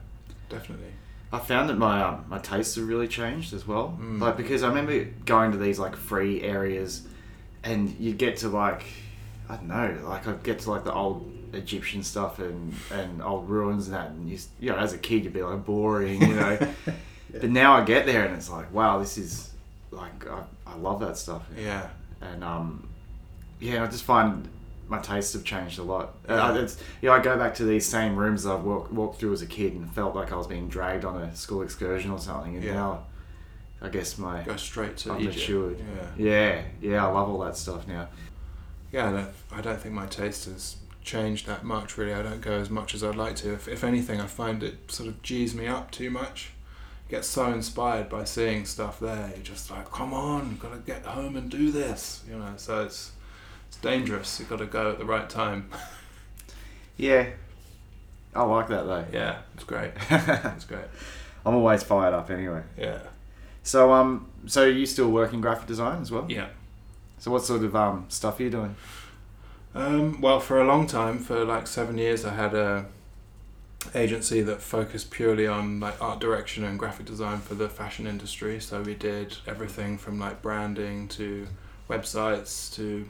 definitely. 0.49 0.91
I 1.31 1.39
found 1.39 1.69
that 1.69 1.77
my 1.77 2.01
um, 2.03 2.25
my 2.27 2.37
tastes 2.39 2.75
have 2.75 2.87
really 2.87 3.07
changed 3.07 3.53
as 3.53 3.65
well. 3.67 3.97
Mm. 4.01 4.19
Like 4.19 4.35
because 4.35 4.61
I 4.63 4.67
remember 4.67 5.05
going 5.25 5.51
to 5.51 5.57
these 5.57 5.79
like 5.79 5.95
free 5.95 6.41
areas, 6.41 7.07
and 7.63 7.89
you 7.99 8.13
get 8.13 8.37
to 8.37 8.49
like 8.49 8.83
I 9.49 9.55
don't 9.57 9.67
know, 9.67 9.99
like 10.07 10.27
I 10.27 10.33
get 10.43 10.59
to 10.59 10.71
like 10.71 10.83
the 10.85 10.93
old 10.93 11.31
Egyptian 11.53 12.01
stuff 12.03 12.39
and 12.39 12.73
and 12.91 13.21
old 13.21 13.47
ruins 13.49 13.85
and 13.87 13.95
that, 13.95 14.09
and 14.09 14.27
you 14.29 14.37
you 14.59 14.69
know 14.71 14.77
as 14.77 14.93
a 14.93 14.97
kid 14.97 15.23
you'd 15.23 15.33
be 15.33 15.43
like 15.43 15.63
boring, 15.65 16.21
you 16.21 16.33
know. 16.35 16.57
But 17.41 17.49
now 17.49 17.73
I 17.73 17.83
get 17.83 18.05
there 18.05 18.25
and 18.25 18.35
it's 18.35 18.49
like 18.49 18.71
wow, 18.73 18.99
this 18.99 19.17
is 19.17 19.51
like 19.91 20.27
I, 20.29 20.43
I 20.67 20.75
love 20.75 20.99
that 21.01 21.17
stuff. 21.17 21.43
Yeah. 21.57 21.87
and 22.21 22.43
um, 22.43 22.87
yeah, 23.59 23.83
I 23.83 23.87
just 23.87 24.03
find 24.03 24.47
my 24.89 24.99
tastes 24.99 25.33
have 25.33 25.43
changed 25.43 25.79
a 25.79 25.83
lot. 25.83 26.13
Uh, 26.27 26.53
Yeah. 26.55 26.61
it's, 26.61 26.77
you 27.01 27.09
know, 27.09 27.15
I 27.15 27.19
go 27.21 27.37
back 27.37 27.55
to 27.55 27.63
these 27.63 27.85
same 27.85 28.15
rooms 28.15 28.45
I've 28.45 28.63
walked, 28.63 28.91
walked 28.91 29.19
through 29.19 29.33
as 29.33 29.41
a 29.41 29.45
kid 29.47 29.73
and 29.73 29.89
felt 29.93 30.13
like 30.15 30.31
I 30.31 30.35
was 30.35 30.45
being 30.47 30.67
dragged 30.67 31.05
on 31.05 31.21
a 31.21 31.35
school 31.35 31.61
excursion 31.61 32.11
or 32.11 32.19
something, 32.19 32.55
and 32.55 32.63
Yeah. 32.63 32.73
now 32.73 33.03
I 33.81 33.89
guess 33.89 34.17
my 34.17 34.41
Go 34.43 34.55
straight 34.57 34.97
to 34.97 35.13
I'm 35.13 35.23
matured. 35.25 35.77
Yeah. 36.17 36.25
yeah, 36.25 36.61
yeah, 36.81 37.05
I 37.07 37.09
love 37.09 37.29
all 37.29 37.39
that 37.39 37.55
stuff 37.57 37.87
now. 37.87 38.07
Yeah. 38.91 39.07
I 39.07 39.11
don't, 39.11 39.29
I 39.53 39.61
don't 39.61 39.79
think 39.79 39.93
my 39.95 40.05
taste 40.05 40.45
has 40.45 40.75
changed 41.03 41.47
that 41.47 41.63
much. 41.63 41.97
Really, 41.97 42.13
I 42.13 42.21
don't 42.21 42.41
go 42.41 42.53
as 42.53 42.69
much 42.69 42.93
as 42.93 43.03
I'd 43.03 43.15
like 43.15 43.35
to. 43.37 43.53
If, 43.53 43.67
if 43.67 43.83
anything, 43.83 44.19
I 44.21 44.27
find 44.27 44.61
it 44.63 44.91
sort 44.91 45.09
of 45.09 45.21
G's 45.23 45.55
me 45.55 45.67
up 45.67 45.91
too 45.91 46.09
much. 46.09 46.51
Get 47.13 47.25
so 47.25 47.53
inspired 47.53 48.09
by 48.09 48.23
seeing 48.23 48.65
stuff 48.65 48.99
there. 48.99 49.29
You're 49.35 49.43
just 49.43 49.69
like, 49.69 49.91
come 49.91 50.15
on, 50.15 50.49
you've 50.49 50.59
gotta 50.59 50.79
get 50.79 51.05
home 51.05 51.35
and 51.35 51.47
do 51.47 51.69
this. 51.69 52.23
You 52.27 52.39
know. 52.39 52.53
So 52.57 52.85
it's 52.85 53.11
it's 53.67 53.77
dangerous. 53.77 54.39
You've 54.39 54.49
got 54.49 54.57
to 54.57 54.65
go 54.65 54.89
at 54.89 54.97
the 54.97 55.05
right 55.05 55.29
time. 55.29 55.69
Yeah, 56.97 57.27
I 58.35 58.43
like 58.43 58.67
that 58.69 58.87
though. 58.87 59.05
Yeah, 59.13 59.41
it's 59.53 59.63
great. 59.63 59.91
It's 60.09 60.65
great. 60.65 60.85
I'm 61.45 61.53
always 61.53 61.83
fired 61.83 62.15
up 62.15 62.31
anyway. 62.31 62.63
Yeah. 62.79 62.99
So 63.61 63.93
um, 63.93 64.27
so 64.47 64.65
you 64.65 64.87
still 64.87 65.11
work 65.11 65.33
in 65.33 65.41
graphic 65.41 65.67
design 65.67 66.01
as 66.01 66.09
well? 66.09 66.25
Yeah. 66.27 66.47
So 67.19 67.29
what 67.29 67.43
sort 67.43 67.63
of 67.63 67.75
um 67.75 68.05
stuff 68.09 68.39
are 68.39 68.43
you 68.43 68.49
doing? 68.49 68.75
Um, 69.75 70.19
well, 70.19 70.39
for 70.39 70.59
a 70.59 70.65
long 70.65 70.87
time, 70.87 71.19
for 71.19 71.45
like 71.45 71.67
seven 71.67 71.99
years, 71.99 72.25
I 72.25 72.33
had 72.33 72.55
a 72.55 72.87
agency 73.95 74.41
that 74.41 74.61
focused 74.61 75.11
purely 75.11 75.47
on 75.47 75.79
like 75.79 76.01
art 76.01 76.19
direction 76.19 76.63
and 76.63 76.77
graphic 76.79 77.05
design 77.05 77.39
for 77.39 77.55
the 77.55 77.69
fashion 77.69 78.07
industry. 78.07 78.59
So 78.59 78.81
we 78.81 78.93
did 78.93 79.37
everything 79.47 79.97
from 79.97 80.19
like 80.19 80.41
branding 80.41 81.07
to 81.09 81.47
websites 81.89 82.73
to 82.75 83.07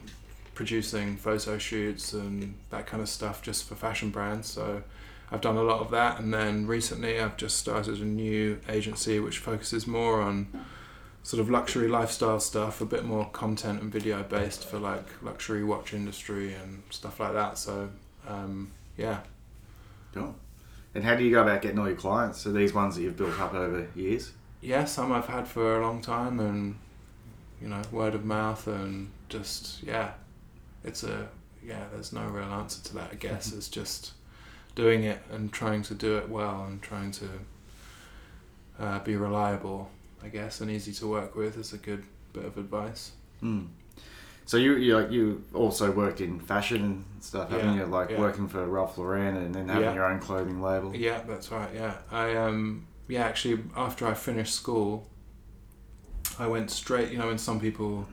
producing 0.54 1.16
photo 1.16 1.58
shoots 1.58 2.12
and 2.12 2.54
that 2.70 2.86
kind 2.86 3.02
of 3.02 3.08
stuff 3.08 3.42
just 3.42 3.68
for 3.68 3.74
fashion 3.74 4.10
brands. 4.10 4.48
So 4.48 4.82
I've 5.30 5.40
done 5.40 5.56
a 5.56 5.62
lot 5.62 5.80
of 5.80 5.90
that, 5.90 6.20
and 6.20 6.32
then 6.32 6.66
recently 6.66 7.18
I've 7.18 7.36
just 7.36 7.56
started 7.56 7.98
a 8.00 8.04
new 8.04 8.60
agency 8.68 9.18
which 9.18 9.38
focuses 9.38 9.86
more 9.86 10.20
on 10.20 10.46
sort 11.22 11.40
of 11.40 11.48
luxury 11.48 11.88
lifestyle 11.88 12.38
stuff, 12.38 12.80
a 12.80 12.84
bit 12.84 13.04
more 13.04 13.28
content 13.30 13.80
and 13.80 13.90
video 13.90 14.22
based 14.22 14.64
for 14.68 14.78
like 14.78 15.06
luxury 15.22 15.64
watch 15.64 15.94
industry 15.94 16.54
and 16.54 16.82
stuff 16.90 17.18
like 17.18 17.32
that. 17.32 17.58
So 17.58 17.88
um, 18.28 18.70
yeah, 18.96 19.20
Cool. 20.14 20.36
And 20.94 21.02
how 21.04 21.16
do 21.16 21.24
you 21.24 21.30
go 21.30 21.42
about 21.42 21.62
getting 21.62 21.78
all 21.78 21.88
your 21.88 21.96
clients? 21.96 22.46
Are 22.46 22.52
these 22.52 22.72
ones 22.72 22.94
that 22.96 23.02
you've 23.02 23.16
built 23.16 23.38
up 23.40 23.54
over 23.54 23.88
years? 23.94 24.32
yeah, 24.64 24.86
some 24.86 25.12
I've 25.12 25.26
had 25.26 25.46
for 25.46 25.78
a 25.78 25.82
long 25.82 26.00
time, 26.00 26.40
and 26.40 26.76
you 27.60 27.68
know, 27.68 27.82
word 27.92 28.14
of 28.14 28.24
mouth, 28.24 28.66
and 28.66 29.10
just 29.28 29.82
yeah, 29.82 30.12
it's 30.82 31.04
a 31.04 31.28
yeah. 31.64 31.84
There's 31.92 32.12
no 32.12 32.26
real 32.26 32.44
answer 32.44 32.82
to 32.84 32.94
that. 32.94 33.10
I 33.12 33.16
guess 33.16 33.52
it's 33.52 33.68
just 33.68 34.12
doing 34.74 35.04
it 35.04 35.20
and 35.30 35.52
trying 35.52 35.82
to 35.82 35.94
do 35.94 36.16
it 36.16 36.28
well 36.28 36.64
and 36.64 36.80
trying 36.80 37.12
to 37.12 37.28
uh, 38.80 38.98
be 39.00 39.16
reliable. 39.16 39.90
I 40.22 40.28
guess 40.28 40.62
and 40.62 40.70
easy 40.70 40.92
to 40.94 41.06
work 41.06 41.36
with 41.36 41.58
is 41.58 41.74
a 41.74 41.78
good 41.78 42.04
bit 42.32 42.46
of 42.46 42.56
advice. 42.56 43.12
Hmm. 43.40 43.64
So 44.46 44.56
you 44.58 44.76
you 44.76 44.96
like 44.96 45.10
you 45.10 45.42
also 45.54 45.90
worked 45.90 46.20
in 46.20 46.38
fashion 46.38 46.82
and 46.84 47.04
stuff, 47.20 47.50
haven't 47.50 47.76
Yeah, 47.76 47.84
you? 47.84 47.86
Like 47.86 48.10
yeah. 48.10 48.18
working 48.20 48.46
for 48.48 48.64
Ralph 48.66 48.98
Lauren 48.98 49.36
and 49.36 49.54
then 49.54 49.68
having 49.68 49.84
Yeah. 49.84 49.94
your 49.94 50.04
own 50.04 50.18
clothing 50.20 50.60
label. 50.60 50.94
Yeah, 50.94 51.22
that's 51.26 51.50
right. 51.50 51.70
Yeah, 51.74 51.94
I 52.10 52.36
um 52.36 52.86
yeah 53.08 53.24
actually 53.24 53.62
after 53.76 54.06
I 54.06 54.14
finished 54.14 54.54
school, 54.54 55.08
I 56.38 56.46
went 56.46 56.70
straight. 56.70 57.10
You 57.10 57.18
know, 57.18 57.28
when 57.28 57.38
some 57.38 57.58
people 57.60 58.06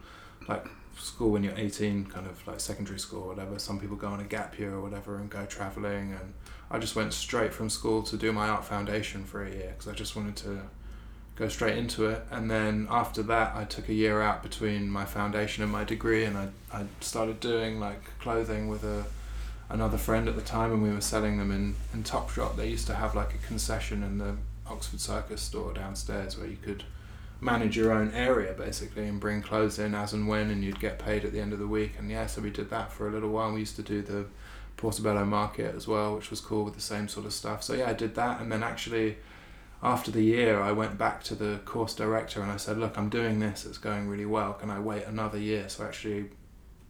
like 0.47 0.65
school 0.97 1.31
when 1.31 1.43
you're 1.43 1.57
18, 1.57 2.05
kind 2.05 2.27
of 2.27 2.45
like 2.47 2.59
secondary 2.59 2.99
school 2.99 3.23
or 3.23 3.27
whatever. 3.29 3.57
Some 3.59 3.79
people 3.79 3.95
go 3.97 4.07
on 4.07 4.19
a 4.19 4.23
gap 4.23 4.57
year 4.59 4.73
or 4.73 4.81
whatever 4.81 5.17
and 5.17 5.29
go 5.29 5.45
traveling, 5.45 6.13
and 6.13 6.33
I 6.69 6.77
just 6.79 6.95
went 6.95 7.13
straight 7.13 7.53
from 7.53 7.69
school 7.69 8.03
to 8.03 8.17
do 8.17 8.31
my 8.31 8.47
art 8.49 8.63
foundation 8.65 9.25
for 9.25 9.43
a 9.43 9.49
year 9.49 9.73
because 9.77 9.87
I 9.87 9.93
just 9.93 10.15
wanted 10.15 10.35
to 10.37 10.61
go 11.35 11.47
straight 11.47 11.77
into 11.77 12.05
it. 12.07 12.25
And 12.29 12.49
then 12.49 12.87
after 12.89 13.23
that, 13.23 13.55
I 13.55 13.63
took 13.63 13.89
a 13.89 13.93
year 13.93 14.21
out 14.21 14.43
between 14.43 14.89
my 14.89 15.05
foundation 15.05 15.63
and 15.63 15.71
my 15.71 15.83
degree, 15.83 16.23
and 16.25 16.37
I 16.37 16.49
I 16.71 16.85
started 16.99 17.39
doing 17.39 17.79
like 17.79 18.17
clothing 18.19 18.67
with 18.67 18.83
a 18.83 19.05
another 19.71 19.97
friend 19.97 20.27
at 20.27 20.35
the 20.35 20.41
time 20.41 20.71
and 20.73 20.83
we 20.83 20.89
were 20.89 21.01
selling 21.01 21.37
them 21.37 21.51
in, 21.51 21.75
in 21.93 22.03
Topshop. 22.03 22.55
They 22.55 22.67
used 22.67 22.87
to 22.87 22.95
have 22.95 23.15
like 23.15 23.33
a 23.33 23.37
concession 23.37 24.03
in 24.03 24.17
the 24.17 24.35
Oxford 24.67 24.99
Circus 24.99 25.41
store 25.41 25.73
downstairs 25.73 26.37
where 26.37 26.47
you 26.47 26.57
could 26.57 26.83
manage 27.39 27.75
your 27.75 27.91
own 27.91 28.11
area 28.11 28.53
basically 28.53 29.07
and 29.07 29.19
bring 29.19 29.41
clothes 29.41 29.79
in 29.79 29.95
as 29.95 30.13
and 30.13 30.27
when 30.27 30.51
and 30.51 30.63
you'd 30.63 30.79
get 30.79 30.99
paid 30.99 31.25
at 31.25 31.31
the 31.31 31.39
end 31.39 31.53
of 31.53 31.59
the 31.59 31.67
week. 31.67 31.93
And 31.97 32.11
yeah, 32.11 32.27
so 32.27 32.41
we 32.41 32.49
did 32.49 32.69
that 32.69 32.91
for 32.91 33.07
a 33.07 33.11
little 33.11 33.29
while. 33.29 33.51
We 33.53 33.61
used 33.61 33.77
to 33.77 33.81
do 33.81 34.01
the 34.01 34.25
Portobello 34.77 35.25
Market 35.25 35.73
as 35.73 35.87
well, 35.87 36.15
which 36.15 36.29
was 36.29 36.41
cool 36.41 36.65
with 36.65 36.75
the 36.75 36.81
same 36.81 37.07
sort 37.07 37.25
of 37.25 37.33
stuff. 37.33 37.63
So 37.63 37.73
yeah, 37.73 37.89
I 37.89 37.93
did 37.93 38.15
that 38.15 38.41
and 38.41 38.51
then 38.51 38.63
actually 38.63 39.17
after 39.83 40.11
the 40.11 40.21
year 40.21 40.61
I 40.61 40.71
went 40.71 40.97
back 40.97 41.23
to 41.25 41.35
the 41.35 41.59
course 41.65 41.95
director 41.95 42.41
and 42.41 42.51
I 42.51 42.57
said, 42.57 42.77
Look, 42.77 42.97
I'm 42.97 43.09
doing 43.09 43.39
this, 43.39 43.65
it's 43.65 43.77
going 43.77 44.07
really 44.07 44.25
well. 44.25 44.53
Can 44.53 44.69
I 44.69 44.79
wait 44.79 45.05
another 45.05 45.37
year? 45.37 45.67
So 45.69 45.83
I 45.83 45.87
actually 45.87 46.29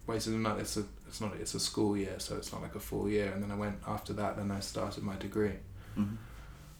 waited 0.07 0.33
another 0.33 0.61
it's 0.61 0.77
a 0.77 0.83
it's 1.07 1.21
not 1.21 1.33
it's 1.35 1.53
a 1.53 1.59
school 1.59 1.95
year, 1.97 2.15
so 2.19 2.35
it's 2.37 2.51
not 2.53 2.61
like 2.61 2.75
a 2.75 2.79
full 2.79 3.09
year. 3.09 3.31
And 3.33 3.43
then 3.43 3.51
I 3.51 3.55
went 3.55 3.77
after 3.87 4.13
that. 4.13 4.37
Then 4.37 4.49
I 4.51 4.59
started 4.61 5.03
my 5.03 5.15
degree. 5.17 5.57
Mhm. 5.97 6.17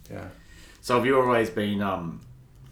Yeah. 0.10 0.28
So 0.82 0.96
have 0.96 1.06
you 1.06 1.20
always 1.20 1.50
been 1.50 1.82
um, 1.82 2.22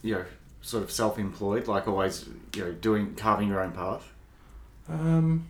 you 0.01 0.15
know, 0.15 0.25
sort 0.61 0.83
of 0.83 0.91
self-employed, 0.91 1.67
like 1.67 1.87
always, 1.87 2.25
you 2.55 2.63
know, 2.65 2.71
doing 2.71 3.15
carving 3.15 3.49
your 3.49 3.61
own 3.61 3.71
path? 3.73 4.11
Um, 4.87 5.47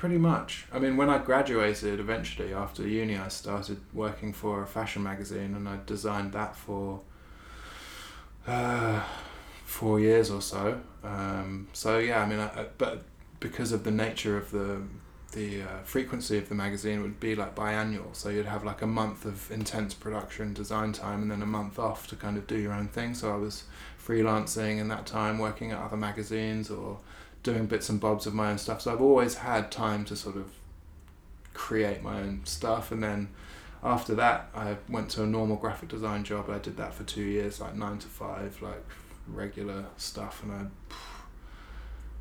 pretty 0.00 0.16
much. 0.16 0.64
I 0.72 0.78
mean, 0.78 0.96
when 0.96 1.10
I 1.10 1.18
graduated, 1.18 2.00
eventually 2.00 2.54
after 2.54 2.88
uni, 2.88 3.18
I 3.18 3.28
started 3.28 3.78
working 3.92 4.32
for 4.32 4.62
a 4.62 4.66
fashion 4.66 5.02
magazine, 5.02 5.54
and 5.54 5.68
I 5.68 5.76
designed 5.84 6.32
that 6.32 6.56
for 6.56 7.02
uh, 8.46 9.02
four 9.66 10.00
years 10.00 10.30
or 10.30 10.40
so. 10.40 10.80
Um, 11.04 11.68
so 11.74 11.98
yeah, 11.98 12.22
I 12.22 12.26
mean, 12.26 12.38
I, 12.38 12.46
I, 12.46 12.66
but 12.78 13.02
because 13.40 13.72
of 13.72 13.84
the 13.84 13.90
nature 13.90 14.38
of 14.38 14.50
the 14.50 14.80
the 15.32 15.62
uh, 15.62 15.66
frequency 15.84 16.38
of 16.38 16.48
the 16.48 16.54
magazine 16.56 17.02
would 17.02 17.20
be 17.20 17.36
like 17.36 17.54
biannual 17.54 18.12
so 18.16 18.28
you'd 18.30 18.46
have 18.46 18.64
like 18.64 18.82
a 18.82 18.86
month 18.86 19.24
of 19.24 19.48
intense 19.52 19.94
production 19.94 20.52
design 20.52 20.92
time 20.92 21.22
and 21.22 21.30
then 21.30 21.40
a 21.40 21.46
month 21.46 21.78
off 21.78 22.08
to 22.08 22.16
kind 22.16 22.36
of 22.36 22.48
do 22.48 22.58
your 22.58 22.72
own 22.72 22.88
thing 22.88 23.14
so 23.14 23.32
i 23.32 23.36
was 23.36 23.62
freelancing 24.04 24.80
in 24.80 24.88
that 24.88 25.06
time 25.06 25.38
working 25.38 25.70
at 25.70 25.78
other 25.78 25.96
magazines 25.96 26.68
or 26.68 26.98
doing 27.42 27.66
bits 27.66 27.88
and 27.88 28.00
bobs 28.00 28.26
of 28.26 28.34
my 28.34 28.50
own 28.50 28.58
stuff 28.58 28.82
so 28.82 28.92
i've 28.92 29.00
always 29.00 29.36
had 29.36 29.70
time 29.70 30.04
to 30.04 30.14
sort 30.14 30.36
of 30.36 30.52
create 31.60 32.02
my 32.02 32.20
own 32.20 32.40
stuff. 32.44 32.90
And 32.90 33.02
then 33.02 33.28
after 33.82 34.14
that, 34.14 34.48
I 34.54 34.76
went 34.88 35.10
to 35.10 35.22
a 35.22 35.26
normal 35.26 35.56
graphic 35.56 35.90
design 35.90 36.24
job. 36.24 36.48
I 36.50 36.58
did 36.58 36.76
that 36.78 36.94
for 36.94 37.04
two 37.04 37.22
years, 37.22 37.60
like 37.60 37.76
nine 37.76 37.98
to 37.98 38.08
five, 38.08 38.60
like 38.62 38.82
regular 39.26 39.84
stuff. 39.96 40.42
And 40.42 40.52
I, 40.52 40.94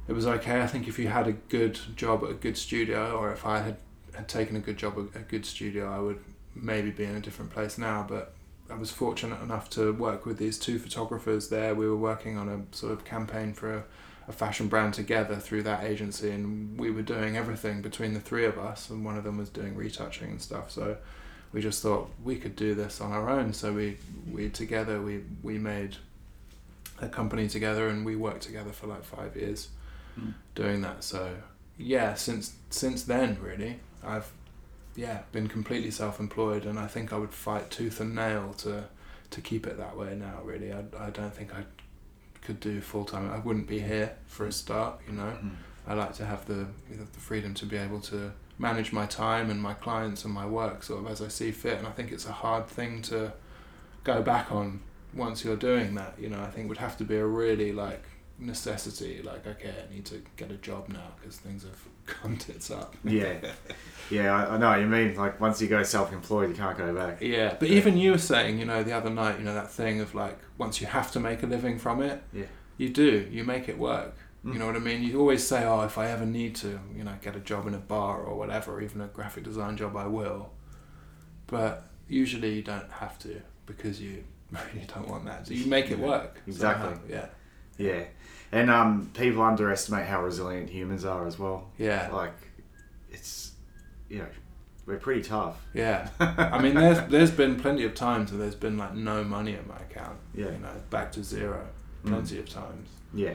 it 0.07 0.13
was 0.13 0.28
okay. 0.28 0.61
I 0.61 0.67
think 0.67 0.88
if 0.88 0.99
you 0.99 1.07
had 1.07 1.28
a 1.28 1.34
good 1.34 1.80
job 1.95 2.24
at 2.24 2.32
a 2.32 2.34
good 2.34 2.57
studio, 2.57 3.17
or 3.17 3.32
if 3.32 3.45
I 3.45 3.59
had, 3.59 3.78
had 4.13 4.28
taken 4.28 4.55
a 4.55 4.59
good 4.59 4.78
job 4.78 4.97
at 4.97 5.22
a 5.22 5.24
good 5.24 5.45
studio, 5.45 5.89
I 5.89 5.99
would 5.99 6.20
maybe 6.55 6.91
be 6.91 7.05
in 7.05 7.15
a 7.15 7.22
different 7.22 7.51
place 7.51 7.78
now. 7.78 8.05
But 8.07 8.34
I 8.70 8.76
was 8.76 8.91
fortunate 8.91 9.41
enough 9.41 9.70
to 9.72 9.93
work 9.93 10.26
with 10.26 10.38
these 10.38 10.59
two 10.59 10.80
photographers 10.80 11.49
there. 11.49 11.74
We 11.76 11.88
were 11.88 11.97
working 11.97 12.38
on 12.38 12.49
a 12.49 12.76
sort 12.76 12.91
of 12.91 13.05
campaign 13.05 13.53
for 13.53 13.74
a, 13.74 13.84
a 14.30 14.32
fashion 14.32 14.67
brand 14.67 14.93
together 14.93 15.36
through 15.36 15.63
that 15.63 15.84
agency, 15.84 16.30
and 16.32 16.80
we 16.80 16.91
were 16.91 17.01
doing 17.01 17.36
everything 17.36 17.82
between 17.82 18.13
the 18.13 18.19
three 18.21 18.45
of 18.45 18.57
us. 18.57 18.89
And 18.89 19.03
one 19.03 19.17
of 19.17 19.23
them 19.23 19.38
was 19.38 19.49
doing 19.49 19.75
retouching 19.75 20.30
and 20.30 20.41
stuff. 20.41 20.71
So 20.71 20.97
we 21.51 21.61
just 21.61 21.82
thought 21.82 22.09
we 22.23 22.36
could 22.38 22.55
do 22.55 22.75
this 22.75 23.01
on 23.01 23.11
our 23.11 23.30
own. 23.30 23.53
So 23.53 23.73
we 23.73 23.97
we 24.32 24.49
together 24.49 25.01
we 25.01 25.23
we 25.43 25.57
made 25.57 25.97
a 27.01 27.07
company 27.09 27.47
together, 27.47 27.88
and 27.89 28.05
we 28.05 28.15
worked 28.15 28.43
together 28.43 28.71
for 28.71 28.88
like 28.88 29.03
five 29.03 29.36
years 29.36 29.69
Mm. 30.19 30.34
doing 30.55 30.82
that. 30.82 31.03
So 31.03 31.36
yeah, 31.77 32.15
since 32.15 32.53
since 32.69 33.03
then 33.03 33.38
really, 33.41 33.80
I've 34.03 34.32
yeah 34.95 35.19
been 35.32 35.47
completely 35.47 35.91
self-employed, 35.91 36.65
and 36.65 36.77
I 36.80 36.88
think 36.88 37.13
I 37.13 37.17
would 37.17 37.34
fight 37.34 37.69
tooth 37.71 37.99
and 38.01 38.15
nail 38.15 38.53
to 38.59 38.86
to 39.30 39.41
keep 39.41 39.67
it 39.67 39.77
that 39.77 39.95
way 39.95 40.15
now. 40.15 40.41
Really, 40.43 40.73
I 40.73 40.82
I 41.07 41.09
don't 41.11 41.34
think 41.34 41.53
I 41.53 41.63
could 42.50 42.60
do 42.60 42.82
full 42.82 43.06
time. 43.06 43.30
I 43.32 43.38
wouldn't 43.38 43.68
be 43.68 43.80
here 43.80 44.10
for 44.26 44.47
a 44.47 44.52
start. 44.52 44.93
You 45.08 45.14
know, 45.14 45.34
Mm. 45.43 45.56
I 45.88 45.93
like 45.93 46.14
to 46.22 46.26
have 46.26 46.41
the 46.45 46.62
the 46.89 47.20
freedom 47.30 47.54
to 47.62 47.66
be 47.74 47.78
able 47.78 48.02
to 48.14 48.32
manage 48.58 48.91
my 48.91 49.06
time 49.06 49.50
and 49.52 49.60
my 49.62 49.76
clients 49.86 50.26
and 50.26 50.34
my 50.34 50.45
work 50.60 50.84
sort 50.84 51.00
of 51.04 51.12
as 51.12 51.22
I 51.22 51.30
see 51.30 51.52
fit. 51.52 51.78
And 51.80 51.88
I 51.88 51.91
think 51.91 52.12
it's 52.12 52.26
a 52.36 52.38
hard 52.45 52.66
thing 52.68 53.02
to 53.04 53.20
go 54.04 54.22
back 54.22 54.52
on 54.52 54.80
once 55.14 55.38
you're 55.45 55.62
doing 55.72 55.95
that. 55.95 56.14
You 56.24 56.30
know, 56.30 56.41
I 56.47 56.50
think 56.52 56.66
it 56.66 56.70
would 56.70 56.84
have 56.88 56.97
to 56.97 57.04
be 57.04 57.18
a 57.18 57.26
really 57.26 57.72
like 57.72 58.04
necessity. 58.39 59.22
Like, 59.32 59.45
okay, 59.54 59.74
I 59.84 59.93
need 59.93 60.06
to 60.06 60.18
get 60.38 60.50
a 60.52 60.60
job 60.70 60.89
now 60.89 61.10
because 61.18 61.38
things 61.38 61.64
have 61.64 61.82
gone 62.22 62.38
tits 62.38 62.72
up. 62.72 62.95
Yeah, 63.03 63.36
yeah, 64.10 64.34
I, 64.36 64.55
I 64.55 64.57
know 64.57 64.70
what 64.70 64.80
you 64.80 64.88
mean. 64.88 65.16
Like 65.16 65.39
once 65.39 65.62
you 65.62 65.68
go 65.68 65.84
self-employed, 65.84 66.49
you 66.49 66.55
can't 66.55 66.78
go 66.78 66.93
back. 66.95 67.22
Yeah, 67.22 67.55
but 67.60 67.70
Yeah. 67.70 67.78
even 67.78 67.97
you 67.97 68.12
were 68.12 68.18
saying, 68.18 68.57
you 68.60 68.66
know, 68.66 68.84
the 68.84 68.93
other 68.93 69.10
night, 69.10 69.38
you 69.39 69.45
know, 69.45 69.53
that 69.53 69.72
thing 69.72 70.01
of 70.01 70.16
like 70.16 70.38
once 70.57 70.82
you 70.82 70.88
have 70.88 71.12
to 71.12 71.20
make 71.20 71.43
a 71.43 71.47
living 71.47 71.78
from 71.78 72.01
it, 72.01 72.22
Yeah. 72.34 72.45
you 72.78 72.89
do. 72.89 73.28
You 73.32 73.43
make 73.43 73.70
it 73.70 73.78
work. 73.78 74.16
Mm. 74.45 74.53
You 74.53 74.60
know 74.60 74.66
what 74.68 74.76
I 74.78 74.80
mean? 74.80 75.03
You 75.03 75.20
always 75.20 75.45
say, 75.45 75.66
"Oh, 75.66 75.82
if 75.82 75.97
I 75.97 76.07
ever 76.10 76.26
need 76.26 76.55
to, 76.57 76.80
you 76.95 77.03
know, 77.03 77.14
get 77.22 77.36
a 77.36 77.39
job 77.41 77.68
in 77.68 77.74
a 77.74 77.78
bar 77.80 78.22
or 78.22 78.38
whatever, 78.38 78.82
even 78.82 79.01
a 79.01 79.07
graphic 79.07 79.43
design 79.43 79.76
job, 79.78 79.95
I 79.97 80.07
will." 80.07 80.51
But 81.47 81.86
usually, 82.07 82.53
you 82.55 82.62
don't 82.62 82.89
have 82.91 83.20
to 83.20 83.41
because 83.66 83.99
you 84.01 84.24
really 84.51 84.88
don't 84.88 85.07
want 85.07 85.26
that. 85.26 85.47
So 85.47 85.53
you 85.53 85.66
make 85.66 85.91
it 85.91 85.99
work. 85.99 86.41
exactly. 86.47 86.89
somehow. 86.89 87.01
Yeah. 87.10 87.26
Yeah, 87.80 88.03
and 88.51 88.69
um, 88.69 89.09
people 89.15 89.41
underestimate 89.41 90.05
how 90.05 90.21
resilient 90.23 90.69
humans 90.69 91.05
are 91.05 91.25
as 91.25 91.39
well. 91.39 91.69
Yeah. 91.80 92.09
Like, 92.13 92.34
it's 93.09 93.53
you 94.09 94.19
know, 94.19 94.27
we're 94.86 94.97
pretty 94.97 95.21
tough. 95.23 95.57
Yeah. 95.73 96.09
I 96.19 96.61
mean, 96.61 96.75
there's 96.75 96.99
there's 97.09 97.32
been 97.32 97.59
plenty 97.59 97.84
of 97.86 97.95
times 97.95 98.32
where 98.32 98.39
there's 98.39 98.55
been 98.55 98.77
like 98.77 98.93
no 98.93 99.23
money 99.23 99.53
in 99.53 99.67
my 99.67 99.77
account. 99.77 100.17
Yeah. 100.36 100.51
You 100.51 100.59
know, 100.59 100.73
back 100.91 101.11
to 101.13 101.23
zero, 101.23 101.65
Mm. 102.03 102.09
plenty 102.11 102.39
of 102.39 102.47
times. 102.49 102.88
Yeah. 103.13 103.34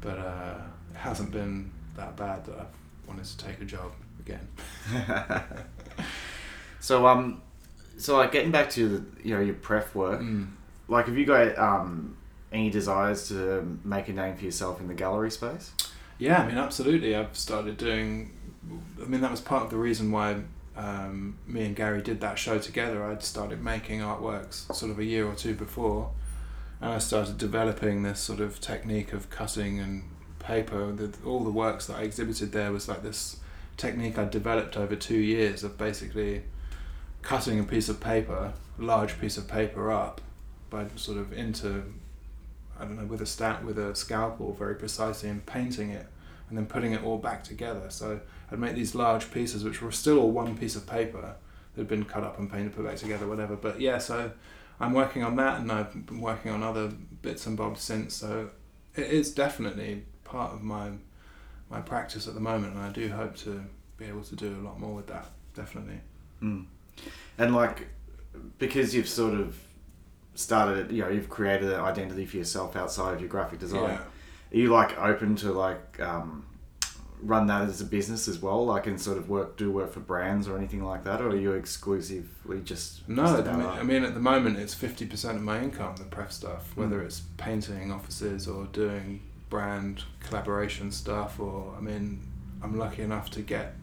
But 0.00 0.18
uh, 0.18 0.54
it 0.92 0.96
hasn't 0.96 1.30
been 1.32 1.70
that 1.96 2.16
bad 2.16 2.44
that 2.46 2.58
I've 2.58 3.06
wanted 3.08 3.24
to 3.24 3.36
take 3.38 3.60
a 3.60 3.64
job 3.64 3.92
again. 4.20 4.46
so 6.80 7.06
um, 7.06 7.42
so 7.98 8.16
like 8.16 8.32
getting 8.32 8.50
back 8.50 8.70
to 8.70 8.88
the, 8.88 9.28
you 9.28 9.34
know 9.34 9.40
your 9.40 9.54
pref 9.54 9.94
work, 9.94 10.20
Mm. 10.20 10.48
like 10.88 11.06
have 11.06 11.16
you 11.18 11.26
got 11.26 11.58
um 11.58 12.16
any 12.52 12.70
desires 12.70 13.28
to 13.28 13.78
make 13.84 14.08
a 14.08 14.12
name 14.12 14.36
for 14.36 14.44
yourself 14.44 14.80
in 14.80 14.88
the 14.88 14.94
gallery 14.94 15.30
space? 15.30 15.72
Yeah, 16.18 16.42
I 16.42 16.46
mean, 16.46 16.58
absolutely. 16.58 17.14
I've 17.16 17.36
started 17.36 17.76
doing. 17.76 18.32
I 19.02 19.06
mean, 19.06 19.20
that 19.22 19.30
was 19.30 19.40
part 19.40 19.64
of 19.64 19.70
the 19.70 19.76
reason 19.76 20.12
why 20.12 20.42
um, 20.76 21.38
me 21.46 21.64
and 21.64 21.74
Gary 21.74 22.02
did 22.02 22.20
that 22.20 22.38
show 22.38 22.58
together. 22.58 23.04
I'd 23.04 23.22
started 23.22 23.62
making 23.62 24.00
artworks 24.00 24.72
sort 24.74 24.90
of 24.90 24.98
a 24.98 25.04
year 25.04 25.26
or 25.26 25.34
two 25.34 25.54
before, 25.54 26.10
and 26.80 26.92
I 26.92 26.98
started 26.98 27.38
developing 27.38 28.02
this 28.02 28.20
sort 28.20 28.40
of 28.40 28.60
technique 28.60 29.12
of 29.12 29.30
cutting 29.30 29.80
and 29.80 30.04
paper. 30.38 30.92
The, 30.92 31.12
all 31.24 31.44
the 31.44 31.50
works 31.50 31.86
that 31.86 31.96
I 31.96 32.02
exhibited 32.02 32.52
there 32.52 32.72
was 32.72 32.88
like 32.88 33.02
this 33.02 33.38
technique 33.76 34.18
I 34.18 34.26
developed 34.26 34.76
over 34.76 34.94
two 34.94 35.18
years 35.18 35.64
of 35.64 35.78
basically 35.78 36.42
cutting 37.22 37.58
a 37.60 37.64
piece 37.64 37.88
of 37.88 38.00
paper, 38.00 38.52
a 38.78 38.82
large 38.82 39.18
piece 39.20 39.38
of 39.38 39.48
paper 39.48 39.90
up, 39.90 40.20
by 40.68 40.86
sort 40.96 41.18
of 41.18 41.32
into 41.32 41.92
I 42.80 42.84
don't 42.84 42.96
know, 42.96 43.04
with 43.04 43.20
a 43.20 43.26
stat 43.26 43.64
with 43.64 43.78
a 43.78 43.94
scalpel 43.94 44.54
very 44.54 44.74
precisely 44.74 45.28
and 45.28 45.44
painting 45.44 45.90
it 45.90 46.06
and 46.48 46.58
then 46.58 46.66
putting 46.66 46.92
it 46.92 47.04
all 47.04 47.18
back 47.18 47.44
together. 47.44 47.90
So 47.90 48.20
I'd 48.50 48.58
make 48.58 48.74
these 48.74 48.94
large 48.94 49.30
pieces 49.30 49.62
which 49.64 49.80
were 49.80 49.92
still 49.92 50.18
all 50.18 50.30
one 50.30 50.56
piece 50.56 50.76
of 50.76 50.86
paper 50.86 51.20
that 51.20 51.38
had 51.76 51.88
been 51.88 52.04
cut 52.04 52.24
up 52.24 52.38
and 52.38 52.50
painted, 52.50 52.74
put 52.74 52.84
back 52.84 52.96
together, 52.96 53.26
whatever. 53.26 53.56
But 53.56 53.80
yeah, 53.80 53.98
so 53.98 54.32
I'm 54.80 54.92
working 54.92 55.22
on 55.22 55.36
that 55.36 55.60
and 55.60 55.70
I've 55.70 56.06
been 56.06 56.20
working 56.20 56.50
on 56.50 56.62
other 56.62 56.88
bits 57.22 57.46
and 57.46 57.56
bobs 57.56 57.82
since. 57.82 58.14
So 58.14 58.50
it 58.96 59.06
is 59.06 59.32
definitely 59.32 60.04
part 60.24 60.52
of 60.52 60.62
my 60.62 60.90
my 61.70 61.80
practice 61.80 62.26
at 62.26 62.34
the 62.34 62.40
moment 62.40 62.74
and 62.74 62.82
I 62.82 62.90
do 62.90 63.08
hope 63.10 63.36
to 63.36 63.64
be 63.96 64.06
able 64.06 64.22
to 64.22 64.34
do 64.34 64.56
a 64.60 64.62
lot 64.66 64.80
more 64.80 64.92
with 64.92 65.06
that, 65.06 65.26
definitely. 65.54 66.00
Mm. 66.42 66.64
And 67.38 67.54
like, 67.54 67.86
because 68.58 68.92
you've 68.92 69.08
sort 69.08 69.34
of 69.34 69.56
started, 70.34 70.86
it 70.86 70.90
you 70.94 71.02
know, 71.02 71.08
you've 71.08 71.28
created 71.28 71.70
an 71.72 71.80
identity 71.80 72.26
for 72.26 72.36
yourself 72.38 72.76
outside 72.76 73.14
of 73.14 73.20
your 73.20 73.28
graphic 73.28 73.58
design. 73.58 73.82
Yeah. 73.82 73.98
Are 74.52 74.56
you 74.56 74.68
like 74.68 74.98
open 74.98 75.36
to 75.36 75.52
like 75.52 76.00
um, 76.00 76.44
run 77.22 77.46
that 77.48 77.62
as 77.68 77.80
a 77.80 77.84
business 77.84 78.26
as 78.28 78.40
well, 78.40 78.64
like 78.66 78.86
and 78.86 79.00
sort 79.00 79.18
of 79.18 79.28
work 79.28 79.56
do 79.56 79.70
work 79.70 79.92
for 79.92 80.00
brands 80.00 80.48
or 80.48 80.56
anything 80.56 80.82
like 80.82 81.04
that, 81.04 81.20
or 81.20 81.28
are 81.28 81.36
you 81.36 81.52
exclusively 81.52 82.60
just 82.62 83.08
No, 83.08 83.24
just 83.24 83.46
I 83.48 83.56
mean. 83.56 83.66
I 83.66 83.82
mean 83.82 84.04
at 84.04 84.14
the 84.14 84.20
moment 84.20 84.58
it's 84.58 84.74
fifty 84.74 85.06
percent 85.06 85.36
of 85.36 85.42
my 85.42 85.60
income, 85.62 85.94
the 85.96 86.04
pref 86.04 86.32
stuff, 86.32 86.72
whether 86.76 87.00
Mm. 87.00 87.04
it's 87.06 87.20
painting 87.36 87.92
offices 87.92 88.48
or 88.48 88.66
doing 88.66 89.20
brand 89.50 90.04
collaboration 90.20 90.90
stuff, 90.92 91.38
or 91.40 91.74
I 91.76 91.80
mean, 91.80 92.20
I'm 92.62 92.78
lucky 92.78 93.02
enough 93.02 93.30
to 93.32 93.40
get 93.42 93.74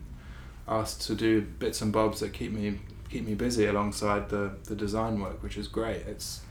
asked 0.67 1.01
to 1.07 1.15
do 1.15 1.41
bits 1.41 1.81
and 1.81 1.93
bobs 1.93 2.19
that 2.19 2.33
keep 2.33 2.51
me 2.51 2.79
keep 3.09 3.25
me 3.25 3.35
busy 3.35 3.65
alongside 3.65 4.29
the 4.29 4.51
the 4.65 4.75
design 4.75 5.19
work, 5.19 5.41
which 5.43 5.57
is 5.57 5.67
great. 5.67 6.05
It's 6.07 6.41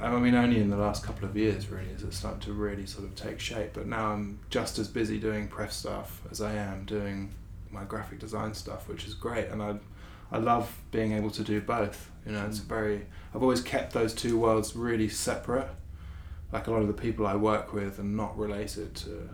I 0.00 0.16
mean, 0.18 0.34
only 0.36 0.60
in 0.60 0.70
the 0.70 0.76
last 0.76 1.02
couple 1.04 1.28
of 1.28 1.36
years 1.36 1.68
really 1.68 1.88
is 1.90 2.02
it 2.04 2.14
starting 2.14 2.40
to 2.40 2.52
really 2.52 2.86
sort 2.86 3.04
of 3.04 3.16
take 3.16 3.40
shape. 3.40 3.72
But 3.74 3.86
now 3.86 4.12
I'm 4.12 4.38
just 4.48 4.78
as 4.78 4.86
busy 4.88 5.18
doing 5.18 5.48
pref 5.48 5.72
stuff 5.72 6.22
as 6.30 6.40
I 6.40 6.52
am 6.54 6.84
doing 6.84 7.34
my 7.70 7.84
graphic 7.84 8.18
design 8.20 8.54
stuff, 8.54 8.88
which 8.88 9.06
is 9.06 9.14
great, 9.14 9.48
and 9.48 9.62
I 9.62 9.78
I 10.30 10.38
love 10.38 10.70
being 10.90 11.12
able 11.12 11.30
to 11.30 11.42
do 11.42 11.60
both. 11.60 12.10
You 12.26 12.32
know, 12.32 12.44
it's 12.46 12.60
Mm. 12.60 12.68
very. 12.68 13.06
I've 13.34 13.42
always 13.42 13.60
kept 13.62 13.92
those 13.92 14.14
two 14.14 14.38
worlds 14.38 14.76
really 14.76 15.08
separate. 15.08 15.68
Like 16.52 16.66
a 16.66 16.70
lot 16.70 16.80
of 16.82 16.86
the 16.86 16.94
people 16.94 17.26
I 17.26 17.36
work 17.36 17.72
with 17.72 17.98
are 17.98 18.04
not 18.04 18.38
related 18.38 18.94
to, 18.96 19.28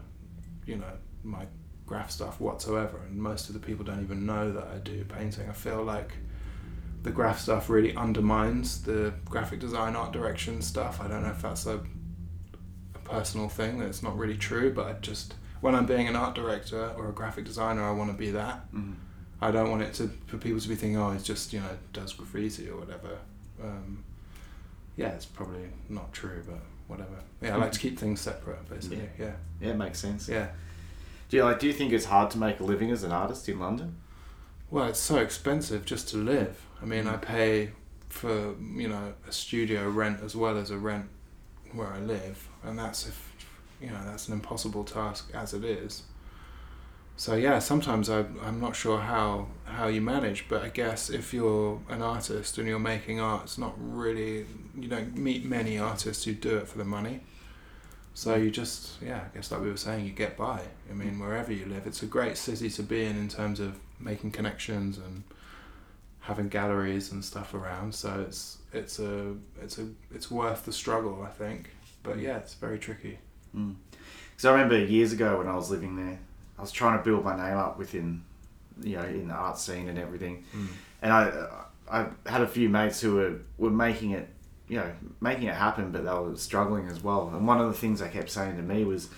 you 0.67 0.77
know, 0.77 0.93
my 1.23 1.47
graph 1.87 2.11
stuff 2.11 2.41
whatsoever, 2.41 2.99
and 3.07 3.17
most 3.17 3.49
of 3.49 3.55
the 3.55 3.61
people 3.61 3.85
don't 3.85 4.03
even 4.03 4.25
know 4.25 4.51
that 4.53 4.67
I 4.75 4.79
do 4.79 5.05
painting. 5.05 5.49
I 5.49 5.53
feel 5.53 5.83
like 5.85 6.13
the 7.05 7.11
graph 7.11 7.39
stuff 7.39 7.71
really 7.71 7.95
undermines 7.95 8.83
the 8.83 9.13
graphic 9.27 9.61
design 9.61 9.95
art 9.95 10.11
direction 10.11 10.61
stuff. 10.63 11.01
I 11.01 11.07
don't 11.07 11.23
know 11.23 11.31
if 11.31 11.43
that's 11.43 11.67
a, 11.67 11.77
a 12.95 12.99
personal 13.05 13.49
thing 13.49 13.79
that's 13.79 14.03
not 14.03 14.19
really 14.19 14.37
true, 14.37 14.73
but 14.73 14.87
I 14.87 14.93
just 14.95 15.35
when 15.61 15.75
I'm 15.75 15.87
being 15.87 16.09
an 16.09 16.17
art 16.17 16.35
director 16.35 16.93
or 16.97 17.11
a 17.11 17.13
graphic 17.13 17.45
designer, 17.45 17.83
I 17.85 17.93
want 17.93 18.11
to 18.11 18.17
be 18.17 18.31
that. 18.33 18.73
Mm. 18.75 18.95
I 19.41 19.51
don't 19.51 19.71
want 19.71 19.83
it 19.83 19.93
to 19.95 20.11
for 20.27 20.39
people 20.39 20.61
to 20.61 20.69
be 20.69 20.75
thinking, 20.75 20.99
oh, 20.99 21.13
it's 21.13 21.25
just 21.25 21.53
you 21.53 21.61
know 21.61 21.77
does 21.93 22.15
graffiti 22.15 22.69
or 22.71 22.79
whatever. 22.79 23.19
Um, 23.63 24.03
yeah, 24.97 25.09
it's 25.09 25.27
probably 25.27 25.69
not 25.91 26.13
true, 26.13 26.43
but 26.49 26.61
whatever. 26.87 27.17
Yeah, 27.43 27.55
I 27.55 27.59
like 27.59 27.73
to 27.73 27.79
keep 27.79 27.99
things 27.99 28.21
separate, 28.21 28.69
basically. 28.69 29.09
Yeah, 29.19 29.33
Yeah, 29.61 29.71
it 29.71 29.77
makes 29.77 29.99
sense. 29.99 30.29
yeah. 30.29 30.49
Do 31.29 31.37
you 31.37 31.45
like? 31.45 31.59
Do 31.59 31.67
you 31.67 31.75
think 31.75 31.93
it's 31.93 32.07
hard 32.07 32.31
to 32.31 32.39
make 32.39 32.61
a 32.61 32.65
living 32.65 32.91
as 32.91 33.03
an 33.03 33.13
artist 33.13 33.47
in 33.49 33.59
London? 33.59 33.97
Well, 34.75 34.89
it's 34.89 34.99
so 34.99 35.19
expensive 35.19 35.85
just 35.85 36.09
to 36.09 36.17
live. 36.17 36.67
I 36.83 36.85
mean, 36.85 37.07
I 37.07 37.15
mm. 37.15 37.23
pay 37.23 37.71
for 38.09 38.57
you 38.77 38.89
know 38.89 39.15
a 39.29 39.31
studio 39.31 39.89
rent 39.89 40.19
as 40.25 40.35
well 40.35 40.59
as 40.59 40.71
a 40.73 40.77
rent 40.77 41.07
where 41.73 41.87
I 41.87 42.01
live, 42.01 42.49
and 42.65 42.77
that's 42.77 43.07
if 43.07 43.33
you 43.81 43.91
know 43.91 44.01
that's 44.05 44.27
an 44.27 44.35
impossible 44.35 44.83
task 44.83 45.31
as 45.33 45.55
it 45.55 45.63
is. 45.63 46.03
So 47.17 47.37
yeah, 47.37 47.61
sometimes 47.61 48.11
I 48.11 48.25
I'm 48.43 48.61
not 48.61 48.75
sure 48.75 48.99
how 48.99 49.47
how 49.65 49.87
you 49.87 50.01
manage, 50.01 50.49
but 50.49 50.65
I 50.65 50.71
guess 50.71 51.09
if 51.09 51.33
you're 51.33 51.81
an 51.89 52.03
artist 52.03 52.59
and 52.59 52.67
you're 52.67 52.81
making 52.81 53.21
art, 53.21 53.45
it's 53.45 53.59
not 53.59 53.75
really 53.79 54.45
you 54.77 54.89
don't 54.89 55.17
meet 55.17 55.45
many 55.45 55.79
artists 55.79 56.25
who 56.25 56.33
do 56.35 56.57
it 56.57 56.67
for 56.67 56.79
the 56.79 56.85
money. 56.85 57.21
So 58.13 58.35
you 58.35 58.51
just 58.51 59.01
yeah, 59.01 59.21
I 59.33 59.37
guess 59.37 59.53
like 59.53 59.61
we 59.61 59.71
were 59.71 59.77
saying, 59.77 60.05
you 60.05 60.11
get 60.11 60.37
by. 60.37 60.63
I 60.91 60.95
mean, 60.95 61.13
mm. 61.13 61.21
wherever 61.21 61.53
you 61.53 61.65
live, 61.67 61.87
it's 61.87 62.03
a 62.03 62.07
great 62.07 62.37
city 62.37 62.69
to 62.71 62.83
be 62.83 63.05
in 63.05 63.17
in 63.17 63.29
terms 63.29 63.61
of 63.61 63.79
making 63.99 64.31
connections 64.33 64.99
and 64.99 65.25
having 66.21 66.49
galleries 66.49 67.13
and 67.13 67.25
stuff 67.25 67.55
around. 67.55 67.95
So 67.95 68.25
it's 68.27 68.59
it's 68.73 68.99
a 68.99 69.35
it's 69.61 69.79
a 69.79 69.89
it's 70.15 70.31
worth 70.31 70.65
the 70.65 70.73
struggle, 70.73 71.23
I 71.23 71.31
think. 71.31 71.71
But 72.03 72.19
yeah, 72.19 72.39
it's 72.39 72.55
very 72.55 72.79
tricky. 72.79 73.19
Mm. 73.57 73.77
Because 74.31 74.45
I 74.47 74.53
remember 74.53 74.79
years 74.79 75.13
ago 75.13 75.39
when 75.39 75.47
I 75.47 75.55
was 75.55 75.71
living 75.71 75.97
there, 75.97 76.19
I 76.59 76.61
was 76.61 76.73
trying 76.73 76.99
to 76.99 77.05
build 77.05 77.25
my 77.25 77.37
name 77.37 77.57
up 77.57 77.79
within, 77.79 78.25
you 78.83 78.97
know, 78.97 79.05
in 79.05 79.29
the 79.29 79.35
art 79.35 79.59
scene 79.59 79.89
and 79.89 79.99
everything. 79.99 80.45
Mm. 80.55 80.69
And 81.03 81.13
I, 81.13 81.49
I 81.91 82.07
had 82.27 82.41
a 82.41 82.47
few 82.47 82.69
mates 82.69 83.01
who 83.01 83.15
were, 83.15 83.41
were 83.59 83.71
making 83.71 84.11
it, 84.13 84.29
you 84.69 84.77
know, 84.77 84.91
making 85.21 85.45
it 85.45 85.55
happen, 85.55 85.93
but 85.93 86.05
they 86.05 86.11
were 86.11 86.37
struggling 86.37 86.89
as 86.89 87.03
well. 87.03 87.29
And 87.29 87.47
one 87.47 87.61
of 87.61 87.69
the 87.69 87.75
things 87.75 88.01
they 88.01 88.09
kept 88.09 88.31
saying 88.31 88.57
to 88.57 88.63
me 88.63 88.85
was, 88.85 89.09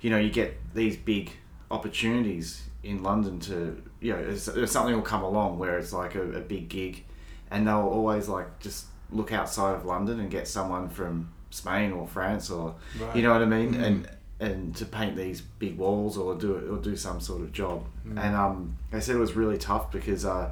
you 0.00 0.10
know, 0.10 0.18
you 0.18 0.30
get 0.30 0.58
these 0.74 0.96
big 0.96 1.30
opportunities 1.70 2.62
in 2.82 3.02
London 3.02 3.40
to, 3.40 3.82
you 4.00 4.12
know, 4.12 4.18
it's- 4.20 4.70
something 4.72 4.94
will 4.94 5.02
come 5.02 5.22
along 5.22 5.58
where 5.58 5.78
it's 5.78 5.92
like 5.92 6.14
a, 6.14 6.22
a 6.32 6.40
big 6.40 6.68
gig, 6.68 7.04
and 7.50 7.66
they'll 7.66 7.76
always 7.80 8.28
like 8.28 8.58
just 8.60 8.86
look 9.10 9.32
outside 9.32 9.74
of 9.74 9.84
London 9.84 10.20
and 10.20 10.30
get 10.30 10.46
someone 10.48 10.88
from 10.88 11.28
Spain 11.50 11.92
or 11.92 12.06
France 12.06 12.48
or 12.50 12.76
Right. 13.00 13.16
you 13.16 13.22
know 13.22 13.32
what 13.32 13.42
I 13.42 13.46
mean? 13.46 13.74
Mm. 13.74 13.82
And 13.86 14.08
and 14.40 14.76
to 14.76 14.86
paint 14.86 15.16
these 15.16 15.42
big 15.42 15.76
walls 15.76 16.16
or 16.16 16.34
do 16.34 16.54
it 16.56 16.68
or 16.70 16.78
do 16.78 16.96
some 16.96 17.20
sort 17.20 17.42
of 17.42 17.52
job. 17.52 17.84
Mm. 18.06 18.24
And 18.24 18.34
um, 18.36 18.76
they 18.90 19.00
said 19.00 19.16
it 19.16 19.18
was 19.18 19.34
really 19.34 19.58
tough 19.58 19.90
because 19.92 20.24
uh, 20.24 20.50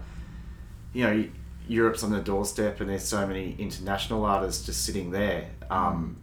you 0.92 1.05
know 1.05 1.24
Europe's 1.68 2.03
on 2.03 2.11
the 2.11 2.20
doorstep 2.20 2.80
and 2.80 2.90
there's 2.90 3.05
so 3.05 3.26
many 3.26 3.55
international 3.59 4.24
artists 4.24 4.66
just 4.66 4.84
sitting 4.84 5.11
there. 5.11 5.49
Um, 5.70 6.16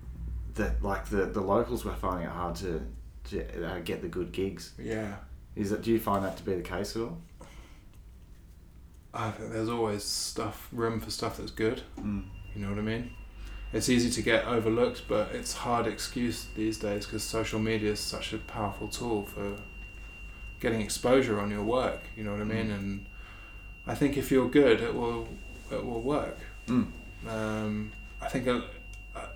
that 0.56 0.82
like 0.84 1.06
the 1.10 1.26
the 1.26 1.42
locals 1.42 1.84
were 1.86 1.94
finding 1.94 2.28
it 2.28 2.32
hard 2.32 2.56
to 2.58 2.82
to 3.26 3.66
uh, 3.68 3.80
get 3.80 4.02
the 4.02 4.08
good 4.08 4.32
gigs. 4.32 4.72
Yeah. 4.78 5.16
Is 5.56 5.70
that 5.70 5.82
do 5.82 5.92
you 5.92 6.00
find 6.00 6.24
that 6.26 6.38
to 6.38 6.44
be 6.44 6.54
the 6.54 6.62
case 6.62 6.96
at 6.96 7.04
all? 7.04 7.18
I 9.14 9.32
think 9.32 9.54
there's 9.54 9.70
always 9.70 10.04
stuff, 10.04 10.68
room 10.74 11.00
for 11.00 11.10
stuff 11.10 11.38
that's 11.38 11.52
good. 11.52 11.82
Mm. 11.98 12.26
You 12.54 12.62
know 12.62 12.70
what 12.70 12.78
I 12.78 12.82
mean? 12.82 13.12
It's 13.72 13.90
easy 13.90 14.10
to 14.10 14.22
get 14.22 14.46
overlooked, 14.46 15.04
but 15.08 15.32
it's 15.34 15.54
hard 15.54 15.88
excuse 15.88 16.48
these 16.56 16.78
days 16.78 17.06
because 17.06 17.24
social 17.24 17.60
media 17.60 17.92
is 17.92 18.00
such 18.00 18.34
a 18.34 18.38
powerful 18.38 18.88
tool 18.90 19.24
for 19.24 19.58
getting 20.60 20.82
exposure 20.82 21.40
on 21.40 21.50
your 21.50 21.64
work. 21.64 22.02
You 22.16 22.24
know 22.26 22.32
what 22.32 22.42
I 22.42 22.46
mean? 22.46 22.68
Mm. 22.68 22.76
And 22.76 23.06
I 23.88 23.96
think 23.96 24.18
if 24.18 24.32
you're 24.32 24.50
good, 24.50 24.82
it 24.82 24.94
will 24.94 25.28
it 25.72 25.84
will 25.84 26.02
work. 26.02 26.38
Mm. 26.68 26.88
Um, 27.28 27.92
I 28.22 28.28
think 28.28 28.48
a, 28.48 28.64
a, 29.16 29.30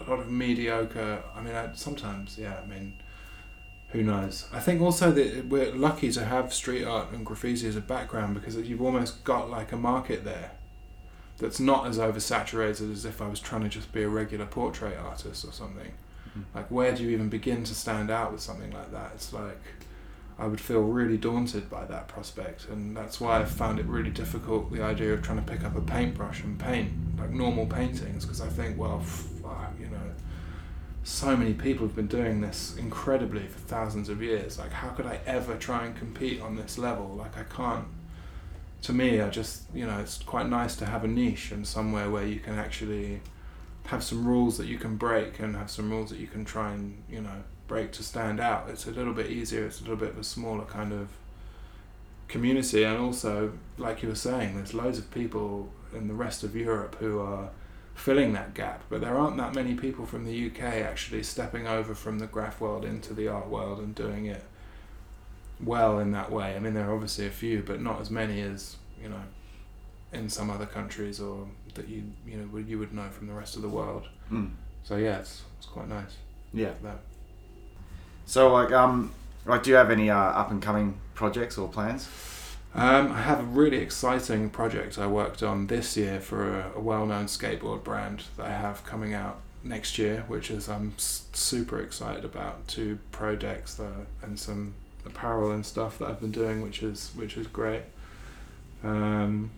a 0.00 0.04
lot 0.08 0.18
of 0.20 0.30
mediocre. 0.30 1.22
I 1.34 1.40
mean, 1.40 1.54
I, 1.54 1.72
sometimes, 1.74 2.38
yeah. 2.38 2.60
I 2.62 2.66
mean, 2.66 2.94
who 3.94 4.02
knows? 4.02 4.46
I 4.52 4.58
think 4.58 4.82
also 4.82 5.12
that 5.12 5.46
we're 5.46 5.72
lucky 5.72 6.10
to 6.12 6.24
have 6.24 6.52
street 6.52 6.82
art 6.84 7.12
and 7.12 7.24
graffiti 7.24 7.68
as 7.68 7.76
a 7.76 7.80
background 7.80 8.34
because 8.34 8.56
you've 8.56 8.82
almost 8.82 9.22
got 9.22 9.48
like 9.48 9.70
a 9.70 9.76
market 9.76 10.24
there 10.24 10.50
that's 11.38 11.60
not 11.60 11.86
as 11.86 11.98
oversaturated 11.98 12.92
as 12.92 13.04
if 13.04 13.22
I 13.22 13.28
was 13.28 13.38
trying 13.38 13.62
to 13.62 13.68
just 13.68 13.92
be 13.92 14.02
a 14.02 14.08
regular 14.08 14.46
portrait 14.46 14.98
artist 14.98 15.44
or 15.44 15.52
something. 15.52 15.92
Mhm. 16.36 16.42
Like, 16.56 16.70
where 16.72 16.92
do 16.92 17.04
you 17.04 17.10
even 17.10 17.28
begin 17.28 17.62
to 17.62 17.74
stand 17.74 18.10
out 18.10 18.32
with 18.32 18.40
something 18.40 18.72
like 18.72 18.90
that? 18.90 19.12
It's 19.14 19.32
like 19.32 19.60
I 20.36 20.48
would 20.48 20.60
feel 20.60 20.80
really 20.82 21.16
daunted 21.16 21.70
by 21.70 21.84
that 21.84 22.08
prospect, 22.08 22.66
and 22.68 22.96
that's 22.96 23.20
why 23.20 23.40
I 23.40 23.44
found 23.44 23.78
it 23.78 23.86
really 23.86 24.10
difficult 24.10 24.72
the 24.72 24.82
idea 24.82 25.12
of 25.14 25.22
trying 25.22 25.38
to 25.44 25.48
pick 25.48 25.62
up 25.62 25.76
a 25.76 25.80
paintbrush 25.80 26.42
and 26.42 26.58
paint 26.58 26.90
like 27.16 27.30
normal 27.30 27.66
paintings 27.66 28.24
because 28.24 28.40
I 28.40 28.48
think, 28.48 28.76
well, 28.76 28.98
fuck, 28.98 29.30
you 29.30 29.30
know, 29.30 29.33
so 31.04 31.36
many 31.36 31.52
people 31.52 31.86
have 31.86 31.94
been 31.94 32.06
doing 32.06 32.40
this 32.40 32.74
incredibly 32.76 33.46
for 33.46 33.60
thousands 33.60 34.08
of 34.08 34.22
years. 34.22 34.58
Like, 34.58 34.72
how 34.72 34.88
could 34.88 35.06
I 35.06 35.20
ever 35.26 35.54
try 35.56 35.84
and 35.84 35.94
compete 35.94 36.40
on 36.40 36.56
this 36.56 36.78
level? 36.78 37.06
Like, 37.06 37.38
I 37.38 37.44
can't. 37.44 37.86
To 38.82 38.92
me, 38.92 39.20
I 39.20 39.28
just, 39.28 39.62
you 39.74 39.86
know, 39.86 39.98
it's 40.00 40.18
quite 40.18 40.48
nice 40.48 40.74
to 40.76 40.86
have 40.86 41.04
a 41.04 41.08
niche 41.08 41.52
and 41.52 41.66
somewhere 41.66 42.10
where 42.10 42.26
you 42.26 42.40
can 42.40 42.58
actually 42.58 43.20
have 43.86 44.02
some 44.02 44.26
rules 44.26 44.58
that 44.58 44.66
you 44.66 44.78
can 44.78 44.96
break 44.96 45.38
and 45.38 45.54
have 45.56 45.70
some 45.70 45.90
rules 45.90 46.10
that 46.10 46.18
you 46.18 46.26
can 46.26 46.44
try 46.44 46.72
and, 46.72 47.02
you 47.08 47.20
know, 47.20 47.44
break 47.68 47.92
to 47.92 48.02
stand 48.02 48.40
out. 48.40 48.68
It's 48.68 48.86
a 48.86 48.90
little 48.90 49.12
bit 49.14 49.30
easier. 49.30 49.66
It's 49.66 49.80
a 49.80 49.82
little 49.82 49.96
bit 49.96 50.10
of 50.10 50.18
a 50.18 50.24
smaller 50.24 50.64
kind 50.64 50.92
of 50.92 51.08
community, 52.28 52.82
and 52.82 52.98
also, 52.98 53.52
like 53.76 54.02
you 54.02 54.08
were 54.08 54.14
saying, 54.14 54.56
there's 54.56 54.74
loads 54.74 54.98
of 54.98 55.10
people 55.10 55.70
in 55.94 56.08
the 56.08 56.14
rest 56.14 56.42
of 56.42 56.56
Europe 56.56 56.96
who 56.98 57.20
are 57.20 57.50
filling 57.94 58.32
that 58.32 58.54
gap, 58.54 58.82
but 58.88 59.00
there 59.00 59.16
aren't 59.16 59.36
that 59.36 59.54
many 59.54 59.74
people 59.74 60.04
from 60.04 60.24
the 60.24 60.46
UK 60.46 60.60
actually 60.62 61.22
stepping 61.22 61.66
over 61.66 61.94
from 61.94 62.18
the 62.18 62.26
graph 62.26 62.60
world 62.60 62.84
into 62.84 63.14
the 63.14 63.28
art 63.28 63.48
world 63.48 63.78
and 63.78 63.94
doing 63.94 64.26
it 64.26 64.44
well 65.62 65.98
in 65.98 66.10
that 66.12 66.30
way. 66.30 66.56
I 66.56 66.58
mean, 66.58 66.74
there 66.74 66.88
are 66.90 66.94
obviously 66.94 67.26
a 67.26 67.30
few, 67.30 67.62
but 67.62 67.80
not 67.80 68.00
as 68.00 68.10
many 68.10 68.40
as 68.42 68.76
you 69.02 69.08
know 69.08 69.22
in 70.12 70.28
some 70.28 70.50
other 70.50 70.66
countries 70.66 71.20
or 71.20 71.46
that 71.74 71.88
you 71.88 72.04
you 72.26 72.36
know 72.36 72.46
would- 72.52 72.68
you 72.68 72.78
would 72.78 72.92
know 72.92 73.08
from 73.10 73.26
the 73.26 73.32
rest 73.34 73.56
of 73.56 73.62
the 73.62 73.68
world. 73.68 74.08
Mm. 74.30 74.50
So 74.82 74.96
yeah, 74.96 75.18
it's 75.18 75.42
it's 75.58 75.66
quite 75.66 75.88
nice. 75.88 76.16
Yeah. 76.52 76.72
That 76.82 76.98
So 78.26 78.52
like 78.52 78.72
um 78.72 79.12
like 79.46 79.62
do 79.62 79.70
you 79.70 79.76
have 79.76 79.90
any 79.90 80.10
uh, 80.10 80.16
up 80.18 80.50
and 80.50 80.60
coming 80.62 80.98
projects 81.14 81.58
or 81.58 81.68
plans? 81.68 82.08
Um, 82.76 83.12
I 83.12 83.22
have 83.22 83.40
a 83.40 83.44
really 83.44 83.76
exciting 83.76 84.50
project 84.50 84.98
I 84.98 85.06
worked 85.06 85.42
on 85.44 85.68
this 85.68 85.96
year 85.96 86.20
for 86.20 86.58
a, 86.60 86.72
a 86.76 86.80
well-known 86.80 87.26
skateboard 87.26 87.84
brand 87.84 88.24
that 88.36 88.46
I 88.46 88.50
have 88.50 88.84
coming 88.84 89.14
out 89.14 89.38
next 89.62 89.96
year, 89.96 90.24
which 90.26 90.50
is 90.50 90.68
I'm 90.68 90.94
super 90.98 91.80
excited 91.80 92.24
about. 92.24 92.66
Two 92.66 92.98
pro 93.12 93.36
decks 93.36 93.74
that, 93.76 93.92
and 94.22 94.38
some 94.38 94.74
apparel 95.06 95.52
and 95.52 95.64
stuff 95.64 95.98
that 95.98 96.08
I've 96.08 96.20
been 96.20 96.32
doing, 96.32 96.62
which 96.62 96.82
is 96.82 97.12
which 97.14 97.36
is 97.36 97.46
great. 97.46 97.82
Um, 98.82 99.50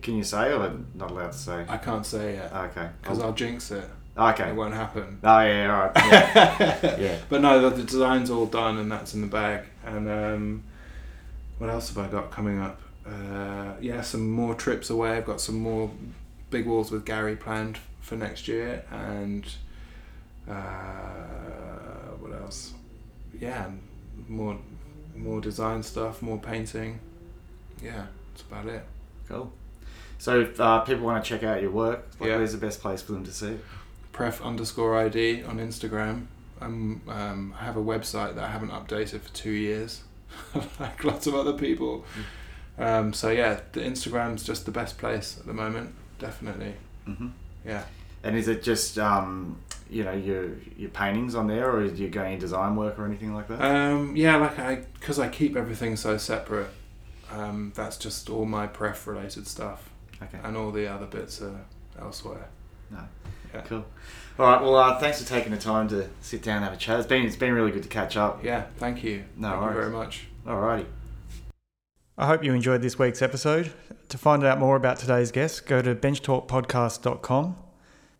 Can 0.00 0.16
you 0.16 0.24
say 0.24 0.52
or 0.52 0.72
not 0.94 1.10
allowed 1.10 1.32
to 1.32 1.38
say? 1.38 1.64
I 1.68 1.76
can't 1.78 2.06
say 2.06 2.34
yet 2.34 2.52
Okay. 2.54 2.88
because 3.02 3.18
I'll 3.20 3.32
jinx 3.32 3.70
it. 3.72 3.84
okay. 4.16 4.50
It 4.50 4.54
won't 4.54 4.74
happen. 4.74 5.18
Oh 5.24 5.40
yeah, 5.40 5.74
all 5.74 5.86
right. 5.86 5.96
Yeah. 6.82 6.96
yeah. 7.00 7.18
But 7.28 7.40
no, 7.40 7.60
the, 7.60 7.76
the 7.76 7.82
design's 7.82 8.30
all 8.30 8.46
done 8.46 8.78
and 8.78 8.90
that's 8.90 9.14
in 9.14 9.20
the 9.20 9.26
bag. 9.26 9.64
And 9.84 10.08
um, 10.08 10.62
what 11.62 11.70
else 11.70 11.94
have 11.94 11.98
I 11.98 12.08
got 12.08 12.32
coming 12.32 12.58
up? 12.58 12.80
Uh, 13.06 13.74
yeah, 13.80 14.00
some 14.00 14.28
more 14.28 14.52
trips 14.56 14.90
away. 14.90 15.12
I've 15.12 15.24
got 15.24 15.40
some 15.40 15.60
more 15.60 15.92
big 16.50 16.66
walls 16.66 16.90
with 16.90 17.04
Gary 17.04 17.36
planned 17.36 17.78
for 18.00 18.16
next 18.16 18.48
year. 18.48 18.84
And 18.90 19.46
uh, 20.48 20.54
what 22.18 22.32
else? 22.32 22.72
Yeah, 23.38 23.70
more 24.28 24.58
more 25.14 25.40
design 25.40 25.84
stuff, 25.84 26.20
more 26.20 26.38
painting. 26.38 26.98
Yeah, 27.80 28.06
that's 28.32 28.42
about 28.42 28.66
it. 28.66 28.84
Cool. 29.28 29.52
So 30.18 30.40
if 30.40 30.58
uh, 30.60 30.80
people 30.80 31.04
want 31.04 31.24
to 31.24 31.28
check 31.28 31.44
out 31.44 31.62
your 31.62 31.70
work, 31.70 32.04
like, 32.18 32.30
Yeah. 32.30 32.38
where's 32.38 32.50
the 32.50 32.58
best 32.58 32.80
place 32.80 33.02
for 33.02 33.12
them 33.12 33.24
to 33.24 33.32
see 33.32 33.52
it? 33.52 33.64
pref 34.12 34.42
underscore 34.42 34.96
id 34.98 35.44
on 35.44 35.58
Instagram. 35.58 36.26
Um, 36.60 37.02
um, 37.08 37.54
I 37.58 37.64
have 37.64 37.76
a 37.76 37.82
website 37.82 38.34
that 38.34 38.42
I 38.44 38.48
haven't 38.48 38.70
updated 38.70 39.20
for 39.20 39.32
two 39.32 39.52
years, 39.52 40.02
like 40.80 41.04
lots 41.04 41.26
of 41.26 41.34
other 41.34 41.52
people. 41.52 42.04
Um, 42.78 43.12
so 43.12 43.30
yeah, 43.30 43.60
the 43.72 43.80
Instagram's 43.80 44.42
just 44.44 44.64
the 44.64 44.70
best 44.72 44.98
place 44.98 45.36
at 45.38 45.46
the 45.46 45.52
moment, 45.52 45.94
definitely. 46.18 46.74
hmm 47.04 47.28
Yeah. 47.66 47.84
And 48.24 48.36
is 48.36 48.48
it 48.48 48.62
just 48.62 48.98
um, 48.98 49.58
you 49.90 50.04
know 50.04 50.12
your 50.12 50.50
your 50.76 50.90
paintings 50.90 51.34
on 51.34 51.48
there, 51.48 51.68
or 51.70 51.82
is 51.82 51.98
you 51.98 52.08
going 52.08 52.38
design 52.38 52.76
work 52.76 52.98
or 52.98 53.04
anything 53.04 53.34
like 53.34 53.48
that? 53.48 53.60
Um, 53.60 54.14
yeah, 54.16 54.36
like 54.36 54.58
I, 54.58 54.76
because 54.94 55.18
I 55.18 55.28
keep 55.28 55.56
everything 55.56 55.96
so 55.96 56.16
separate. 56.16 56.70
Um, 57.32 57.72
that's 57.74 57.96
just 57.96 58.30
all 58.30 58.44
my 58.44 58.66
pref 58.66 59.06
related 59.06 59.46
stuff, 59.46 59.90
okay. 60.22 60.38
and 60.44 60.56
all 60.56 60.70
the 60.70 60.86
other 60.86 61.06
bits 61.06 61.40
are 61.42 61.64
elsewhere. 61.98 62.48
No. 62.90 63.00
Yeah. 63.54 63.60
Cool. 63.62 63.84
All 64.38 64.46
right. 64.46 64.60
Well, 64.62 64.76
uh, 64.76 64.98
thanks 64.98 65.22
for 65.22 65.28
taking 65.28 65.52
the 65.52 65.58
time 65.58 65.88
to 65.88 66.08
sit 66.20 66.42
down 66.42 66.56
and 66.56 66.64
have 66.64 66.74
a 66.74 66.76
chat. 66.76 66.98
It's 66.98 67.06
been 67.08 67.24
it's 67.24 67.36
been 67.36 67.52
really 67.52 67.70
good 67.70 67.82
to 67.82 67.88
catch 67.88 68.16
up. 68.16 68.42
Yeah, 68.44 68.64
thank 68.78 69.04
you. 69.04 69.24
No 69.36 69.50
thank 69.50 69.62
worries. 69.62 69.74
you 69.74 69.80
very 69.80 69.92
much. 69.92 70.26
All 70.46 70.60
righty. 70.60 70.86
I 72.16 72.26
hope 72.26 72.44
you 72.44 72.52
enjoyed 72.52 72.82
this 72.82 72.98
week's 72.98 73.22
episode. 73.22 73.72
To 74.08 74.18
find 74.18 74.44
out 74.44 74.58
more 74.58 74.76
about 74.76 74.98
today's 74.98 75.32
guest, 75.32 75.66
go 75.66 75.80
to 75.80 75.94
benchtalkpodcast.com. 75.94 77.56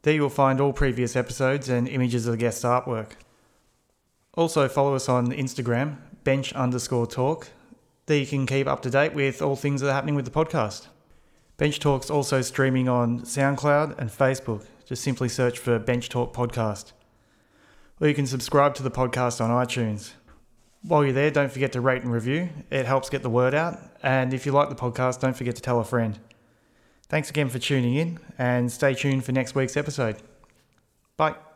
There 0.03 0.15
you 0.15 0.23
will 0.23 0.31
find 0.31 0.61
all 0.61 0.73
previous 0.73 1.15
episodes 1.15 1.69
and 1.69 1.87
images 1.87 2.27
of 2.27 2.33
the 2.33 2.39
guest's 2.39 2.65
artwork. 2.65 3.13
Also, 4.35 4.67
follow 4.69 4.95
us 4.95 5.09
on 5.09 5.31
Instagram, 5.31 5.99
bench 6.25 6.53
underscore 6.55 7.07
talk. 7.07 7.49
There 8.07 8.17
you 8.17 8.27
can 8.27 8.47
keep 8.47 8.67
up 8.67 8.83
to 8.83 8.91
date 8.91 9.15
with 9.15 9.43
all 9.43 9.57
things 9.57 9.81
that 9.81 9.91
are 9.91 9.93
happening 9.93 10.15
with 10.15 10.25
the 10.25 10.31
podcast. 10.31 10.89
Bench 11.59 11.79
Talk's 11.79 12.11
also 12.11 12.41
streaming 12.41 12.89
on 12.89 13.21
SoundCloud 13.21 13.99
and 13.99 14.11
Facebook. 14.11 14.65
Just 14.87 15.03
simply 15.03 15.29
search 15.29 15.59
for 15.59 15.79
Bench 15.79 16.09
Talk 16.09 16.35
Podcast. 16.35 16.93
Or 18.01 18.09
you 18.09 18.15
can 18.15 18.27
subscribe 18.27 18.75
to 18.75 18.83
the 18.83 18.91
podcast 18.91 19.41
on 19.41 19.51
iTunes. 19.51 20.13
While 20.83 21.05
you're 21.05 21.13
there, 21.13 21.31
don't 21.31 21.53
forget 21.53 21.73
to 21.73 21.81
rate 21.81 22.03
and 22.03 22.13
review. 22.13 22.49
It 22.71 22.87
helps 22.87 23.09
get 23.09 23.23
the 23.23 23.31
word 23.31 23.55
out. 23.55 23.79
And 24.03 24.35
if 24.35 24.45
you 24.45 24.53
like 24.53 24.69
the 24.69 24.75
podcast, 24.75 25.21
don't 25.21 25.37
forget 25.37 25.55
to 25.57 25.63
tell 25.63 25.79
a 25.79 25.85
friend. 25.85 26.19
Thanks 27.09 27.31
again 27.31 27.49
for 27.49 27.59
tuning 27.59 27.95
in 27.95 28.19
and 28.39 28.73
stay 28.73 28.95
tuned 28.95 29.25
for 29.25 29.33
next 29.33 29.55
week's 29.55 29.77
episode. 29.77 30.17
Bye. 31.17 31.52